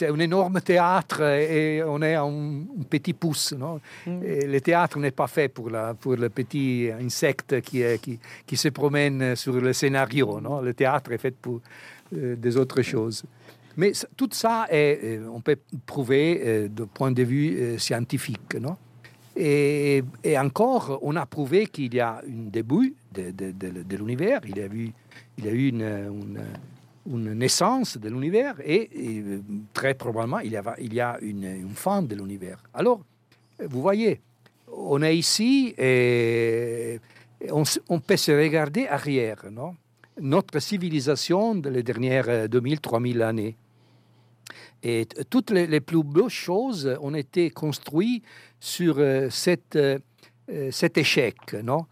un 0.06 0.18
énorme 0.18 0.60
théâtre 0.60 1.22
et 1.22 1.82
on 1.82 2.02
est 2.02 2.16
un, 2.16 2.66
petit 2.90 3.14
pouce. 3.14 3.54
Non? 3.54 3.80
Mm. 4.06 4.22
et 4.22 4.46
le 4.46 4.60
théâtre 4.60 4.98
n'est 4.98 5.16
pas 5.22 5.28
fait 5.28 5.48
pour, 5.48 5.70
la, 5.70 5.94
pour 5.94 6.16
le 6.16 6.28
petit 6.28 6.90
insecte 7.00 7.62
qui, 7.62 7.80
est, 7.80 7.98
qui, 8.02 8.18
qui, 8.46 8.56
se 8.58 8.68
promène 8.68 9.34
sur 9.34 9.54
le 9.54 9.72
scénario. 9.72 10.38
Non? 10.42 10.60
Le 10.60 10.74
théâtre 10.74 11.12
est 11.12 11.18
fait 11.18 11.34
pour 11.34 11.62
euh, 12.16 12.34
des 12.34 12.56
autres 12.56 12.82
choses. 12.82 13.22
Mais 13.76 13.92
tout 14.16 14.28
ça, 14.32 14.66
est, 14.70 15.00
euh, 15.02 15.28
on 15.32 15.40
peut 15.40 15.58
prouver 15.86 16.42
euh, 16.44 16.68
du 16.68 16.86
point 16.86 17.12
de 17.12 17.22
vue 17.22 17.78
scientifique. 17.78 18.54
Non? 18.60 18.76
Et, 19.36 20.02
encore, 20.36 20.98
on 21.02 21.16
a 21.16 21.24
prouvé 21.24 21.66
qu'il 21.66 21.94
y 21.94 22.00
a 22.00 22.18
un 22.18 22.50
début 22.50 22.94
de, 23.12 23.30
de, 23.30 23.52
de, 23.52 23.82
de 23.82 23.96
l'univers. 23.96 24.40
Il 24.46 24.58
y 24.58 24.60
a 24.60 24.66
eu, 24.66 24.92
il 25.38 25.48
a 25.48 25.50
eu 25.52 25.68
une, 25.68 27.34
naissance 27.34 27.96
de 27.96 28.08
l'univers 28.08 28.56
et, 28.64 28.90
très 29.72 29.94
probablement 29.94 30.40
il 30.40 30.52
y 30.52 31.00
a, 31.00 31.18
une 31.22 31.70
fin 31.74 32.02
de 32.02 32.14
l'univers. 32.14 32.58
Alors, 32.74 33.00
vous 33.64 33.80
voyez, 33.80 34.20
on 34.70 35.00
est 35.02 35.16
ici 35.16 35.74
et 35.78 37.00
on, 37.50 37.62
on 37.88 38.00
peut 38.00 38.16
se 38.16 38.32
regarder 38.32 38.86
arrière, 38.86 39.44
non? 39.50 39.74
Notre 40.20 40.58
civilisation 40.60 41.54
de 41.54 41.68
les 41.70 41.82
dernières 41.82 42.48
2000, 42.48 42.80
3000 42.80 43.22
années. 43.22 43.56
Et 44.82 45.06
toutes 45.28 45.50
les, 45.50 45.66
les, 45.66 45.80
plus 45.80 46.02
belles 46.02 46.28
choses 46.28 46.96
ont 47.00 47.14
été 47.14 47.50
construites 47.50 48.24
sur 48.58 48.96
euh, 48.98 49.28
cette, 49.30 49.76
euh, 49.76 49.98
cet 50.70 50.98
échec, 50.98 51.36
non? 51.62 51.86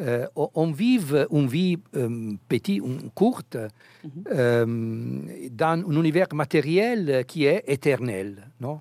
Euh, 0.00 0.26
on 0.34 0.72
vive 0.72 1.26
une 1.30 1.46
vie 1.46 1.76
euh, 1.96 2.32
petite, 2.48 2.82
courte, 3.14 3.56
mm 3.56 4.08
-hmm. 4.08 4.24
euh, 4.32 5.48
dans 5.50 5.84
un 5.90 5.96
univers 6.00 6.28
matériel 6.32 7.24
qui 7.26 7.44
est 7.44 7.62
éternel. 7.66 8.48
Non? 8.58 8.80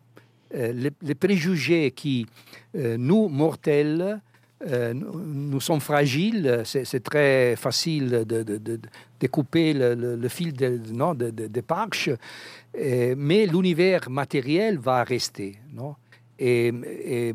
Euh, 0.53 0.73
les, 0.73 0.91
les, 1.01 1.15
préjugés 1.15 1.91
qui, 1.91 2.25
euh, 2.75 2.97
nous, 2.97 3.29
mortels, 3.29 4.21
euh, 4.68 4.93
nous 4.93 5.59
sommes 5.59 5.80
fragiles, 5.80 6.62
c'est 6.66 7.03
très 7.03 7.55
facile 7.55 8.26
de, 8.28 8.43
de, 8.43 9.28
couper 9.28 9.74
le, 9.74 10.28
fil 10.30 10.53
de, 10.53 10.80
non, 10.93 11.16
mais 13.18 13.45
l'univers 13.45 14.09
matériel 14.09 14.78
va 14.78 15.03
rester. 15.03 15.57
Et, 16.38 17.34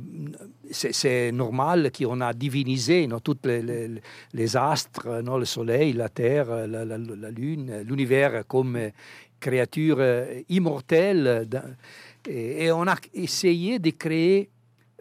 c'est 0.70 1.31
normal 1.31 1.91
qu'on 1.97 2.20
a 2.20 2.33
divinisé 2.33 3.07
non, 3.07 3.20
tous 3.20 3.39
les, 3.45 4.57
astres, 4.57 5.22
le 5.22 5.45
Soleil, 5.45 5.93
la 5.93 6.09
Terre, 6.09 6.66
la, 6.66 7.31
Lune, 7.31 7.83
l'univers 7.87 8.47
comme 8.47 8.79
créature 9.41 10.01
immortelle. 10.49 11.49
Et, 12.29 12.70
on 12.72 12.87
a 12.87 12.97
essayé 13.14 13.79
de 13.79 13.91
créer 13.91 14.51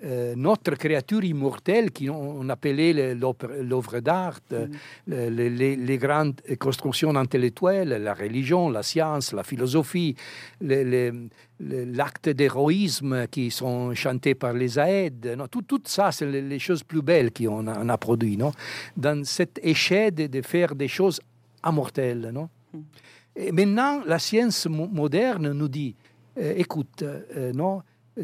euh, 0.03 0.35
notre 0.35 0.75
créature 0.75 1.23
immortelle 1.23 1.89
qu'on 1.91 2.49
appelait 2.49 3.15
l'œuvre 3.15 4.01
d'art, 4.01 4.39
mm. 4.51 4.55
les, 5.07 5.49
les, 5.49 5.75
les, 5.77 5.97
grandes 5.97 6.41
constructions 6.59 7.15
intellectuelles, 7.15 8.01
la 8.03 8.13
religion, 8.13 8.69
la 8.69 8.83
science, 8.83 9.31
la 9.31 9.43
philosophie, 9.43 10.13
l'acte 10.59 12.27
d'héroïsme 12.27 13.27
qui 13.27 13.49
sont 13.51 13.93
chantés 13.93 14.35
par 14.35 14.51
les 14.51 14.77
Aèdes. 14.77 15.33
Non, 15.37 15.47
tout, 15.47 15.61
tout 15.61 15.81
ça, 15.85 16.11
c'est 16.11 16.29
les, 16.29 16.59
choses 16.59 16.83
plus 16.83 17.01
belles 17.01 17.31
qu'on 17.31 17.65
a, 17.67 17.79
on 17.79 17.87
a 17.87 17.97
produit, 17.97 18.35
non 18.35 18.51
dans 18.97 19.23
cette 19.23 19.61
échelle 19.63 20.13
de, 20.13 20.27
de, 20.27 20.41
faire 20.41 20.75
des 20.75 20.89
choses 20.89 21.21
immortelles. 21.65 22.31
Non 22.33 22.49
mm. 22.73 22.79
Et 23.37 23.51
maintenant, 23.51 24.01
la 24.05 24.19
science 24.19 24.65
moderne 24.67 25.51
nous 25.51 25.67
dit, 25.67 25.95
euh, 26.37 26.53
écoute, 26.57 27.01
euh, 27.03 27.51
non 27.53 27.81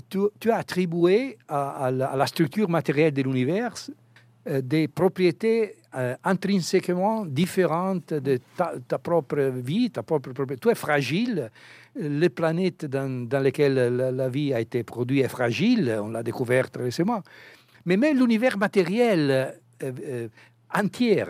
tu, 0.09 0.19
tu, 0.39 0.51
as 0.51 0.57
attribué 0.57 1.37
à, 1.47 1.91
la, 1.91 2.27
structure 2.27 2.69
matérielle 2.69 3.13
de 3.13 3.21
l'univers 3.21 3.73
euh, 4.47 4.61
des 4.61 4.87
propriétés 4.87 5.75
euh, 5.95 6.15
intrinsèquement 6.23 7.25
différentes 7.25 8.13
de 8.13 8.39
ta, 8.55 8.97
propre 8.97 9.39
vie, 9.39 9.91
ta 9.91 10.03
propre 10.03 10.31
propriété. 10.31 10.61
Tu 10.61 10.69
es 10.69 10.75
fragile. 10.75 11.51
Les 11.95 12.29
planètes 12.29 12.85
dans, 12.85 13.43
lesquelles 13.43 13.75
la, 13.75 14.11
la, 14.11 14.29
vie 14.29 14.53
a 14.53 14.61
été 14.61 14.83
produite 14.83 15.25
est 15.25 15.27
fragile, 15.27 15.99
on 16.01 16.07
l'a 16.07 16.23
découvert 16.23 16.67
récemment. 16.73 17.21
Mais 17.85 17.97
même 17.97 18.17
l'univers 18.17 18.57
matériel 18.57 19.53
euh, 19.83 19.91
euh 20.03 20.27
entier 20.73 21.21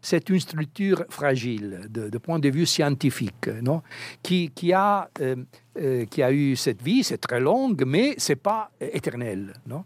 c'est 0.00 0.28
une 0.28 0.40
structure 0.40 1.04
fragile 1.08 1.86
de, 1.88 2.18
point 2.18 2.38
de 2.38 2.48
vue 2.48 2.66
scientifique, 2.66 3.48
non? 3.62 3.82
Qui, 4.22 4.50
qui, 4.50 4.72
a, 4.72 5.10
euh, 5.20 5.36
euh, 5.78 6.04
qui 6.06 6.22
a 6.22 6.32
eu 6.32 6.56
cette 6.56 6.82
vie, 6.82 7.02
c'est 7.02 7.18
très 7.18 7.40
longue, 7.40 7.84
mais 7.86 8.14
ce 8.18 8.32
n'est 8.32 8.36
pas 8.36 8.70
éternel. 8.80 9.52
Non? 9.66 9.84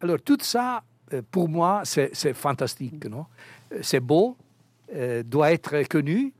Alors 0.00 0.18
tout 0.24 0.38
ça, 0.40 0.82
euh, 1.12 1.22
pour 1.30 1.48
moi, 1.48 1.82
c'est 1.84 2.34
fantastique. 2.34 3.04
Non? 3.06 3.26
C'est 3.82 4.00
beau, 4.00 4.36
doit 5.24 5.52
être 5.52 5.86
connu, 5.88 6.32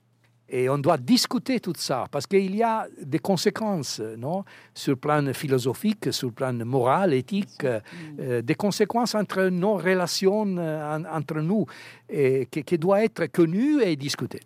et 0.50 0.68
on 0.68 0.78
doit 0.78 0.96
discuter 0.98 1.60
tout 1.60 1.72
ça, 1.76 2.06
parce 2.10 2.26
qu'il 2.26 2.54
y 2.56 2.62
a 2.62 2.86
des 3.00 3.20
conséquences, 3.20 4.00
non 4.18 4.44
Sur 4.74 4.92
le 4.92 4.96
plan 4.96 5.32
philosophique, 5.32 6.12
sur 6.12 6.28
le 6.28 6.34
plan 6.34 6.52
moral, 6.52 7.14
éthique, 7.14 7.64
euh, 7.64 8.42
des 8.42 8.54
conséquences 8.56 9.14
entre 9.14 9.44
nos 9.44 9.74
relations 9.74 10.46
euh, 10.58 10.98
entre 11.12 11.40
nous, 11.40 11.66
et 12.08 12.46
qui, 12.50 12.64
qui 12.64 12.78
doit 12.78 13.04
être 13.04 13.26
connues 13.26 13.80
et 13.82 13.94
discutées. 13.96 14.40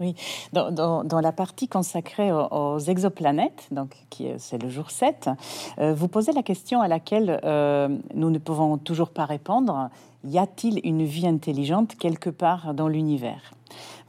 Oui, 0.00 0.14
dans, 0.52 0.70
dans, 0.70 1.02
dans, 1.02 1.20
la 1.20 1.32
partie 1.32 1.66
consacrée 1.66 2.30
aux, 2.30 2.46
aux 2.52 2.78
exoplanètes, 2.78 3.66
donc 3.72 3.90
qui 4.10 4.28
c'est 4.38 4.62
le 4.62 4.68
jour 4.68 4.90
7, 4.90 5.28
euh, 5.78 5.92
vous 5.92 6.06
posez 6.06 6.32
la 6.32 6.42
question 6.42 6.80
à 6.80 6.88
laquelle 6.88 7.40
euh, 7.44 7.88
nous 8.14 8.30
ne 8.30 8.38
pouvons 8.38 8.78
toujours 8.78 9.10
pas 9.10 9.24
répondre. 9.24 9.90
Y 10.24 10.38
a-t-il 10.38 10.80
une 10.84 11.04
vie 11.04 11.26
intelligente 11.26 11.96
quelque 11.96 12.30
part 12.30 12.74
dans 12.74 12.88
l'univers? 12.88 13.52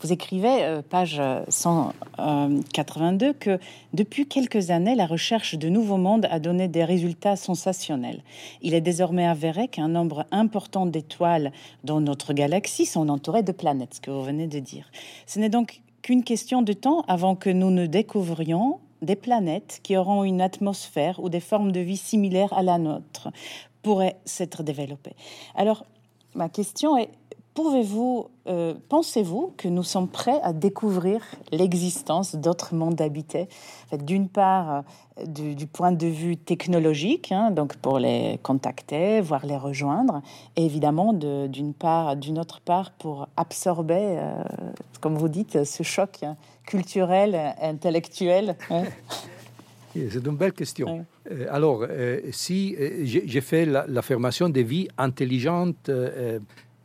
Vous 0.02 0.14
écrivez, 0.14 0.64
euh, 0.64 0.82
page 0.82 1.22
182, 1.50 3.26
euh, 3.26 3.34
que 3.34 3.60
depuis 3.94 4.28
quelques 4.28 4.72
années, 4.72 4.96
la 4.96 5.06
recherche 5.06 5.56
de 5.56 5.68
nouveaux 5.68 5.98
mondes 5.98 6.28
a 6.32 6.40
donné 6.40 6.68
des 6.68 6.86
résultats 6.86 7.36
sensationnels. 7.36 8.24
Il 8.62 8.74
est 8.74 8.82
désormais 8.82 9.28
avéré 9.28 9.68
qu'un 9.68 9.90
nombre 9.90 10.26
important 10.32 10.86
d'étoiles 10.86 11.52
dans 11.84 12.00
notre 12.00 12.34
galaxie 12.34 12.86
sont 12.86 13.10
entourées 13.10 13.44
de 13.44 13.52
planètes, 13.52 13.96
ce 13.96 14.02
que 14.02 14.12
vous 14.12 14.24
venez 14.24 14.48
de 14.48 14.60
dire. 14.60 14.90
Ce 15.26 15.40
n'est 15.40 15.50
donc 15.50 15.82
qu'une 16.02 16.24
question 16.24 16.62
de 16.62 16.74
temps 16.74 17.04
avant 17.08 17.36
que 17.36 17.50
nous 17.50 17.72
ne 17.72 17.86
découvrions 17.86 18.80
des 19.02 19.16
planètes 19.16 19.80
qui 19.84 19.98
auront 19.98 20.24
une 20.24 20.42
atmosphère 20.42 21.20
ou 21.22 21.30
des 21.30 21.40
formes 21.40 21.72
de 21.72 21.80
vie 21.80 21.98
similaires 21.98 22.54
à 22.54 22.64
la 22.64 22.78
nôtre 22.78 23.30
pourraient 23.82 24.18
s'être 24.26 24.64
développées. 24.64 25.16
Alors, 25.56 25.86
ma 26.36 26.50
question 26.50 26.98
est, 26.98 27.10
pouvez-vous, 27.64 28.30
euh, 28.48 28.74
pensez-vous 28.88 29.54
que 29.58 29.68
nous 29.68 29.84
sommes 29.84 30.08
prêts 30.08 30.40
à 30.44 30.54
découvrir 30.54 31.22
l'existence 31.52 32.36
d'autres 32.36 32.74
mondes 32.74 33.02
habités? 33.02 33.50
En 33.86 33.90
fait, 33.90 34.06
D'une 34.06 34.30
part, 34.30 34.84
euh, 35.20 35.26
du, 35.26 35.56
du, 35.56 35.68
point 35.68 35.92
de 35.92 36.08
vue 36.08 36.38
technologique, 36.38 37.34
hein, 37.34 37.52
donc 37.52 37.76
pour 37.76 38.00
les 38.00 38.40
contacter, 38.44 39.20
voire 39.20 39.46
les 39.46 39.58
rejoindre, 39.58 40.22
et 40.56 40.66
évidemment, 40.66 41.12
d'une 41.12 41.74
part, 41.74 42.16
d'une 42.16 42.40
autre 42.40 42.62
part, 42.62 42.92
pour 42.92 43.28
absorber, 43.36 44.16
euh, 44.18 44.42
comme 45.02 45.18
vous 45.18 45.30
dites, 45.30 45.66
ce 45.66 45.84
choc 45.84 46.24
culturel, 46.66 47.38
intellectuel. 47.62 48.56
Hein. 48.70 48.84
C'est 49.94 50.26
une 50.26 50.38
belle 50.38 50.54
question. 50.54 51.06
Oui. 51.30 51.44
Alors, 51.50 51.86
euh, 51.90 52.22
si 52.32 52.76
j'ai 53.04 53.42
fait 53.42 53.66
l'affirmation 53.66 54.46
la, 54.46 54.52
des 54.54 54.64
vies 54.64 54.88
intelligentes 54.98 55.90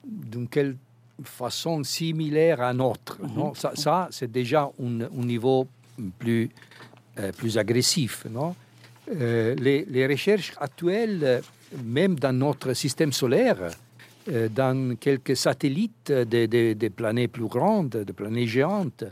d'une 0.07 0.48
quelle 0.48 0.76
façon 1.22 1.82
similaire 1.84 2.61
à 2.61 2.72
notre, 2.72 3.18
-hmm. 3.20 3.34
non? 3.34 3.55
Ça, 3.55 3.72
ça 3.74 4.09
c'est 4.11 4.30
déjà 4.30 4.70
un, 4.80 5.00
un, 5.02 5.24
niveau 5.24 5.66
plus, 6.18 6.50
euh, 7.18 7.32
plus 7.32 7.57
agressif. 7.59 8.26
Non? 8.30 8.55
Les, 9.07 9.84
les, 9.84 10.07
recherches 10.07 10.52
actuelles, 10.59 11.42
même 11.84 12.14
dans 12.18 12.32
notre 12.32 12.72
système 12.72 13.12
solaire, 13.12 13.59
dans 14.61 14.96
quelques 14.96 15.36
satellites 15.36 16.11
des 16.11 16.48
de, 16.48 16.72
de 16.72 16.88
planètes 16.88 17.30
plus 17.30 17.46
grandes, 17.46 17.90
de 17.90 18.12
planètes 18.12 18.48
géantes, 18.48 19.05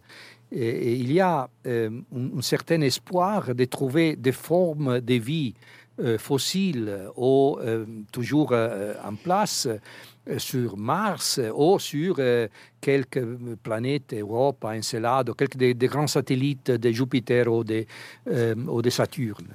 et 0.53 0.95
il 0.95 1.12
y 1.12 1.20
a 1.20 1.49
euh, 1.66 1.90
un, 2.14 2.38
un, 2.38 2.43
certain 2.43 2.80
espoir 2.82 3.55
de 3.55 3.64
trouver 3.64 4.16
des 4.16 4.32
formes 4.32 5.01
de 5.01 5.14
vie 5.14 5.55
euh, 5.57 5.82
fossiles 6.18 7.11
ou 7.16 7.59
euh, 7.61 7.84
toujours 8.11 8.53
euh, 8.53 8.94
en 9.05 9.14
place 9.14 9.66
euh, 9.66 10.38
sur 10.38 10.76
Mars 10.76 11.40
ou 11.55 11.78
sur 11.78 12.16
euh, 12.18 12.48
quelques 12.80 13.24
planètes, 13.62 14.14
Europe, 14.14 14.64
Encelade, 14.64 15.34
quelques 15.36 15.57
des, 15.57 15.74
grands 15.74 16.07
satellites 16.07 16.70
de 16.70 16.90
Jupiter 16.90 17.53
ou 17.53 17.64
de, 17.64 17.84
ou 18.26 18.90
Saturne. 18.90 19.48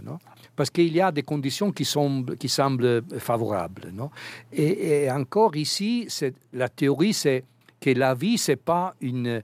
Parce 0.56 0.70
qu'il 0.70 0.94
y 0.94 1.02
a 1.02 1.12
des 1.12 1.24
conditions 1.24 1.72
qui, 1.72 1.86
sont, 1.86 2.24
qui 2.40 2.50
semblent 2.50 3.04
favorables. 3.20 3.94
Et, 4.52 5.04
et 5.04 5.12
encore 5.12 5.56
ici, 5.56 6.08
la 6.54 6.70
théorie, 6.70 7.14
c'est 7.14 7.44
que 7.80 7.92
la 7.92 8.14
vie, 8.14 8.38
c'est 8.38 8.56
pas 8.56 8.96
une, 9.02 9.42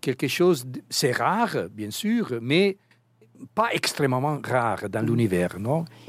quelque 0.00 0.28
chose, 0.28 0.66
c'est 0.90 1.12
rare, 1.12 1.68
bien 1.70 1.90
sûr, 1.90 2.38
mais 2.40 2.76
pas 3.54 3.70
extrêmement 3.72 4.40
rare 4.44 4.88
dans 4.88 5.04
l'univers. 5.04 5.56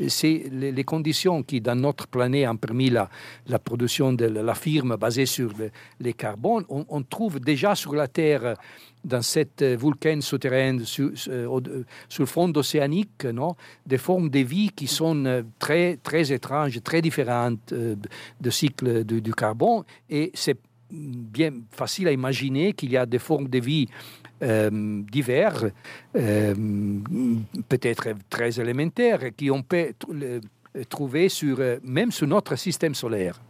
C'est 0.07 0.45
les, 0.51 0.83
conditions 0.83 1.43
qui, 1.43 1.61
dans 1.61 1.75
notre 1.75 2.07
planète, 2.07 2.47
ont 2.49 2.57
permis 2.57 2.89
la, 2.89 3.09
la 3.47 3.59
production 3.59 4.13
de 4.13 4.25
la 4.25 4.55
firme 4.55 4.95
basée 4.95 5.25
sur 5.25 5.51
le, 5.57 5.71
les 5.99 6.13
carbones. 6.13 6.65
On, 6.69 7.01
trouve 7.03 7.39
déjà 7.39 7.75
sur 7.75 7.93
la 7.95 8.07
Terre, 8.07 8.55
dans 9.03 9.21
cette 9.21 9.63
volcan 9.63 10.21
souterraine, 10.21 10.85
sur, 10.85 11.11
sur, 11.17 11.61
le 12.19 12.25
fond 12.25 12.51
océanique, 12.55 13.25
non? 13.25 13.55
Des 13.85 13.97
formes 13.97 14.29
de 14.29 14.39
vie 14.39 14.69
qui 14.69 14.87
sont 14.87 15.43
très, 15.59 15.97
très 15.97 16.31
étranges, 16.31 16.81
très 16.83 17.01
différentes 17.01 17.73
euh, 17.73 17.95
de 18.39 18.49
cycle 18.49 19.03
du, 19.03 19.21
du 19.21 19.33
carbone. 19.33 19.83
Et 20.09 20.31
c'est 20.33 20.57
bien 20.93 21.51
facile 21.71 22.07
à 22.07 22.11
imaginer 22.11 22.73
qu'il 22.73 22.91
y 22.91 22.97
a 22.97 23.05
des 23.05 23.19
formes 23.19 23.47
de 23.47 23.59
vie 23.59 23.87
euh, 23.87 24.32
divers, 24.43 25.71
euh, 26.15 26.53
peut-être 27.69 28.09
très 28.29 28.59
élémentaires, 28.59 29.35
qui 29.35 29.49
on 29.49 29.61
peut 29.61 29.93
trouver 30.89 31.29
sur, 31.29 31.59
euh, 31.59 31.77
même 31.83 32.11
sur 32.11 32.27
notre 32.27 32.55
système 32.55 32.95
solaire. 32.95 33.41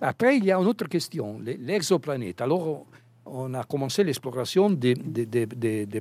Après, 0.00 0.36
il 0.36 0.44
y 0.44 0.52
a 0.52 0.58
une 0.58 0.66
autre 0.66 0.88
question, 0.88 1.38
l'exoplanète. 1.44 2.40
Alors, 2.40 2.86
on 3.26 3.54
a 3.54 3.62
commencé 3.64 4.02
l'exploration 4.02 4.70
des, 4.70 4.94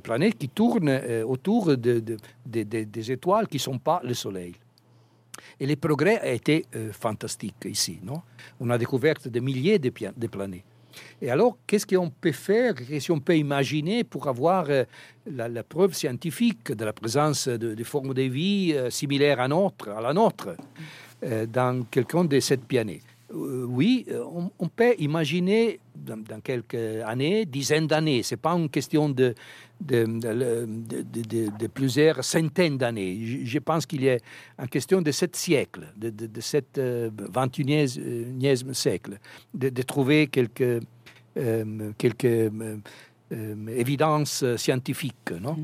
planètes 0.01 0.37
qui 0.37 0.49
tournent 0.49 0.99
autour 1.27 1.77
des 1.77 3.11
étoiles 3.11 3.47
qui 3.47 3.57
ne 3.57 3.61
sont 3.61 3.77
pas 3.77 4.01
le 4.03 4.13
Soleil. 4.13 4.55
Et 5.59 5.67
les 5.67 5.75
progrès 5.75 6.19
ont 6.23 6.33
été 6.33 6.65
fantastiques 6.93 7.65
ici. 7.65 7.99
On 8.59 8.69
a 8.71 8.77
découvert 8.77 9.15
des 9.23 9.41
milliers 9.41 9.77
de 9.77 10.27
planètes. 10.27 10.63
Et 11.21 11.29
alors, 11.29 11.57
qu'est-ce 11.67 11.85
qu'on 11.85 12.09
peut 12.09 12.31
faire, 12.31 12.75
qu'est-ce 12.75 13.11
qu'on 13.11 13.19
peut 13.19 13.37
imaginer 13.37 14.03
pour 14.03 14.27
avoir 14.27 14.65
euh, 14.69 14.83
la, 15.25 15.63
preuve 15.63 15.93
scientifique 15.93 16.71
de 16.71 16.85
la 16.85 16.93
présence 16.93 17.47
de, 17.47 17.83
formes 17.83 18.13
de 18.13 18.23
vie 18.23 18.73
euh, 18.73 18.89
similaires 18.89 19.39
à, 19.39 19.47
notre, 19.47 19.89
à 19.89 20.01
la 20.01 20.13
nôtre 20.13 20.55
euh, 21.23 21.45
dans 21.45 21.83
quelqu'un 21.89 22.25
de 22.25 22.39
cette 22.39 22.65
planète? 22.65 23.03
Oui, 23.31 24.05
on, 24.59 24.67
peut 24.67 24.95
imaginer 24.97 25.79
dans, 25.95 26.41
quelques 26.41 27.03
années, 27.05 27.45
dizaines 27.45 27.87
d'années. 27.87 28.23
Ce 28.23 28.33
n'est 28.33 28.39
pas 28.39 28.53
une 28.53 28.69
question 28.69 29.09
de, 29.09 29.35
de, 29.81 31.67
plusieurs 31.67 32.23
centaines 32.23 32.77
d'années. 32.77 33.43
Je, 33.43 33.59
pense 33.59 33.85
qu'il 33.85 34.05
est 34.05 34.21
une 34.57 34.67
question 34.67 35.01
de 35.01 35.11
sept 35.11 35.35
siècles, 35.35 35.93
de, 35.95 36.09
de, 36.09 36.41
cette 36.41 36.79
21e 36.79 38.73
siècle, 38.73 39.19
de, 39.53 39.81
trouver 39.83 40.27
quelques 40.27 40.81
euh, 41.37 41.91
quelques 41.97 42.25
euh, 42.25 42.77
euh, 43.31 43.67
évidences 43.67 44.43
scientifiques. 44.57 45.31
Non? 45.39 45.55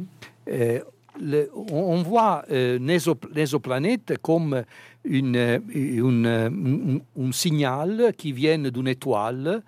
Mm-hmm. 0.47 1.47
on, 1.55 2.03
voit 2.03 2.45
l'exoplanète 2.49 4.13
comme 4.21 4.63
une, 5.05 5.61
une, 5.73 7.01
un 7.19 7.31
signal 7.31 8.13
qui 8.17 8.31
vient 8.31 8.57
d'une 8.57 8.87
étoile. 8.87 9.63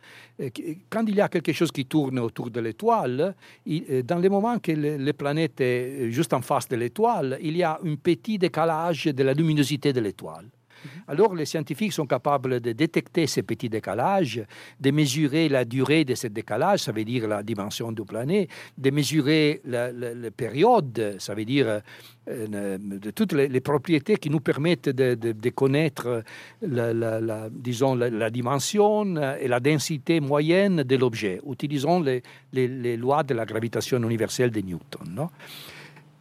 Quand 0.89 1.03
il 1.07 1.15
y 1.15 1.21
a 1.21 1.29
quelque 1.29 1.53
chose 1.53 1.71
qui 1.71 1.85
tourne 1.85 2.19
autour 2.19 2.49
de 2.49 2.59
l'étoile, 2.59 3.35
dans 3.65 4.19
le 4.19 4.29
moment 4.29 4.59
que 4.59 4.71
la 4.71 5.13
planète 5.13 5.61
est 5.61 6.11
juste 6.11 6.33
en 6.33 6.41
face 6.41 6.67
de 6.67 6.75
l'étoile, 6.75 7.38
il 7.41 7.57
y 7.57 7.63
a 7.63 7.79
un 7.83 7.95
petit 7.95 8.38
décalage 8.38 9.05
de 9.05 9.23
la 9.23 9.33
luminosité 9.33 9.93
de 9.93 9.99
l'étoile. 9.99 10.45
Mhm. 10.84 11.01
Alors 11.07 11.36
les 11.36 11.45
scientifiques 11.45 11.93
sont 11.93 12.05
capables 12.05 12.59
de 12.59 12.71
détecter 12.71 13.28
ces 13.28 13.43
petits 13.43 13.69
décalages, 13.69 14.43
de 14.80 14.91
mesurer 14.91 15.49
la 15.49 15.65
durée 15.65 16.05
de 16.05 16.15
ce 16.15 16.28
décalage, 16.28 16.82
ça 16.82 16.91
veut 16.91 17.03
dire 17.03 17.28
la 17.28 17.43
dimension 17.43 17.91
du 17.91 18.03
planète, 18.03 18.49
de 18.78 18.89
mesurer 18.89 19.61
la, 19.65 19.91
période, 20.36 21.15
ça 21.19 21.34
veut 21.34 21.45
dire 21.45 21.82
euh, 22.30 22.78
de 22.78 23.11
toutes 23.11 23.34
les, 23.34 23.61
propriétés 23.61 24.17
qui 24.17 24.30
nous 24.30 24.39
permettent 24.39 24.89
de, 24.89 25.49
connaître 25.49 26.23
la, 26.61 27.49
disons, 27.49 27.95
la, 27.95 28.30
dimension 28.30 29.15
et 29.39 29.47
la 29.47 29.59
densité 29.59 30.19
moyenne 30.19 30.84
de 30.84 30.95
l'objet, 30.95 31.41
utilisant 31.49 32.01
les, 32.01 32.97
lois 32.97 33.23
de 33.23 33.34
la 33.34 33.45
gravitation 33.45 34.01
universelle 34.01 34.51
de 34.51 34.61
Newton. 34.61 35.07
Non 35.09 35.30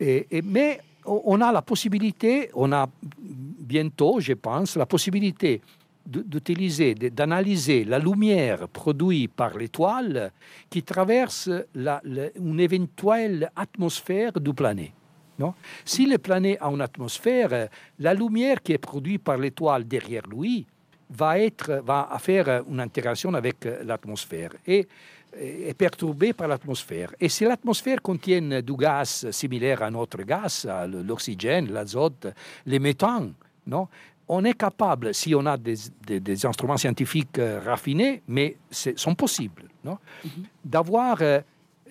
mais 0.01 0.81
on 1.07 1.41
a 1.41 1.53
la 1.53 1.63
possibilité, 1.63 2.51
on 2.55 2.73
a 2.73 2.89
bientôt, 3.19 4.21
je 4.21 4.35
pense, 4.35 4.77
la 4.77 4.87
possibilité 4.87 5.61
d'utiliser, 6.07 6.95
d'analyser 6.95 7.85
la 7.85 7.99
lumière 7.99 8.69
produite 8.69 9.33
par 9.33 9.57
l'étoile 9.57 10.31
qui 10.71 10.83
traverse 10.83 11.51
une 11.75 12.61
éventuelle 12.61 13.51
atmosphère 13.57 14.33
du 14.33 14.55
planète. 14.55 14.93
Non? 15.39 15.53
Si 15.85 16.07
le 16.07 16.19
planète 16.19 16.59
a 16.61 16.69
une 16.71 16.81
atmosphère, 16.81 17.69
la 17.99 18.15
lumière 18.15 18.63
qui 18.63 18.73
est 18.73 18.79
produite 18.79 19.23
par 19.23 19.37
l'étoile 19.37 19.87
derrière 19.87 20.27
lui 20.29 20.65
va, 21.11 21.39
être, 21.39 21.83
va 21.85 22.09
faire 22.19 22.63
une 22.69 22.81
interaction 22.81 23.35
avec 23.35 23.69
l'atmosphère. 23.85 24.53
Et 24.67 24.87
est 25.39 25.74
perturbée 25.74 26.32
par 26.32 26.49
l'atmosphère. 26.49 27.12
Et 27.20 27.28
si 27.28 27.45
l'atmosphère 27.45 28.01
contient 28.03 28.62
du 28.62 28.76
gaz 28.76 29.30
similaire 29.30 29.82
à 29.82 29.91
notre 29.91 30.22
gaz, 30.22 30.68
l'oxygène, 30.89 31.72
l'azote, 31.72 32.28
les 32.64 32.78
méthanes, 32.78 33.32
non 33.66 33.89
on 34.28 34.45
est 34.45 34.55
capable, 34.55 35.14
si 35.14 35.34
on 35.34 35.47
a 35.47 35.57
des, 35.57 35.76
des, 36.05 36.47
instruments 36.47 36.76
scientifiques 36.76 37.39
euh, 37.39 37.61
raffinés, 37.64 38.22
mais 38.26 38.57
sont 38.70 39.14
possibles, 39.14 39.64
non? 39.84 39.99
Mm-hmm. 40.24 40.30
d'avoir 40.64 41.18
euh, 41.20 41.41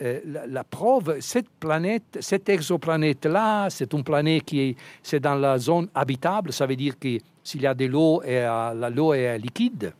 euh, 0.01 0.19
la, 0.47 0.63
preuve, 0.63 1.21
cette 1.21 1.49
planète, 1.49 2.17
cette 2.19 2.49
exoplanète-là, 2.49 3.69
c'est 3.69 3.93
une 3.93 4.03
planète 4.03 4.43
qui 4.43 4.59
est, 4.59 4.75
c'est 5.01 5.21
dans 5.21 5.35
la 5.35 5.57
zone 5.57 5.87
habitable, 5.95 6.51
ça 6.51 6.65
veut 6.65 6.75
dire 6.75 6.99
que 6.99 7.17
s'il 7.41 7.61
y 7.61 7.67
a 7.67 7.73
de 7.73 7.85
l'eau, 7.85 8.21
l'eau 8.93 9.13
est 9.13 9.37
liquide, 9.37 9.93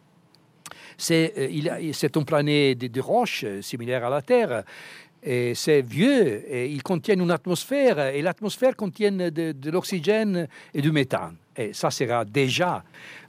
c'est 0.97 1.33
euh, 1.37 2.09
un 2.15 2.23
planète 2.23 2.77
de, 2.79 3.01
roches 3.01 3.43
euh, 3.45 3.61
similaire 3.61 4.05
à 4.05 4.09
la 4.09 4.21
Terre. 4.21 4.63
C'est 5.27 5.81
vieux, 5.81 6.43
et 6.53 6.67
il 6.67 6.83
contient 6.83 7.15
une 7.15 7.31
atmosphère, 7.31 7.99
et 7.99 8.21
l'atmosphère 8.21 8.75
contient 8.75 9.11
de, 9.11 9.71
l'oxygène 9.71 10.47
et 10.71 10.81
du 10.83 10.91
méthane. 10.91 11.35
Et 11.57 11.73
ça 11.73 11.89
sera 11.89 12.23
déjà 12.23 12.83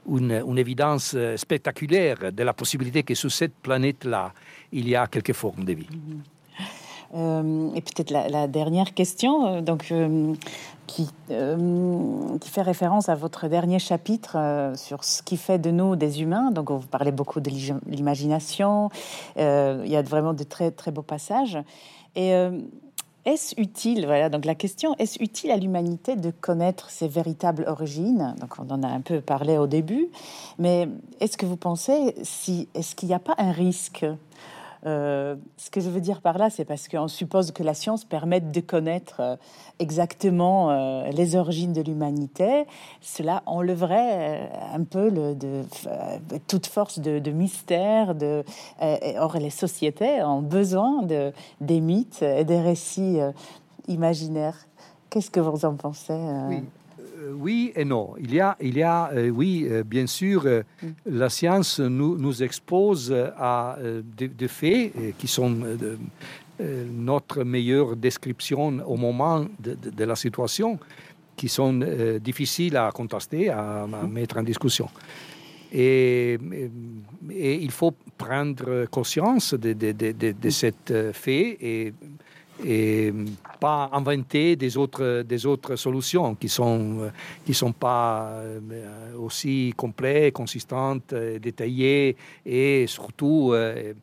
une, 0.06 0.58
évidence 0.58 1.14
euh, 1.16 1.38
spectaculaire 1.38 2.32
de 2.32 2.42
la 2.42 2.52
possibilité 2.52 3.02
que 3.02 3.14
sur 3.14 3.32
cette 3.32 3.54
planète-là, 3.54 4.34
il 4.72 4.86
y 4.86 4.94
a 4.94 5.06
quelques 5.06 5.32
formes 5.32 5.64
de 5.64 5.72
vie. 5.72 5.88
Mm-hmm. 5.90 6.36
Et 7.14 7.80
peut-être 7.80 8.11
la, 8.11 8.46
dernière 8.48 8.94
question, 8.94 9.46
euh, 9.46 9.61
donc, 9.61 9.88
euh, 9.90 10.34
qui, 10.86 11.09
qui, 11.28 12.50
fait 12.50 12.62
référence 12.62 13.09
à 13.09 13.14
votre 13.14 13.48
dernier 13.48 13.78
chapitre 13.78 14.72
sur 14.76 15.02
ce 15.02 15.22
qui 15.22 15.36
fait 15.36 15.59
de 15.59 15.70
nous 15.70 15.96
des 15.96 16.22
humains. 16.22 16.52
Donc, 16.52 16.70
vous 16.70 16.86
parlez 16.86 17.11
beaucoup 17.11 17.40
de 17.40 17.50
l'imagination. 17.86 18.90
il 19.36 19.88
y 19.88 19.96
a 19.96 20.02
vraiment 20.02 20.32
de 20.32 20.44
très, 20.44 20.70
très 20.70 20.92
beaux 20.92 21.02
passages. 21.02 21.59
Et 22.14 22.32
est-ce 23.26 23.61
utile, 23.61 24.07
voilà, 24.07 24.28
donc 24.28 24.44
la 24.44 24.54
question, 24.54 24.94
est-ce 25.00 25.20
utile 25.20 25.50
à 25.50 25.57
l'humanité 25.57 26.14
de 26.14 26.30
connaître 26.30 26.90
ses 26.90 27.09
véritables 27.09 27.64
origines? 27.66 28.36
Donc 28.40 28.54
on 28.61 28.70
en 28.72 28.84
a 28.84 28.86
un 28.86 29.00
peu 29.00 29.20
parlé 29.20 29.59
au 29.59 29.66
début, 29.66 30.07
mais 30.61 30.88
est-ce 31.18 31.36
que 31.36 31.44
vous 31.44 31.57
pensez, 31.57 32.14
si, 32.22 32.68
est-ce 32.74 32.94
qu'il 32.94 33.09
n'y 33.09 33.16
a 33.16 33.18
pas 33.18 33.34
un 33.38 33.50
risque 33.50 34.07
euh, 34.87 35.34
ce 35.57 35.70
que 35.70 35.80
je 35.80 35.91
veux 35.91 36.01
dire 36.01 36.20
par 36.20 36.39
là, 36.39 36.49
c'est 36.49 36.64
parce 36.64 36.87
qu'on 36.87 37.09
suppose 37.09 37.51
que 37.51 37.62
la 37.64 37.74
science 37.74 38.05
permette 38.05 38.53
de 38.53 38.61
connaître 38.61 39.20
euh, 39.20 39.37
exactement 39.80 40.70
euh, 40.70 41.11
les 41.11 41.34
origines 41.34 41.72
de 41.72 41.82
l'humanité. 41.82 42.66
Cela 43.01 43.43
enlèverait 43.47 44.51
un 44.72 44.84
peu 44.84 45.12
toute 46.47 46.66
force 46.66 47.01
de, 47.01 47.30
mystère. 47.30 48.14
De, 48.14 48.45
or, 49.18 49.37
les 49.39 49.51
sociétés 49.51 50.22
ont 50.22 50.43
besoin 50.43 51.03
de, 51.03 51.32
des 51.61 51.80
mythes 51.80 52.22
et 52.22 52.45
des 52.45 52.61
récits 52.61 53.18
imaginaires. 53.89 54.66
Qu'est-ce 55.11 55.30
que 55.30 55.41
vous 55.41 55.64
en 55.64 55.74
pensez 55.74 56.14
oui 57.35 57.72
et 57.74 57.85
non. 57.85 58.14
Il 58.18 58.35
y 58.35 58.41
a, 58.41 58.57
il 58.61 58.77
y 58.77 58.83
a 58.83 59.11
euh, 59.12 59.29
oui, 59.29 59.66
euh, 59.70 59.83
bien 59.83 60.07
sûr, 60.07 60.45
mm. 60.45 60.87
la 61.07 61.29
science 61.29 61.81
nous, 61.81 62.16
nous 62.16 62.43
expose 62.43 63.14
à 63.37 63.77
des, 64.16 64.49
faits 64.49 64.93
qui 65.18 65.27
sont 65.27 65.57
notre 66.59 67.45
meilleure 67.45 67.97
description 67.97 68.79
au 68.87 68.97
moment 68.97 69.47
de, 69.59 70.05
la 70.05 70.16
situation, 70.16 70.79
qui 71.37 71.49
sont 71.49 71.81
difficiles 72.20 72.77
à 72.77 72.91
contester, 72.93 73.51
à, 73.51 73.87
mm. 73.87 74.11
mettre 74.11 74.39
en 74.39 74.43
discussion. 74.43 74.89
Et, 75.72 76.39
et, 77.31 77.55
il 77.62 77.70
faut 77.70 77.93
prendre 78.16 78.87
conscience 78.87 79.55
de, 79.55 79.72
de, 79.72 79.93
de, 79.93 80.12
de, 80.12 81.12
fait 81.12 81.59
et 81.61 81.93
et 82.64 83.12
pas 83.61 83.90
inventer 83.92 84.57
des 84.57 84.76
autres, 84.76 85.22
des 85.22 85.46
autres 85.46 85.76
solutions 85.76 86.34
qui 86.34 86.48
sont, 86.48 87.11
qui 87.44 87.54
sont 87.54 87.72
pas 87.72 88.28
euh, 88.30 88.61
aussi 89.18 89.72
complètes, 89.76 90.34
consistantes, 90.34 91.14
détaillées 91.14 92.16
et 92.44 92.86
surtout 92.86 93.52
euh, 93.52 93.94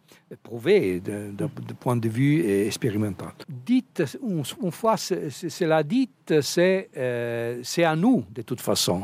prouvées 0.41 0.99
d'un 0.99 1.47
point 1.79 1.95
de 1.95 2.09
vue 2.09 2.45
expérimental. 2.65 3.31
Dites, 3.47 4.03
une 4.21 4.71
fois 4.71 4.97
cela 4.97 5.83
dit, 5.83 6.09
c'est 6.41 6.89
euh, 6.97 7.61
à 7.77 7.95
nous 7.95 8.23
de 8.33 8.41
toute 8.41 8.61
façon 8.61 9.03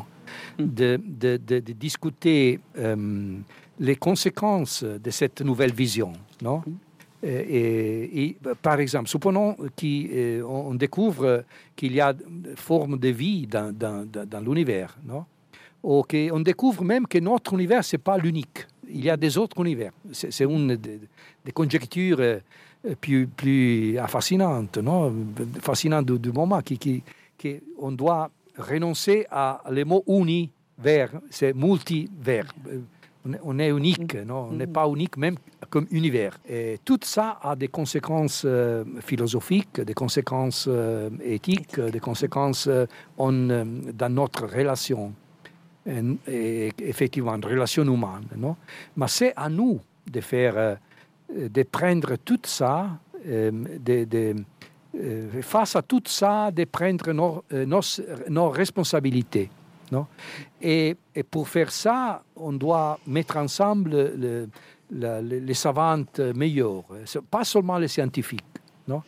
de, 0.57 0.99
de, 1.03 1.37
de, 1.37 1.59
discuter 1.59 2.59
les 3.79 3.95
conséquences 3.95 4.83
de 4.83 5.09
cette 5.09 5.41
nouvelle 5.41 5.73
vision, 5.73 6.13
non? 6.41 6.61
Et, 7.21 8.37
par 8.61 8.79
exemple, 8.79 9.09
supprenons 9.09 9.55
qu'on 9.55 10.73
découvre 10.75 11.43
qu'il 11.75 11.93
y 11.93 11.99
a 11.99 12.13
une 12.13 12.55
forme 12.55 12.97
de 12.97 13.09
vie 13.09 13.45
dans, 13.45 13.75
dans, 13.75 14.07
dans 14.07 14.39
l'univers, 14.39 14.97
non 15.05 15.25
ou 15.83 16.03
qu'on 16.03 16.39
découvre 16.39 16.83
même 16.83 17.07
que 17.07 17.19
notre 17.19 17.53
univers, 17.53 17.83
ce 17.83 17.95
n'est 17.95 18.01
pas 18.01 18.17
l'unique. 18.17 18.67
Il 18.89 19.03
y 19.03 19.09
a 19.09 19.17
des 19.17 19.37
autres 19.37 19.59
univers. 19.61 19.91
C'est 20.11 20.43
une 20.43 20.75
des, 20.75 21.51
conjectures 21.53 22.19
euh, 22.19 22.39
plus, 22.99 23.27
plus 23.27 23.97
fascinantes, 24.07 24.77
non 24.77 25.13
fascinantes 25.61 26.05
du, 26.05 26.31
moment, 26.31 26.61
qui, 26.61 26.77
qui, 26.77 27.03
qui, 27.37 27.59
on 27.77 27.91
doit 27.91 28.29
renoncer 28.57 29.25
à 29.31 29.61
les 29.71 29.85
mots 29.85 30.03
univers, 30.07 31.11
c'est 31.29 31.53
multivers 31.53 32.45
on 33.43 33.59
est 33.59 33.69
unique, 33.69 34.15
mm. 34.15 34.23
non 34.23 34.49
on 34.51 34.53
n'est 34.53 34.65
mm. 34.65 34.73
pas 34.73 34.87
unique 34.87 35.17
même 35.17 35.35
comme 35.69 35.87
univers. 35.91 36.37
Et 36.47 36.79
tout 36.83 36.99
ça 37.03 37.39
a 37.41 37.55
des 37.55 37.67
conséquences 37.67 38.43
euh, 38.45 38.83
philosophiques, 39.01 39.79
des 39.81 39.93
conséquences 39.93 40.65
euh, 40.67 41.09
éthiques, 41.23 41.79
des 41.79 41.99
conséquences 41.99 42.67
euh, 42.67 42.85
dans 43.17 44.09
notre 44.09 44.47
relation, 44.47 45.13
et, 46.27 46.71
effectivement, 46.79 47.37
relation 47.41 47.83
humaine. 47.83 48.27
Non? 48.37 48.55
Mais 48.97 49.07
c'est 49.07 49.33
à 49.35 49.49
nous 49.49 49.79
de 50.05 50.21
faire, 50.21 50.77
de 51.35 51.63
prendre 51.63 52.15
tout 52.17 52.41
ça, 52.43 52.89
de, 53.25 54.35
face 55.41 55.75
à 55.75 55.81
tout 55.81 56.03
ça, 56.05 56.51
de 56.51 56.65
prendre 56.65 57.11
nos, 57.65 58.49
responsabilités. 58.49 59.49
Non? 59.91 60.05
Et, 60.61 60.95
pour 61.31 61.47
faire 61.47 61.71
ça, 61.71 62.21
on 62.35 62.53
doit 62.53 62.99
mettre 63.07 63.37
ensemble 63.37 64.47
les 64.91 65.53
savantes 65.53 66.19
meilleures, 66.19 66.85
pas 67.29 67.43
seulement 67.43 67.77
les 67.77 67.87
scientifiques. 67.87 68.43
Non? 68.87 69.01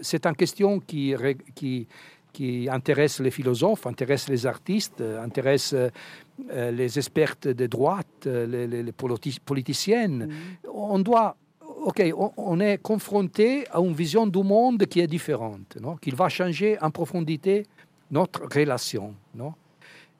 C'est 0.00 0.26
une 0.26 0.36
question 0.36 0.80
qui, 0.80 1.14
qui, 1.54 1.86
qui, 2.32 2.68
intéresse 2.70 3.20
les 3.20 3.30
philosophes, 3.30 3.86
intéresse 3.86 4.28
les 4.28 4.46
artistes, 4.46 5.00
intéresse 5.00 5.74
euh, 5.74 6.70
les 6.70 6.98
experts 6.98 7.36
de 7.42 7.66
droite, 7.66 8.26
les, 8.26 8.66
les 8.66 8.92
politiciennes. 8.92 10.26
Mm. 10.26 10.68
On 10.72 10.98
doit 10.98 11.36
OK, 11.84 12.02
on, 12.36 12.60
est 12.60 12.78
confronté 12.78 13.64
à 13.70 13.78
une 13.78 13.92
vision 13.92 14.26
du 14.26 14.42
monde 14.42 14.84
qui 14.86 15.00
est 15.00 15.06
différente, 15.06 15.76
non? 15.80 15.96
qui 15.96 16.10
va 16.10 16.28
changer 16.28 16.76
en 16.80 16.90
profondité 16.90 17.64
notre 18.10 18.42
relation. 18.52 19.14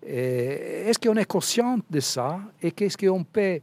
Est-ce 0.03 0.99
qu'on 0.99 1.17
est 1.17 1.25
conscient 1.25 1.79
de 1.91 2.01
ça 2.01 2.41
et 2.63 2.71
qu'est-ce 2.71 2.97
qu'on 2.97 3.25
peut 3.25 3.59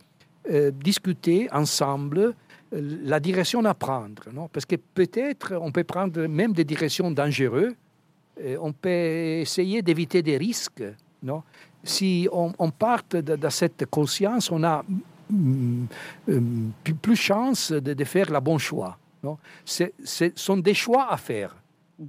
euh, 0.50 0.72
discuter 0.72 1.48
ensemble 1.52 2.20
euh, 2.20 2.98
la 3.04 3.20
direction 3.20 3.64
à 3.66 3.74
prendre 3.74 4.24
non? 4.32 4.48
Parce 4.48 4.66
que 4.66 4.76
peut-être 4.76 5.54
on 5.60 5.72
peut 5.72 5.84
prendre 5.84 6.28
même 6.28 6.54
des 6.54 6.64
directions 6.64 7.12
dangereuses, 7.12 7.74
on 8.60 8.74
peut 8.74 8.89
essayer 8.89 9.82
d'éviter 9.82 10.22
des 10.22 10.36
risques. 10.36 10.84
Non? 11.24 11.41
Si 11.84 12.28
on, 12.32 12.52
part 12.70 13.04
de, 13.10 13.50
cette 13.50 13.86
conscience, 13.86 14.52
on 14.52 14.62
a 14.64 14.84
mm, 15.30 15.86
mm, 16.28 16.72
plus, 17.02 17.16
chance 17.16 17.72
de, 17.72 17.93
de, 17.93 18.04
faire 18.04 18.30
le 18.30 18.39
bon 18.41 18.58
choix. 18.58 18.98
Non? 19.24 19.38
Ce 19.64 19.86
sont 20.36 20.58
des 20.58 20.74
choix 20.74 21.10
à 21.10 21.16
faire. 21.16 21.56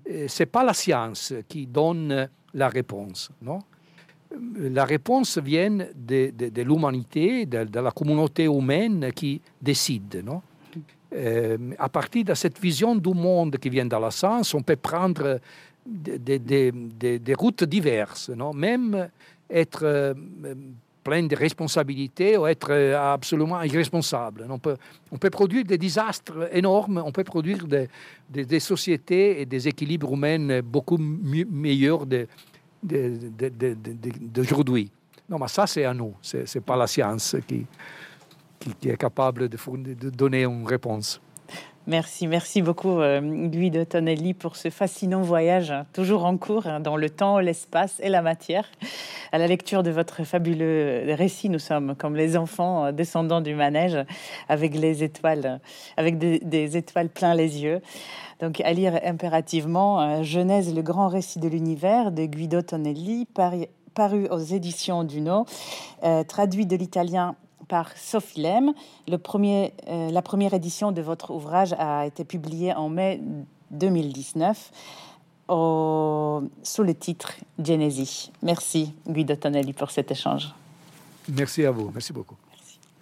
Ce 0.05 0.43
n'est 0.43 0.47
pas 0.47 0.65
la 0.65 0.75
science 0.75 1.33
qui 1.49 1.67
donne 1.67 2.29
la 2.55 2.69
réponse. 2.69 3.31
Non? 3.41 3.61
La 4.59 4.85
réponse 4.85 5.39
vient 5.39 5.71
de, 5.95 6.63
l'humanité, 6.63 7.47
de, 7.47 7.81
la 7.81 7.91
communauté 7.91 8.45
humaine 8.45 9.11
qui 9.15 9.41
décide. 9.61 10.23
Non? 10.25 10.43
Euh, 11.15 11.57
à 11.79 11.89
partir 11.89 12.25
de 12.25 12.35
cette 12.35 12.61
vision 12.61 12.95
du 12.95 13.15
monde 13.15 13.57
qui 13.59 13.71
vient 13.71 13.87
dans 13.87 14.01
la 14.01 14.11
science, 14.11 14.55
on 14.55 14.63
peut 14.63 14.77
prendre 14.77 15.41
des 15.87 17.35
routes 17.39 17.65
diverses, 17.65 18.31
non? 18.31 18.53
Même 18.53 19.09
être 19.49 19.85
euh, 19.85 20.15
plein 21.05 21.23
de 21.23 21.37
responsabilités 21.37 22.37
ou 22.37 22.49
être 22.49 22.71
euh, 22.71 23.15
absolument 23.15 23.63
irresponsable. 23.63 24.49
On 24.51 24.59
peut, 24.59 25.31
produire 25.31 25.65
des 25.65 25.79
désastres 25.79 26.49
énormes, 26.53 27.01
on 27.07 27.13
peut 27.13 27.23
produire 27.23 27.65
des, 28.29 28.61
sociétés 28.61 29.41
et 29.41 29.47
des 29.47 29.69
équilibres 29.69 30.13
humains 30.13 30.61
beaucoup 30.63 30.99
meilleurs 30.99 32.05
de, 32.05 32.27
d'aujourd'hui. 32.83 34.91
Non, 35.29 35.39
mais 35.39 35.49
ça, 35.49 35.67
c'est 35.67 35.85
à 35.85 35.93
nous. 35.93 36.15
Ce 36.23 36.39
n'est 36.39 36.65
pas 36.65 36.77
la 36.77 36.87
science 36.87 37.37
qui, 37.47 37.67
qui, 38.59 38.89
est 38.89 38.97
capable 38.97 39.49
de, 39.49 39.59
de, 39.95 40.11
donner 40.11 40.45
une 40.45 40.67
réponse. 40.67 41.21
Merci, 41.89 42.27
merci 42.27 42.63
beaucoup 42.63 42.99
euh, 42.99 43.21
Guido 43.21 43.85
Tonelli 43.85 44.35
pour 44.35 44.57
ce 44.57 44.71
fascinant 44.71 45.23
voyage, 45.23 45.71
hein, 45.71 45.87
toujours 45.93 46.25
en 46.25 46.37
cours 46.37 46.67
hein, 46.67 46.81
dans 46.81 46.97
le 46.97 47.09
temps, 47.09 47.39
l'espace 47.39 48.01
et 48.03 48.09
la 48.09 48.23
matière. 48.23 48.65
À 49.31 49.39
la 49.39 49.47
lecture 49.47 49.85
de 49.85 49.93
votre 49.93 50.25
fabuleux 50.25 51.05
récit, 51.15 51.49
nous 51.49 51.61
sommes 51.61 51.95
comme 51.95 52.17
les 52.17 52.37
enfants 52.37 52.87
euh, 52.87 52.93
descendant 52.93 53.41
du 53.41 53.55
manège 53.55 53.99
avec 54.49 54.77
des, 54.77 55.05
étoiles 55.05 55.61
plein 57.15 57.35
les 57.37 57.63
yeux. 57.63 57.81
Donc 58.41 58.61
à 58.63 58.73
lire 58.73 58.99
impérativement 59.05 60.01
euh, 60.01 60.23
Genèse, 60.25 60.75
le 60.75 60.83
grand 60.83 61.07
récit 61.07 61.39
de 61.39 61.47
l'univers 61.47 62.11
de 62.11 62.25
Guido 62.25 62.63
Tonelli, 62.63 63.29
paru, 63.95 64.27
aux 64.29 64.39
éditions 64.39 65.05
Duno, 65.05 65.47
euh, 66.03 66.25
traduit 66.25 66.67
de 66.67 66.75
l'italien 66.75 67.37
par 67.69 67.97
Sophie 67.97 68.43
Lem. 68.43 68.73
Euh, 69.09 70.11
la 70.11 70.23
première 70.23 70.55
édition 70.55 70.93
de 70.93 71.03
votre 71.03 71.31
ouvrage 71.33 71.75
a 71.79 72.07
été 72.07 72.25
publiée 72.25 72.75
en 72.75 72.89
mai 72.89 73.21
2019 73.71 74.73
sous 75.49 76.83
le 76.83 76.95
titre 76.95 77.33
Genesi. 77.63 78.33
Merci 78.43 78.93
Guido 79.09 79.37
Tonelli 79.37 79.73
pour 79.73 79.91
cet 79.91 80.11
échange. 80.11 80.53
Merci 81.29 81.65
à 81.65 81.71
vous, 81.71 81.91
merci 81.93 82.13
beaucoup. 82.13 82.37